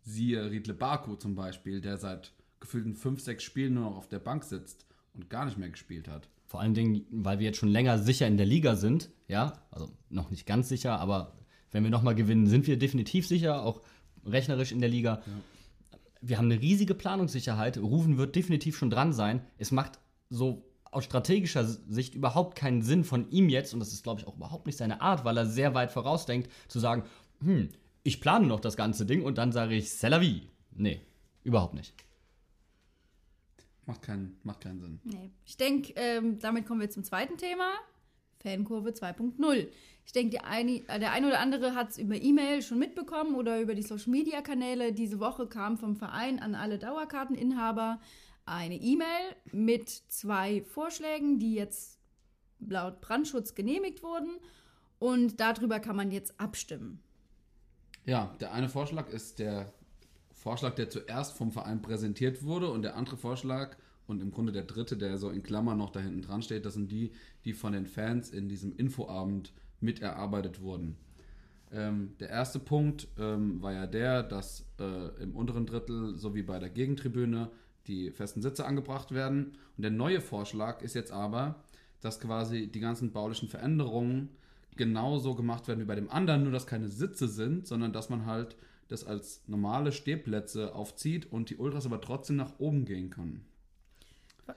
Siehe 0.03 0.51
Riedle 0.51 0.75
Baku 0.75 1.15
zum 1.15 1.35
Beispiel, 1.35 1.81
der 1.81 1.97
seit 1.97 2.31
gefühlten 2.59 2.93
fünf, 2.93 3.21
sechs 3.21 3.43
Spielen 3.43 3.73
nur 3.73 3.89
noch 3.89 3.97
auf 3.97 4.07
der 4.07 4.19
Bank 4.19 4.43
sitzt 4.43 4.85
und 5.15 5.29
gar 5.29 5.45
nicht 5.45 5.57
mehr 5.57 5.69
gespielt 5.69 6.07
hat. 6.07 6.29
Vor 6.45 6.59
allen 6.59 6.75
Dingen, 6.75 7.05
weil 7.09 7.39
wir 7.39 7.47
jetzt 7.47 7.57
schon 7.57 7.69
länger 7.69 7.97
sicher 7.97 8.27
in 8.27 8.37
der 8.37 8.45
Liga 8.45 8.75
sind. 8.75 9.09
Ja, 9.27 9.63
also 9.71 9.89
noch 10.09 10.29
nicht 10.29 10.45
ganz 10.45 10.69
sicher, 10.69 10.99
aber 10.99 11.33
wenn 11.71 11.83
wir 11.83 11.89
nochmal 11.89 12.15
gewinnen, 12.15 12.45
sind 12.45 12.67
wir 12.67 12.77
definitiv 12.77 13.25
sicher, 13.25 13.63
auch 13.63 13.81
rechnerisch 14.25 14.71
in 14.71 14.79
der 14.79 14.89
Liga. 14.89 15.23
Wir 16.21 16.37
haben 16.37 16.51
eine 16.51 16.61
riesige 16.61 16.93
Planungssicherheit. 16.93 17.79
Rufen 17.79 18.17
wird 18.17 18.35
definitiv 18.35 18.77
schon 18.77 18.91
dran 18.91 19.11
sein. 19.11 19.41
Es 19.57 19.71
macht 19.71 19.99
so 20.29 20.70
aus 20.91 21.05
strategischer 21.05 21.63
Sicht 21.63 22.15
überhaupt 22.15 22.57
keinen 22.57 22.81
Sinn 22.81 23.03
von 23.03 23.29
ihm 23.31 23.49
jetzt, 23.49 23.73
und 23.73 23.79
das 23.79 23.93
ist, 23.93 24.03
glaube 24.03 24.21
ich, 24.21 24.27
auch 24.27 24.35
überhaupt 24.35 24.67
nicht 24.67 24.77
seine 24.77 25.01
Art, 25.01 25.23
weil 25.23 25.37
er 25.37 25.45
sehr 25.45 25.73
weit 25.73 25.91
vorausdenkt, 25.91 26.51
zu 26.67 26.79
sagen, 26.79 27.03
hm, 27.41 27.69
ich 28.03 28.19
plane 28.19 28.45
noch 28.45 28.59
das 28.59 28.75
ganze 28.75 29.05
Ding 29.05 29.23
und 29.23 29.37
dann 29.37 29.51
sage 29.51 29.75
ich, 29.75 29.85
c'est 29.85 30.09
la 30.09 30.19
vie. 30.19 30.47
Nee, 30.75 31.01
überhaupt 31.43 31.73
nicht. 31.73 31.93
Macht 33.85 34.01
keinen, 34.03 34.37
macht 34.43 34.61
keinen 34.61 34.79
Sinn. 34.79 34.99
Nee. 35.03 35.31
Ich 35.45 35.57
denke, 35.57 35.93
ähm, 35.95 36.39
damit 36.39 36.65
kommen 36.65 36.81
wir 36.81 36.89
zum 36.89 37.03
zweiten 37.03 37.37
Thema. 37.37 37.71
Fankurve 38.41 38.89
2.0. 38.89 39.67
Ich 40.05 40.13
denke, 40.13 40.31
die 40.31 40.39
eine, 40.39 40.81
äh, 40.87 40.99
der 40.99 41.11
eine 41.11 41.27
oder 41.27 41.39
andere 41.39 41.75
hat 41.75 41.91
es 41.91 41.97
über 41.97 42.15
E-Mail 42.15 42.61
schon 42.61 42.79
mitbekommen 42.79 43.35
oder 43.35 43.59
über 43.61 43.75
die 43.75 43.81
Social-Media-Kanäle. 43.81 44.93
Diese 44.93 45.19
Woche 45.19 45.47
kam 45.47 45.77
vom 45.77 45.95
Verein 45.95 46.39
an 46.39 46.55
alle 46.55 46.79
Dauerkarteninhaber 46.79 47.99
eine 48.45 48.75
E-Mail 48.75 49.35
mit 49.51 49.89
zwei 49.89 50.61
Vorschlägen, 50.63 51.39
die 51.39 51.55
jetzt 51.55 51.99
laut 52.59 53.01
Brandschutz 53.01 53.55
genehmigt 53.55 54.03
wurden. 54.03 54.37
Und 54.99 55.39
darüber 55.39 55.79
kann 55.79 55.95
man 55.95 56.11
jetzt 56.11 56.39
abstimmen. 56.39 57.01
Ja, 58.05 58.35
der 58.39 58.53
eine 58.53 58.69
Vorschlag 58.69 59.09
ist 59.09 59.39
der 59.39 59.73
Vorschlag, 60.31 60.75
der 60.75 60.89
zuerst 60.89 61.37
vom 61.37 61.51
Verein 61.51 61.81
präsentiert 61.81 62.43
wurde 62.43 62.69
und 62.69 62.81
der 62.81 62.95
andere 62.95 63.17
Vorschlag 63.17 63.77
und 64.07 64.21
im 64.21 64.31
Grunde 64.31 64.51
der 64.51 64.63
dritte, 64.63 64.97
der 64.97 65.17
so 65.17 65.29
in 65.29 65.43
Klammern 65.43 65.77
noch 65.77 65.91
da 65.91 65.99
hinten 65.99 66.21
dran 66.21 66.41
steht, 66.41 66.65
das 66.65 66.73
sind 66.73 66.91
die, 66.91 67.11
die 67.45 67.53
von 67.53 67.73
den 67.73 67.85
Fans 67.85 68.29
in 68.29 68.49
diesem 68.49 68.75
Infoabend 68.75 69.53
mit 69.79 70.01
erarbeitet 70.01 70.61
wurden. 70.61 70.97
Ähm, 71.71 72.15
der 72.19 72.29
erste 72.29 72.59
Punkt 72.59 73.07
ähm, 73.17 73.61
war 73.61 73.73
ja 73.73 73.87
der, 73.87 74.23
dass 74.23 74.65
äh, 74.79 75.21
im 75.21 75.35
unteren 75.35 75.65
Drittel 75.65 76.17
sowie 76.17 76.43
bei 76.43 76.59
der 76.59 76.69
Gegentribüne 76.69 77.49
die 77.87 78.11
festen 78.11 78.41
Sitze 78.41 78.65
angebracht 78.65 79.11
werden. 79.11 79.57
Und 79.77 79.83
der 79.83 79.91
neue 79.91 80.21
Vorschlag 80.21 80.81
ist 80.81 80.93
jetzt 80.93 81.11
aber, 81.11 81.63
dass 82.01 82.19
quasi 82.19 82.67
die 82.67 82.79
ganzen 82.79 83.11
baulichen 83.11 83.49
Veränderungen 83.49 84.29
genauso 84.75 85.35
gemacht 85.35 85.67
werden 85.67 85.79
wie 85.79 85.85
bei 85.85 85.95
dem 85.95 86.09
anderen, 86.09 86.43
nur 86.43 86.51
dass 86.51 86.67
keine 86.67 86.89
Sitze 86.89 87.27
sind, 87.27 87.67
sondern 87.67 87.93
dass 87.93 88.09
man 88.09 88.25
halt 88.25 88.55
das 88.87 89.05
als 89.05 89.43
normale 89.47 89.91
Stehplätze 89.91 90.75
aufzieht 90.75 91.31
und 91.31 91.49
die 91.49 91.57
Ultras 91.57 91.85
aber 91.85 92.01
trotzdem 92.01 92.35
nach 92.35 92.59
oben 92.59 92.85
gehen 92.85 93.09
können. 93.09 93.45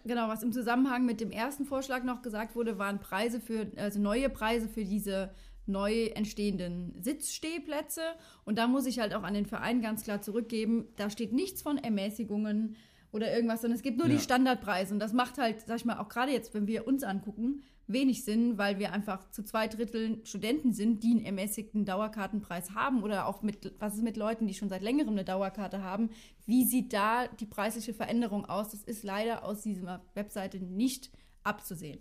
Genau, 0.05 0.29
was 0.29 0.43
im 0.43 0.53
Zusammenhang 0.53 1.07
mit 1.07 1.21
dem 1.21 1.31
ersten 1.31 1.65
Vorschlag 1.65 2.03
noch 2.03 2.23
gesagt 2.23 2.57
wurde, 2.57 2.79
waren 2.79 2.99
Preise 2.99 3.41
für, 3.41 3.71
also 3.77 4.01
neue 4.01 4.29
Preise 4.29 4.69
für 4.69 4.85
diese 4.85 5.31
neu 5.67 6.07
entstehenden 6.07 6.95
Sitzstehplätze. 7.01 8.03
Und 8.45 8.59
da 8.59 8.67
muss 8.67 8.87
ich 8.87 8.99
halt 8.99 9.15
auch 9.15 9.23
an 9.23 9.35
den 9.35 9.47
Verein 9.47 9.81
ganz 9.81 10.05
klar 10.05 10.21
zurückgeben, 10.21 10.89
da 10.97 11.11
steht 11.11 11.33
nichts 11.33 11.63
von 11.63 11.79
Ermäßigungen 11.79 12.77
oder 13.15 13.33
irgendwas, 13.35 13.61
sondern 13.63 13.77
es 13.77 13.83
gibt 13.83 13.97
nur 13.99 14.09
Ja. 14.09 14.15
die 14.15 14.21
Standardpreise. 14.21 14.93
Und 14.93 15.01
das 15.01 15.13
macht 15.13 15.39
halt, 15.39 15.61
sag 15.63 15.77
ich 15.77 15.85
mal, 15.85 15.99
auch 15.99 16.09
gerade 16.09 16.33
jetzt, 16.33 16.53
wenn 16.53 16.67
wir 16.67 16.87
uns 16.87 17.03
angucken, 17.05 17.63
wenig 17.87 18.25
Sinn, 18.25 18.59
weil 18.59 18.79
wir 18.79 18.93
einfach 18.93 19.31
zu 19.31 19.45
zwei 19.45 19.69
Dritteln 19.69 20.25
Studenten 20.25 20.73
sind, 20.73 21.03
die 21.05 21.13
einen 21.13 21.25
ermäßigten 21.25 21.85
Dauerkartenpreis 21.85 22.75
haben 22.75 23.03
oder 23.03 23.27
auch 23.27 23.43
mit, 23.43 23.75
was 23.79 23.95
ist 23.95 24.03
mit 24.03 24.17
Leuten, 24.17 24.47
die 24.47 24.55
schon 24.55 24.69
seit 24.69 24.83
längerem 24.83 25.11
eine 25.13 25.25
Dauerkarte 25.25 25.83
haben. 25.83 26.11
Wie 26.47 26.65
sieht 26.65 26.93
da 26.93 27.29
die 27.29 27.47
preisliche 27.47 27.95
Veränderung 27.95 28.47
aus? 28.47 28.71
Das 28.71 28.83
ist 28.83 29.05
leider 29.05 29.45
aus 29.45 29.63
dieser 29.63 30.03
Webseite 30.15 30.59
nicht 30.59 31.11
abzusehen. 31.43 32.01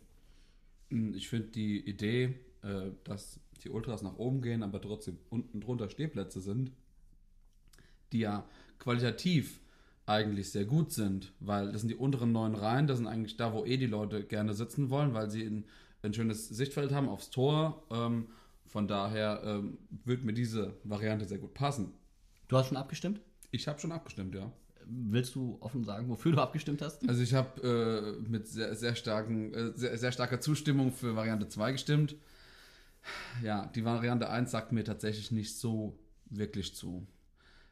Ich 0.90 1.28
finde 1.30 1.50
die 1.50 1.80
Idee, 1.88 2.34
äh, 2.64 2.92
dass 3.04 3.40
die 3.64 3.70
Ultras 3.70 4.02
nach 4.04 4.18
oben 4.18 4.42
gehen, 4.42 4.64
aber 4.64 4.82
trotzdem 4.82 5.18
unten 5.30 5.60
drunter 5.62 5.90
Stehplätze 5.90 6.40
sind, 6.42 6.72
die 8.14 8.20
ja 8.20 8.48
qualitativ 8.80 9.60
eigentlich 10.06 10.52
sehr 10.52 10.66
gut 10.66 10.92
sind, 10.92 11.32
weil 11.40 11.72
das 11.72 11.82
sind 11.82 11.90
die 11.90 11.96
unteren 11.96 12.32
neun 12.32 12.56
Reihen, 12.56 12.88
das 12.88 12.98
sind 12.98 13.08
eigentlich 13.08 13.38
da, 13.38 13.54
wo 13.54 13.66
eh 13.66 13.78
die 13.78 13.88
Leute 13.88 14.24
gerne 14.24 14.54
sitzen 14.54 14.90
wollen, 14.90 15.14
weil 15.14 15.30
sie 15.30 15.44
ein, 15.44 15.66
ein 16.02 16.14
schönes 16.14 16.50
Sichtfeld 16.50 16.92
haben 16.92 17.08
aufs 17.08 17.30
Tor. 17.30 17.84
Ähm, 17.90 18.28
von 18.66 18.88
daher 18.88 19.42
ähm, 19.46 19.78
wird 20.04 20.24
mir 20.24 20.34
diese 20.34 20.74
Variante 20.84 21.26
sehr 21.26 21.38
gut 21.38 21.54
passen. 21.54 21.94
Du 22.48 22.58
hast 22.58 22.68
schon 22.68 22.78
abgestimmt? 22.78 23.22
Ich 23.52 23.68
habe 23.68 23.80
schon 23.80 23.92
abgestimmt, 23.92 24.36
ja. 24.36 24.52
Willst 24.86 25.36
du 25.36 25.58
offen 25.62 25.86
sagen, 25.86 26.10
wofür 26.10 26.34
du 26.34 26.42
abgestimmt 26.42 26.82
hast? 26.82 27.08
Also 27.08 27.22
ich 27.22 27.34
habe 27.34 28.18
äh, 28.26 28.30
mit 28.30 28.48
sehr, 28.48 28.76
sehr, 28.76 28.96
starken, 28.96 29.54
äh, 29.54 29.72
sehr, 29.76 29.98
sehr 29.98 30.12
starker 30.12 30.42
Zustimmung 30.42 30.92
für 30.92 31.16
Variante 31.16 31.48
2 31.48 31.72
gestimmt. 31.72 32.16
Ja, 33.42 33.68
die 33.68 33.86
Variante 33.86 34.30
1 34.30 34.52
sagt 34.52 34.72
mir 34.72 34.84
tatsächlich 34.84 35.32
nicht 35.32 35.56
so 35.58 35.98
wirklich 36.26 36.76
zu. 36.76 37.08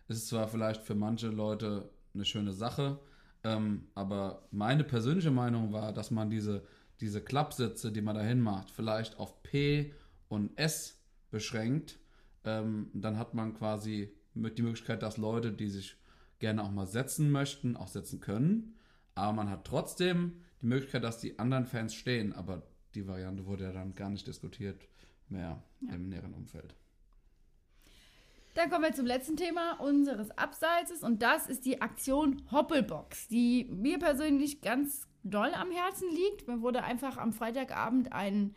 Es 0.07 0.17
ist 0.17 0.27
zwar 0.27 0.47
vielleicht 0.47 0.83
für 0.83 0.95
manche 0.95 1.27
Leute 1.27 1.89
eine 2.13 2.25
schöne 2.25 2.53
Sache, 2.53 2.99
ähm, 3.43 3.87
aber 3.95 4.47
meine 4.51 4.83
persönliche 4.83 5.31
Meinung 5.31 5.73
war, 5.73 5.93
dass 5.93 6.11
man 6.11 6.29
diese, 6.29 6.63
diese 6.99 7.21
Klappsitze, 7.21 7.91
die 7.91 8.01
man 8.01 8.15
dahin 8.15 8.39
macht, 8.39 8.71
vielleicht 8.71 9.17
auf 9.17 9.41
P 9.43 9.93
und 10.27 10.57
S 10.57 11.01
beschränkt. 11.31 11.99
Ähm, 12.43 12.89
dann 12.93 13.17
hat 13.17 13.33
man 13.33 13.53
quasi 13.53 14.13
mit 14.33 14.57
die 14.57 14.63
Möglichkeit, 14.63 15.01
dass 15.01 15.17
Leute, 15.17 15.51
die 15.51 15.69
sich 15.69 15.97
gerne 16.39 16.63
auch 16.63 16.71
mal 16.71 16.87
setzen 16.87 17.31
möchten, 17.31 17.75
auch 17.75 17.87
setzen 17.87 18.19
können. 18.19 18.75
Aber 19.15 19.33
man 19.33 19.49
hat 19.49 19.65
trotzdem 19.65 20.41
die 20.61 20.67
Möglichkeit, 20.67 21.03
dass 21.03 21.19
die 21.19 21.39
anderen 21.39 21.65
Fans 21.65 21.93
stehen. 21.93 22.33
Aber 22.33 22.63
die 22.95 23.07
Variante 23.07 23.45
wurde 23.45 23.65
ja 23.65 23.71
dann 23.71 23.95
gar 23.95 24.09
nicht 24.09 24.27
diskutiert 24.27 24.87
mehr 25.29 25.63
im 25.89 26.09
näheren 26.09 26.33
Umfeld. 26.33 26.75
Dann 28.53 28.69
kommen 28.69 28.83
wir 28.83 28.93
zum 28.93 29.05
letzten 29.05 29.37
Thema 29.37 29.79
unseres 29.79 30.29
Abseitses 30.37 31.03
und 31.03 31.21
das 31.21 31.47
ist 31.47 31.65
die 31.65 31.81
Aktion 31.81 32.41
Hoppelbox, 32.51 33.29
die 33.29 33.65
mir 33.71 33.97
persönlich 33.97 34.61
ganz 34.61 35.07
doll 35.23 35.53
am 35.53 35.71
Herzen 35.71 36.09
liegt. 36.11 36.47
Mir 36.47 36.61
wurde 36.61 36.83
einfach 36.83 37.17
am 37.17 37.31
Freitagabend 37.31 38.11
ein 38.11 38.53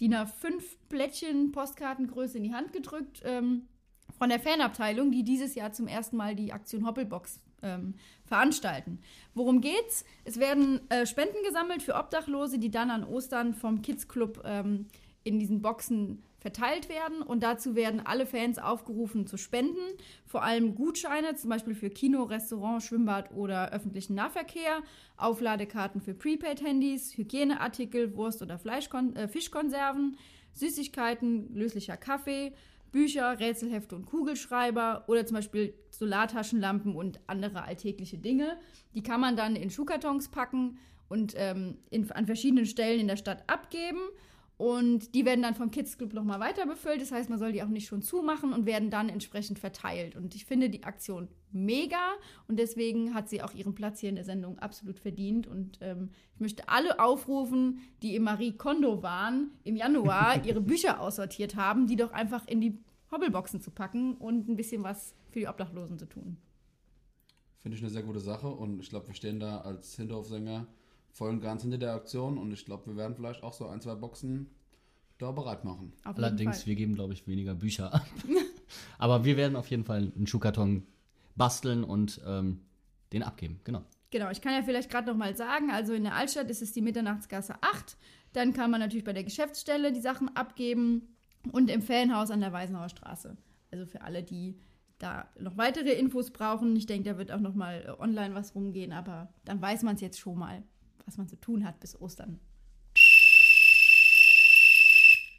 DIN 0.00 0.14
A5 0.14 0.62
Plättchen 0.88 1.52
Postkartengröße 1.52 2.38
in 2.38 2.44
die 2.44 2.54
Hand 2.54 2.72
gedrückt 2.72 3.22
ähm, 3.24 3.68
von 4.18 4.28
der 4.28 4.40
Fanabteilung, 4.40 5.12
die 5.12 5.22
dieses 5.22 5.54
Jahr 5.54 5.72
zum 5.72 5.86
ersten 5.86 6.16
Mal 6.16 6.34
die 6.34 6.52
Aktion 6.52 6.86
Hoppelbox 6.86 7.40
ähm, 7.62 7.94
veranstalten. 8.24 9.00
Worum 9.34 9.60
geht's? 9.60 10.04
Es 10.24 10.38
werden 10.38 10.80
äh, 10.90 11.06
Spenden 11.06 11.42
gesammelt 11.46 11.82
für 11.82 11.94
Obdachlose, 11.94 12.58
die 12.58 12.70
dann 12.70 12.90
an 12.90 13.04
Ostern 13.04 13.54
vom 13.54 13.82
Kids 13.82 14.08
Club 14.08 14.42
ähm, 14.44 14.86
in 15.24 15.38
diesen 15.38 15.62
Boxen 15.62 16.22
verteilt 16.46 16.88
werden 16.88 17.22
und 17.22 17.42
dazu 17.42 17.74
werden 17.74 18.06
alle 18.06 18.24
Fans 18.24 18.58
aufgerufen 18.58 19.26
zu 19.26 19.36
spenden, 19.36 19.80
vor 20.26 20.44
allem 20.44 20.76
Gutscheine, 20.76 21.34
zum 21.34 21.50
Beispiel 21.50 21.74
für 21.74 21.90
Kino, 21.90 22.22
Restaurant, 22.22 22.84
Schwimmbad 22.84 23.32
oder 23.32 23.72
öffentlichen 23.72 24.14
Nahverkehr, 24.14 24.84
Aufladekarten 25.16 26.00
für 26.00 26.14
Prepaid-Handys, 26.14 27.16
Hygieneartikel, 27.16 28.14
Wurst- 28.14 28.42
oder 28.42 28.60
Fleischkon 28.60 29.16
äh, 29.16 29.26
Fischkonserven, 29.26 30.18
Süßigkeiten, 30.52 31.52
löslicher 31.52 31.96
Kaffee, 31.96 32.52
Bücher, 32.92 33.40
Rätselhefte 33.40 33.96
und 33.96 34.06
Kugelschreiber 34.06 35.02
oder 35.08 35.26
zum 35.26 35.34
Beispiel 35.34 35.74
Solartaschenlampen 35.90 36.94
und 36.94 37.18
andere 37.26 37.64
alltägliche 37.64 38.18
Dinge. 38.18 38.56
Die 38.94 39.02
kann 39.02 39.20
man 39.20 39.36
dann 39.36 39.56
in 39.56 39.70
Schuhkartons 39.70 40.28
packen 40.28 40.78
und 41.08 41.34
ähm, 41.36 41.78
in, 41.90 42.08
an 42.12 42.26
verschiedenen 42.26 42.66
Stellen 42.66 43.00
in 43.00 43.08
der 43.08 43.16
Stadt 43.16 43.42
abgeben. 43.48 43.98
Und 44.58 45.14
die 45.14 45.26
werden 45.26 45.42
dann 45.42 45.54
vom 45.54 45.70
Kids 45.70 45.98
Club 45.98 46.14
nochmal 46.14 46.40
weiter 46.40 46.66
befüllt. 46.66 47.02
Das 47.02 47.12
heißt, 47.12 47.28
man 47.28 47.38
soll 47.38 47.52
die 47.52 47.62
auch 47.62 47.68
nicht 47.68 47.86
schon 47.86 48.00
zumachen 48.00 48.54
und 48.54 48.64
werden 48.64 48.88
dann 48.88 49.10
entsprechend 49.10 49.58
verteilt. 49.58 50.16
Und 50.16 50.34
ich 50.34 50.46
finde 50.46 50.70
die 50.70 50.84
Aktion 50.84 51.28
mega 51.52 52.14
und 52.48 52.58
deswegen 52.58 53.12
hat 53.12 53.28
sie 53.28 53.42
auch 53.42 53.52
ihren 53.52 53.74
Platz 53.74 54.00
hier 54.00 54.08
in 54.08 54.14
der 54.14 54.24
Sendung 54.24 54.58
absolut 54.58 54.98
verdient. 54.98 55.46
Und 55.46 55.78
ähm, 55.82 56.08
ich 56.34 56.40
möchte 56.40 56.70
alle 56.70 57.00
aufrufen, 57.00 57.80
die 58.02 58.16
im 58.16 58.22
Marie 58.22 58.52
Kondo 58.52 59.02
waren, 59.02 59.50
im 59.64 59.76
Januar 59.76 60.42
ihre 60.46 60.62
Bücher 60.62 61.00
aussortiert 61.00 61.56
haben, 61.56 61.86
die 61.86 61.96
doch 61.96 62.12
einfach 62.12 62.46
in 62.46 62.62
die 62.62 62.78
Hobbelboxen 63.12 63.60
zu 63.60 63.70
packen 63.70 64.14
und 64.14 64.48
ein 64.48 64.56
bisschen 64.56 64.82
was 64.82 65.14
für 65.28 65.40
die 65.40 65.48
Obdachlosen 65.48 65.98
zu 65.98 66.06
tun. 66.06 66.38
Finde 67.58 67.76
ich 67.76 67.82
eine 67.82 67.90
sehr 67.90 68.02
gute 68.02 68.20
Sache 68.20 68.48
und 68.48 68.80
ich 68.80 68.88
glaube, 68.88 69.08
wir 69.08 69.14
stehen 69.14 69.38
da 69.38 69.58
als 69.58 69.96
Hinterhofsänger 69.96 70.66
voll 71.16 71.30
und 71.30 71.40
ganz 71.40 71.62
hinter 71.62 71.78
der 71.78 71.94
Aktion 71.94 72.36
und 72.36 72.52
ich 72.52 72.66
glaube, 72.66 72.86
wir 72.88 72.96
werden 72.96 73.16
vielleicht 73.16 73.42
auch 73.42 73.54
so 73.54 73.66
ein, 73.66 73.80
zwei 73.80 73.94
Boxen 73.94 74.50
da 75.16 75.32
bereit 75.32 75.64
machen. 75.64 75.94
Auf 76.04 76.16
jeden 76.16 76.24
Allerdings, 76.24 76.58
Fall. 76.58 76.66
wir 76.66 76.74
geben, 76.76 76.94
glaube 76.94 77.14
ich, 77.14 77.26
weniger 77.26 77.54
Bücher 77.54 77.94
ab. 77.94 78.06
Aber 78.98 79.24
wir 79.24 79.38
werden 79.38 79.56
auf 79.56 79.70
jeden 79.70 79.84
Fall 79.84 80.12
einen 80.14 80.26
Schuhkarton 80.26 80.86
basteln 81.34 81.84
und 81.84 82.20
ähm, 82.26 82.60
den 83.14 83.22
abgeben. 83.22 83.60
Genau. 83.64 83.82
Genau, 84.10 84.30
ich 84.30 84.42
kann 84.42 84.52
ja 84.52 84.62
vielleicht 84.62 84.90
gerade 84.90 85.08
noch 85.08 85.16
mal 85.16 85.34
sagen, 85.34 85.70
also 85.70 85.94
in 85.94 86.04
der 86.04 86.14
Altstadt 86.14 86.50
ist 86.50 86.60
es 86.60 86.72
die 86.72 86.82
Mitternachtsgasse 86.82 87.54
8. 87.62 87.96
Dann 88.34 88.52
kann 88.52 88.70
man 88.70 88.80
natürlich 88.80 89.04
bei 89.04 89.14
der 89.14 89.24
Geschäftsstelle 89.24 89.92
die 89.92 90.00
Sachen 90.00 90.36
abgeben 90.36 91.16
und 91.50 91.70
im 91.70 91.80
Fanhaus 91.80 92.30
an 92.30 92.40
der 92.40 92.52
Weisenauer 92.52 92.90
Straße. 92.90 93.38
Also 93.70 93.86
für 93.86 94.02
alle, 94.02 94.22
die 94.22 94.58
da 94.98 95.28
noch 95.40 95.56
weitere 95.56 95.92
Infos 95.92 96.30
brauchen. 96.30 96.76
Ich 96.76 96.86
denke, 96.86 97.10
da 97.10 97.18
wird 97.18 97.32
auch 97.32 97.40
noch 97.40 97.54
mal 97.54 97.84
äh, 97.86 98.02
online 98.02 98.34
was 98.34 98.54
rumgehen, 98.54 98.92
aber 98.92 99.32
dann 99.44 99.62
weiß 99.62 99.82
man 99.82 99.94
es 99.94 100.00
jetzt 100.02 100.18
schon 100.18 100.38
mal, 100.38 100.62
was 101.06 101.16
man 101.16 101.28
zu 101.28 101.36
tun 101.36 101.64
hat 101.64 101.80
bis 101.80 101.98
Ostern. 102.00 102.40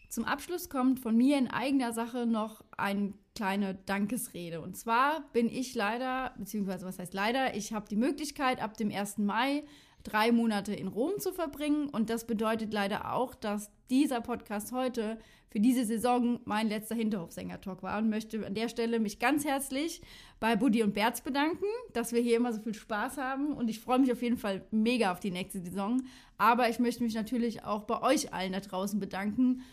Zum 0.09 0.25
Abschluss 0.25 0.67
kommt 0.69 0.99
von 0.99 1.15
mir 1.15 1.37
in 1.37 1.47
eigener 1.47 1.93
Sache 1.93 2.25
noch 2.25 2.63
eine 2.75 3.13
kleine 3.35 3.75
Dankesrede. 3.75 4.61
Und 4.61 4.75
zwar 4.75 5.21
bin 5.31 5.47
ich 5.47 5.75
leider, 5.75 6.33
beziehungsweise 6.39 6.87
was 6.87 6.97
heißt 6.97 7.13
leider, 7.13 7.55
ich 7.55 7.71
habe 7.71 7.87
die 7.87 7.97
Möglichkeit, 7.97 8.59
ab 8.59 8.75
dem 8.77 8.89
1. 8.89 9.19
Mai 9.19 9.63
drei 10.01 10.31
Monate 10.31 10.73
in 10.73 10.87
Rom 10.87 11.19
zu 11.19 11.31
verbringen. 11.31 11.89
Und 11.89 12.09
das 12.09 12.25
bedeutet 12.25 12.73
leider 12.73 13.13
auch, 13.13 13.35
dass 13.35 13.69
dieser 13.89 14.21
Podcast 14.21 14.71
heute 14.71 15.17
für 15.49 15.59
diese 15.59 15.85
Saison 15.85 16.39
mein 16.45 16.67
letzter 16.67 16.95
Hinterhofsänger-Talk 16.95 17.81
war 17.83 17.97
und 17.99 18.09
möchte 18.09 18.45
an 18.45 18.53
der 18.53 18.69
Stelle 18.69 18.99
mich 18.99 19.19
ganz 19.19 19.45
herzlich 19.45 20.01
bei 20.39 20.55
Buddy 20.55 20.83
und 20.83 20.93
Berz 20.93 21.21
bedanken, 21.21 21.65
dass 21.93 22.11
wir 22.11 22.21
hier 22.21 22.37
immer 22.37 22.53
so 22.53 22.61
viel 22.61 22.73
Spaß 22.73 23.17
haben 23.17 23.53
und 23.53 23.69
ich 23.69 23.79
freue 23.79 23.99
mich 23.99 24.11
auf 24.11 24.21
jeden 24.21 24.37
Fall 24.37 24.65
mega 24.71 25.11
auf 25.11 25.19
die 25.19 25.31
nächste 25.31 25.61
Saison. 25.61 26.03
Aber 26.37 26.69
ich 26.69 26.79
möchte 26.79 27.03
mich 27.03 27.15
natürlich 27.15 27.63
auch 27.63 27.83
bei 27.83 28.01
euch 28.01 28.33
allen 28.33 28.51
da 28.51 28.59
draußen 28.59 28.99
bedanken. 28.99 29.63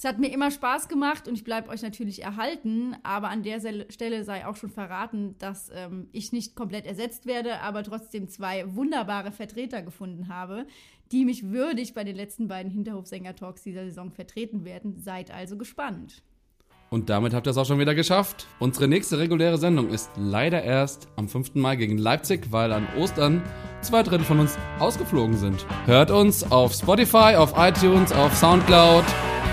Es 0.00 0.06
hat 0.06 0.18
mir 0.18 0.32
immer 0.32 0.50
Spaß 0.50 0.88
gemacht 0.88 1.28
und 1.28 1.34
ich 1.34 1.44
bleibe 1.44 1.68
euch 1.68 1.82
natürlich 1.82 2.22
erhalten, 2.22 2.96
aber 3.02 3.28
an 3.28 3.42
der 3.42 3.60
Stelle 3.90 4.24
sei 4.24 4.46
auch 4.46 4.56
schon 4.56 4.70
verraten, 4.70 5.36
dass 5.38 5.70
ähm, 5.74 6.08
ich 6.12 6.32
nicht 6.32 6.56
komplett 6.56 6.86
ersetzt 6.86 7.26
werde, 7.26 7.60
aber 7.60 7.82
trotzdem 7.82 8.26
zwei 8.26 8.64
wunderbare 8.74 9.30
Vertreter 9.30 9.82
gefunden 9.82 10.28
habe, 10.28 10.66
die 11.12 11.26
mich 11.26 11.50
würdig 11.50 11.92
bei 11.92 12.02
den 12.02 12.16
letzten 12.16 12.48
beiden 12.48 12.72
Hinterhofsänger-Talks 12.72 13.62
dieser 13.62 13.84
Saison 13.84 14.10
vertreten 14.10 14.64
werden. 14.64 14.98
Seid 14.98 15.30
also 15.30 15.58
gespannt. 15.58 16.22
Und 16.88 17.10
damit 17.10 17.34
habt 17.34 17.46
ihr 17.46 17.50
es 17.50 17.58
auch 17.58 17.66
schon 17.66 17.78
wieder 17.78 17.94
geschafft. 17.94 18.46
Unsere 18.58 18.88
nächste 18.88 19.18
reguläre 19.18 19.58
Sendung 19.58 19.90
ist 19.90 20.10
leider 20.16 20.62
erst 20.62 21.08
am 21.16 21.28
5. 21.28 21.56
Mai 21.56 21.76
gegen 21.76 21.98
Leipzig, 21.98 22.50
weil 22.50 22.72
an 22.72 22.88
Ostern 22.96 23.42
zwei 23.82 24.02
Drittel 24.02 24.24
von 24.24 24.40
uns 24.40 24.56
ausgeflogen 24.78 25.36
sind. 25.36 25.64
Hört 25.86 26.10
uns 26.10 26.50
auf 26.50 26.72
Spotify, 26.72 27.36
auf 27.36 27.54
iTunes, 27.56 28.12
auf 28.12 28.34
Soundcloud. 28.34 29.04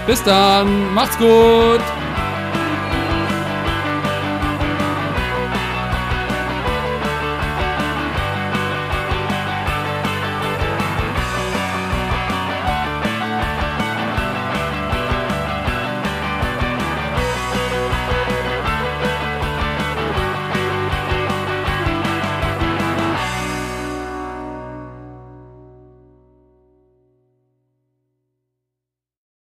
Bis 0.06 0.24
dann, 0.24 0.94
macht's 0.94 1.18
gut! 1.18 1.82